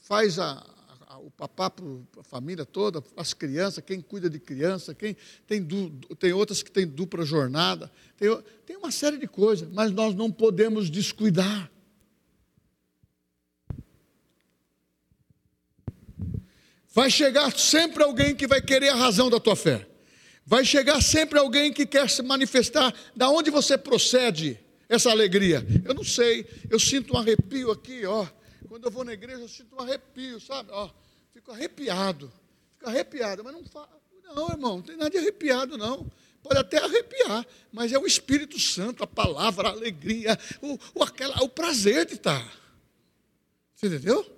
faz 0.00 0.38
a, 0.38 0.64
a, 1.06 1.18
o 1.18 1.30
papá 1.30 1.68
para 1.68 1.84
a 2.18 2.24
família 2.24 2.64
toda, 2.64 3.04
as 3.18 3.34
crianças, 3.34 3.84
quem 3.84 4.00
cuida 4.00 4.30
de 4.30 4.38
criança, 4.40 4.94
quem 4.94 5.14
tem, 5.46 5.62
du, 5.62 5.90
tem 6.18 6.32
outras 6.32 6.62
que 6.62 6.70
têm 6.70 6.86
dupla 6.86 7.22
jornada, 7.22 7.92
tem, 8.16 8.34
tem 8.64 8.78
uma 8.78 8.90
série 8.90 9.18
de 9.18 9.28
coisas, 9.28 9.68
mas 9.70 9.90
nós 9.90 10.14
não 10.14 10.32
podemos 10.32 10.88
descuidar. 10.88 11.70
Vai 16.94 17.10
chegar 17.10 17.54
sempre 17.58 18.02
alguém 18.02 18.34
que 18.34 18.46
vai 18.46 18.62
querer 18.62 18.88
a 18.88 18.96
razão 18.96 19.28
da 19.28 19.38
tua 19.38 19.54
fé. 19.54 19.86
Vai 20.46 20.64
chegar 20.64 21.02
sempre 21.02 21.38
alguém 21.38 21.74
que 21.74 21.84
quer 21.84 22.08
se 22.08 22.22
manifestar 22.22 22.94
da 23.14 23.28
onde 23.28 23.50
você 23.50 23.76
procede 23.76 24.63
essa 24.88 25.10
alegria. 25.10 25.64
Eu 25.84 25.94
não 25.94 26.04
sei, 26.04 26.46
eu 26.70 26.78
sinto 26.78 27.14
um 27.14 27.18
arrepio 27.18 27.70
aqui, 27.70 28.04
ó. 28.06 28.26
Quando 28.68 28.84
eu 28.84 28.90
vou 28.90 29.04
na 29.04 29.12
igreja, 29.12 29.40
eu 29.40 29.48
sinto 29.48 29.76
um 29.76 29.80
arrepio, 29.80 30.40
sabe? 30.40 30.70
Ó, 30.72 30.90
fico 31.32 31.52
arrepiado. 31.52 32.32
Fico 32.72 32.88
arrepiado, 32.88 33.44
mas 33.44 33.52
não 33.52 33.64
falo. 33.64 33.88
Não, 34.34 34.48
irmão, 34.48 34.76
não 34.76 34.82
tem 34.82 34.96
nada 34.96 35.10
de 35.10 35.18
arrepiado, 35.18 35.78
não. 35.78 36.10
Pode 36.42 36.58
até 36.58 36.78
arrepiar, 36.78 37.46
mas 37.72 37.92
é 37.92 37.98
o 37.98 38.06
Espírito 38.06 38.58
Santo, 38.58 39.02
a 39.02 39.06
palavra, 39.06 39.68
a 39.68 39.72
alegria, 39.72 40.38
o, 40.60 40.78
o, 40.94 41.02
aquela, 41.02 41.42
o 41.42 41.48
prazer 41.48 42.04
de 42.04 42.14
estar. 42.14 42.44
Você 43.74 43.86
entendeu? 43.86 44.30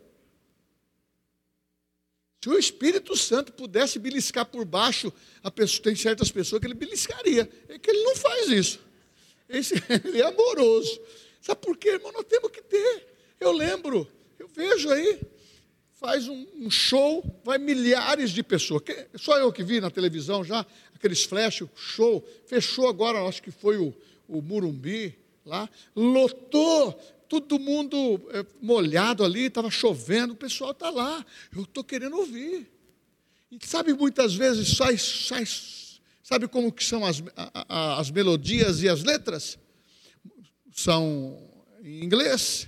Se 2.40 2.48
o 2.48 2.56
Espírito 2.56 3.16
Santo 3.16 3.52
pudesse 3.52 3.98
beliscar 3.98 4.46
por 4.46 4.64
baixo, 4.64 5.12
a 5.42 5.50
pessoa, 5.50 5.82
tem 5.82 5.96
certas 5.96 6.30
pessoas 6.30 6.60
que 6.60 6.66
ele 6.68 6.74
beliscaria. 6.74 7.50
É 7.68 7.76
que 7.76 7.90
ele 7.90 8.04
não 8.04 8.14
faz 8.14 8.48
isso. 8.50 8.85
Esse, 9.48 9.74
ele 10.04 10.20
é 10.22 10.26
amoroso. 10.26 11.00
Sabe 11.40 11.60
por 11.60 11.76
quê, 11.76 11.90
irmão? 11.90 12.12
Nós 12.12 12.24
temos 12.24 12.50
que 12.50 12.62
ter. 12.62 13.06
Eu 13.38 13.52
lembro 13.52 14.08
eu 14.38 14.48
vejo 14.48 14.90
aí, 14.90 15.20
faz 15.94 16.28
um, 16.28 16.46
um 16.54 16.70
show, 16.70 17.24
vai 17.44 17.58
milhares 17.58 18.30
de 18.30 18.42
pessoas. 18.42 18.82
Que, 18.82 19.06
só 19.16 19.38
eu 19.38 19.52
que 19.52 19.62
vi 19.62 19.80
na 19.80 19.90
televisão 19.90 20.44
já, 20.44 20.64
aqueles 20.94 21.24
flash, 21.24 21.62
show. 21.74 22.26
Fechou 22.46 22.88
agora, 22.88 23.26
acho 23.26 23.42
que 23.42 23.50
foi 23.50 23.78
o, 23.78 23.94
o 24.28 24.40
Murumbi 24.42 25.18
lá. 25.44 25.68
Lotou, 25.94 26.92
todo 27.28 27.58
mundo 27.58 28.20
é, 28.32 28.44
molhado 28.60 29.24
ali, 29.24 29.46
estava 29.46 29.70
chovendo, 29.70 30.34
o 30.34 30.36
pessoal 30.36 30.72
está 30.72 30.90
lá. 30.90 31.24
Eu 31.54 31.62
estou 31.62 31.82
querendo 31.82 32.16
ouvir. 32.16 32.70
E 33.50 33.58
sabe, 33.66 33.94
muitas 33.94 34.34
vezes 34.34 34.76
sai, 34.76 34.98
sai, 34.98 35.44
sabe 36.26 36.48
como 36.48 36.72
que 36.72 36.82
são 36.82 37.06
as, 37.06 37.22
as 37.68 38.10
melodias 38.10 38.82
e 38.82 38.88
as 38.88 39.04
letras? 39.04 39.56
São 40.72 41.40
em 41.84 42.02
inglês. 42.02 42.66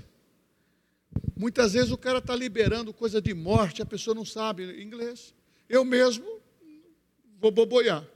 Muitas 1.37 1.73
vezes 1.73 1.91
o 1.91 1.99
cara 1.99 2.19
está 2.19 2.37
liberando 2.37 2.95
coisa 2.95 3.21
de 3.21 3.35
morte, 3.35 3.83
a 3.83 3.87
pessoa 3.87 4.15
não 4.15 4.25
sabe 4.25 4.81
inglês. 4.81 5.35
Eu 5.69 5.85
mesmo 5.85 6.41
vou 7.41 7.51
boboiar. 7.51 8.07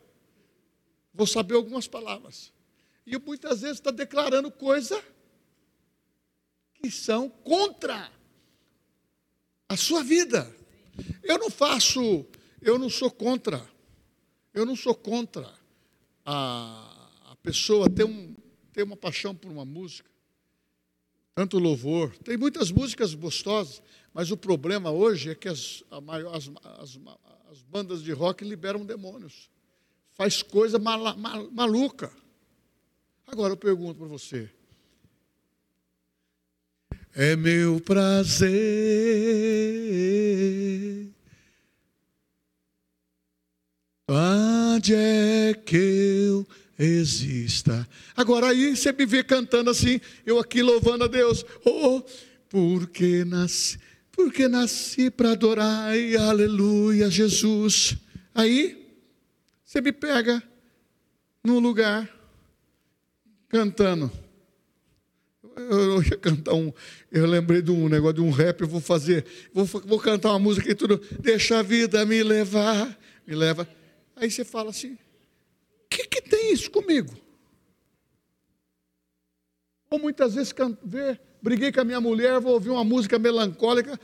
Vou 1.12 1.26
saber 1.26 1.56
algumas 1.56 1.88
palavras. 1.88 2.52
E 3.04 3.18
muitas 3.18 3.62
vezes 3.62 3.78
está 3.78 3.90
declarando 3.90 4.48
coisa 4.48 5.02
que 6.74 6.88
são 6.88 7.28
contra 7.28 8.12
a 9.68 9.76
sua 9.76 10.04
vida. 10.04 10.48
Eu 11.20 11.36
não 11.36 11.50
faço, 11.50 12.24
eu 12.60 12.78
não 12.78 12.88
sou 12.88 13.10
contra. 13.10 13.68
Eu 14.52 14.66
não 14.66 14.76
sou 14.76 14.94
contra 14.94 15.52
a, 16.24 17.08
a 17.30 17.36
pessoa 17.36 17.88
ter, 17.88 18.04
um, 18.04 18.34
ter 18.72 18.82
uma 18.82 18.96
paixão 18.96 19.34
por 19.34 19.50
uma 19.50 19.64
música 19.64 20.12
tanto 21.34 21.58
louvor. 21.58 22.16
Tem 22.18 22.36
muitas 22.36 22.70
músicas 22.70 23.14
gostosas, 23.14 23.82
mas 24.12 24.30
o 24.30 24.36
problema 24.36 24.90
hoje 24.90 25.30
é 25.30 25.34
que 25.34 25.48
as, 25.48 25.82
as, 25.90 26.50
as, 26.78 27.00
as 27.50 27.62
bandas 27.62 28.02
de 28.02 28.12
rock 28.12 28.44
liberam 28.44 28.84
demônios. 28.84 29.50
Faz 30.12 30.42
coisa 30.42 30.78
mal, 30.78 31.16
mal, 31.16 31.50
maluca. 31.50 32.12
Agora 33.26 33.54
eu 33.54 33.56
pergunto 33.56 33.98
para 33.98 34.08
você. 34.08 34.50
É 37.14 37.34
meu 37.36 37.80
prazer 37.80 38.50
onde 44.82 44.96
é 44.96 45.54
que 45.54 45.76
eu 45.76 46.46
exista. 46.76 47.88
Agora 48.16 48.48
aí 48.48 48.76
você 48.76 48.90
me 48.90 49.06
vê 49.06 49.22
cantando 49.22 49.70
assim, 49.70 50.00
eu 50.26 50.40
aqui 50.40 50.60
louvando 50.60 51.04
a 51.04 51.06
Deus. 51.06 51.46
Oh, 51.64 52.02
porque 52.48 53.24
nasci, 53.24 53.78
porque 54.10 54.48
nasci 54.48 55.08
para 55.08 55.32
adorar, 55.32 55.90
ai, 55.90 56.16
aleluia, 56.16 57.08
Jesus. 57.08 57.96
Aí 58.34 58.84
você 59.62 59.80
me 59.80 59.92
pega 59.92 60.42
num 61.44 61.60
lugar 61.60 62.10
cantando. 63.48 64.10
Eu 65.56 66.02
ia 66.02 66.16
cantar 66.16 66.54
um, 66.54 66.72
eu 67.12 67.24
lembrei 67.24 67.62
de 67.62 67.70
um 67.70 67.88
negócio 67.88 68.16
de 68.16 68.20
um 68.20 68.30
rap, 68.30 68.62
eu 68.62 68.66
vou 68.66 68.80
fazer, 68.80 69.24
vou, 69.54 69.64
vou 69.64 70.00
cantar 70.00 70.30
uma 70.30 70.40
música 70.40 70.68
e 70.68 70.74
tudo, 70.74 71.00
deixa 71.20 71.60
a 71.60 71.62
vida 71.62 72.04
me 72.04 72.20
levar, 72.24 72.98
me 73.24 73.36
leva. 73.36 73.68
Aí 74.14 74.30
você 74.30 74.44
fala 74.44 74.70
assim, 74.70 74.98
que, 75.92 76.06
que 76.06 76.22
tem 76.22 76.52
isso 76.52 76.70
comigo? 76.70 77.14
Ou 79.90 79.98
muitas 79.98 80.34
vezes 80.34 80.54
vê, 80.82 81.20
briguei 81.42 81.70
com 81.70 81.80
a 81.80 81.84
minha 81.84 82.00
mulher, 82.00 82.40
vou 82.40 82.54
ouvir 82.54 82.70
uma 82.70 82.84
música 82.84 83.18
melancólica. 83.18 84.00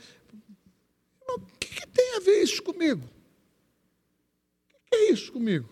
O 1.27 1.39
que, 1.59 1.67
que 1.67 1.87
tem 1.87 2.15
a 2.15 2.19
ver 2.19 2.43
isso 2.43 2.61
comigo? 2.61 3.09
O 4.71 4.89
que 4.89 4.95
é 4.95 5.11
isso 5.11 5.31
comigo? 5.31 5.67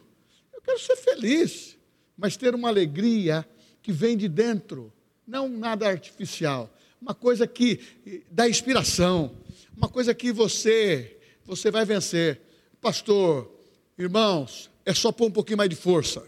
Eu 0.51 0.61
quero 0.61 0.79
ser 0.79 0.95
feliz, 0.95 1.77
mas 2.17 2.35
ter 2.35 2.55
uma 2.55 2.67
alegria 2.67 3.47
que 3.81 3.91
vem 3.91 4.17
de 4.17 4.27
dentro, 4.27 4.91
não 5.25 5.47
nada 5.47 5.87
artificial, 5.87 6.73
uma 6.99 7.13
coisa 7.13 7.45
que 7.45 8.25
dá 8.31 8.49
inspiração, 8.49 9.37
uma 9.75 9.87
coisa 9.87 10.15
que 10.15 10.31
você 10.31 11.13
você 11.45 11.71
vai 11.71 11.85
vencer. 11.85 12.41
Pastor, 12.81 13.56
irmãos, 13.97 14.69
é 14.85 14.93
só 14.93 15.11
pôr 15.11 15.27
um 15.27 15.31
pouquinho 15.31 15.57
mais 15.57 15.69
de 15.69 15.75
força. 15.75 16.25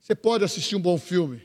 Você 0.00 0.14
pode 0.14 0.44
assistir 0.44 0.76
um 0.76 0.80
bom 0.80 0.98
filme, 0.98 1.42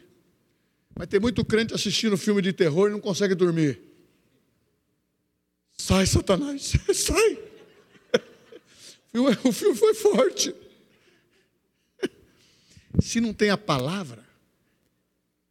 mas 0.96 1.08
tem 1.08 1.20
muito 1.20 1.44
crente 1.44 1.74
assistindo 1.74 2.18
filme 2.18 2.42
de 2.42 2.54
terror 2.54 2.90
e 2.90 2.92
não 2.92 3.00
consegue 3.00 3.36
dormir. 3.36 3.82
Sai, 5.78 6.06
Satanás, 6.06 6.74
sai. 6.94 7.40
O 9.44 9.52
filme 9.52 9.76
foi 9.76 9.94
forte. 9.94 10.56
Se 13.00 13.22
não 13.22 13.34
tem 13.34 13.50
a 13.50 13.58
palavra, 13.58 14.26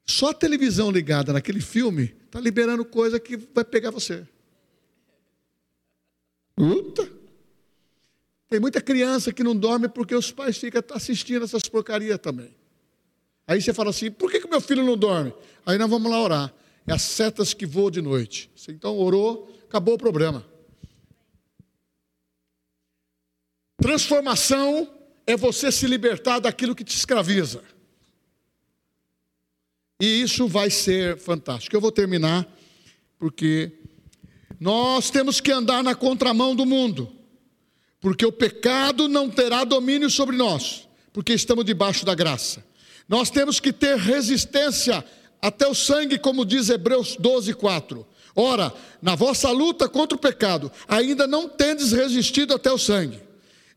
só 0.06 0.30
a 0.30 0.34
televisão 0.34 0.90
ligada 0.90 1.32
naquele 1.32 1.60
filme 1.60 2.14
está 2.26 2.40
liberando 2.40 2.84
coisa 2.84 3.18
que 3.18 3.36
vai 3.36 3.64
pegar 3.64 3.90
você. 3.90 4.26
Puta! 6.54 7.03
Tem 8.54 8.60
muita 8.60 8.80
criança 8.80 9.32
que 9.32 9.42
não 9.42 9.56
dorme 9.56 9.88
porque 9.88 10.14
os 10.14 10.30
pais 10.30 10.56
ficam 10.56 10.80
assistindo 10.92 11.44
essas 11.44 11.64
porcarias 11.64 12.20
também. 12.20 12.54
Aí 13.48 13.60
você 13.60 13.74
fala 13.74 13.90
assim: 13.90 14.12
por 14.12 14.30
que, 14.30 14.38
que 14.38 14.48
meu 14.48 14.60
filho 14.60 14.84
não 14.84 14.96
dorme? 14.96 15.34
Aí 15.66 15.76
nós 15.76 15.90
vamos 15.90 16.08
lá 16.08 16.22
orar. 16.22 16.54
É 16.86 16.92
as 16.92 17.02
setas 17.02 17.52
que 17.52 17.66
voam 17.66 17.90
de 17.90 18.00
noite. 18.00 18.48
Você 18.54 18.70
então 18.70 18.96
orou, 18.96 19.52
acabou 19.64 19.94
o 19.94 19.98
problema. 19.98 20.46
Transformação 23.76 24.88
é 25.26 25.36
você 25.36 25.72
se 25.72 25.88
libertar 25.88 26.38
daquilo 26.38 26.76
que 26.76 26.84
te 26.84 26.96
escraviza. 26.96 27.60
E 30.00 30.22
isso 30.22 30.46
vai 30.46 30.70
ser 30.70 31.18
fantástico. 31.18 31.74
Eu 31.74 31.80
vou 31.80 31.90
terminar, 31.90 32.46
porque 33.18 33.72
nós 34.60 35.10
temos 35.10 35.40
que 35.40 35.50
andar 35.50 35.82
na 35.82 35.96
contramão 35.96 36.54
do 36.54 36.64
mundo, 36.64 37.23
porque 38.04 38.26
o 38.26 38.30
pecado 38.30 39.08
não 39.08 39.30
terá 39.30 39.64
domínio 39.64 40.10
sobre 40.10 40.36
nós, 40.36 40.86
porque 41.10 41.32
estamos 41.32 41.64
debaixo 41.64 42.04
da 42.04 42.14
graça. 42.14 42.62
Nós 43.08 43.30
temos 43.30 43.58
que 43.58 43.72
ter 43.72 43.96
resistência 43.96 45.02
até 45.40 45.66
o 45.66 45.74
sangue, 45.74 46.18
como 46.18 46.44
diz 46.44 46.68
Hebreus 46.68 47.16
12, 47.18 47.54
4. 47.54 48.06
Ora, 48.36 48.70
na 49.00 49.14
vossa 49.14 49.50
luta 49.50 49.88
contra 49.88 50.14
o 50.14 50.20
pecado, 50.20 50.70
ainda 50.86 51.26
não 51.26 51.48
tendes 51.48 51.92
resistido 51.92 52.52
até 52.52 52.70
o 52.70 52.76
sangue, 52.76 53.22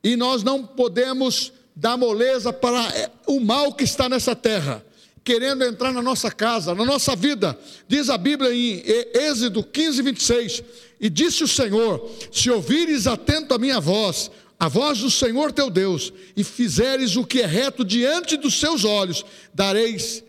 e 0.03 0.17
nós 0.17 0.43
não 0.43 0.61
podemos 0.61 1.53
dar 1.73 1.95
moleza 1.95 2.51
para 2.51 3.09
o 3.27 3.39
mal 3.39 3.73
que 3.73 3.85
está 3.85 4.09
nessa 4.09 4.35
terra 4.35 4.83
querendo 5.27 5.65
entrar 5.65 5.91
na 5.91 6.01
nossa 6.01 6.31
casa, 6.31 6.73
na 6.73 6.85
nossa 6.85 7.13
vida. 7.13 7.59
Diz 7.85 8.09
a 8.09 8.17
Bíblia 8.17 8.53
em 8.53 8.81
Êxodo 9.13 9.61
15, 9.61 10.01
26: 10.01 10.63
E 11.01 11.09
disse 11.09 11.43
o 11.43 11.47
Senhor: 11.49 12.09
Se 12.31 12.49
ouvires 12.49 13.07
atento 13.07 13.53
a 13.53 13.57
minha 13.57 13.77
voz, 13.77 14.31
a 14.57 14.69
voz 14.69 14.99
do 14.99 15.11
Senhor 15.11 15.51
teu 15.51 15.69
Deus, 15.69 16.13
e 16.33 16.45
fizeres 16.45 17.17
o 17.17 17.25
que 17.25 17.41
é 17.41 17.45
reto 17.45 17.83
diante 17.83 18.37
dos 18.37 18.57
seus 18.57 18.85
olhos, 18.85 19.25
dareis 19.53 20.23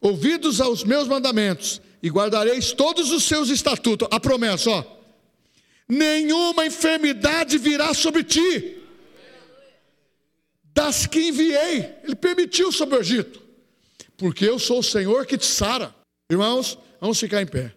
ouvidos 0.00 0.62
aos 0.62 0.82
meus 0.82 1.06
mandamentos, 1.06 1.82
e 2.02 2.08
guardareis 2.08 2.72
todos 2.72 3.12
os 3.12 3.24
seus 3.24 3.50
estatutos. 3.50 4.08
A 4.10 4.18
promessa, 4.18 4.70
ó. 4.70 4.84
Nenhuma 5.86 6.64
enfermidade 6.64 7.58
virá 7.58 7.92
sobre 7.92 8.24
ti, 8.24 8.78
das 10.72 11.06
que 11.06 11.28
enviei, 11.28 11.96
ele 12.02 12.14
permitiu 12.14 12.72
sobre 12.72 12.96
o 12.96 13.00
Egito 13.00 13.47
porque 14.18 14.44
eu 14.44 14.58
sou 14.58 14.80
o 14.80 14.82
Senhor 14.82 15.24
que 15.24 15.38
te 15.38 15.46
sara. 15.46 15.94
Irmãos, 16.30 16.76
vamos 17.00 17.18
ficar 17.18 17.40
em 17.40 17.46
pé. 17.46 17.72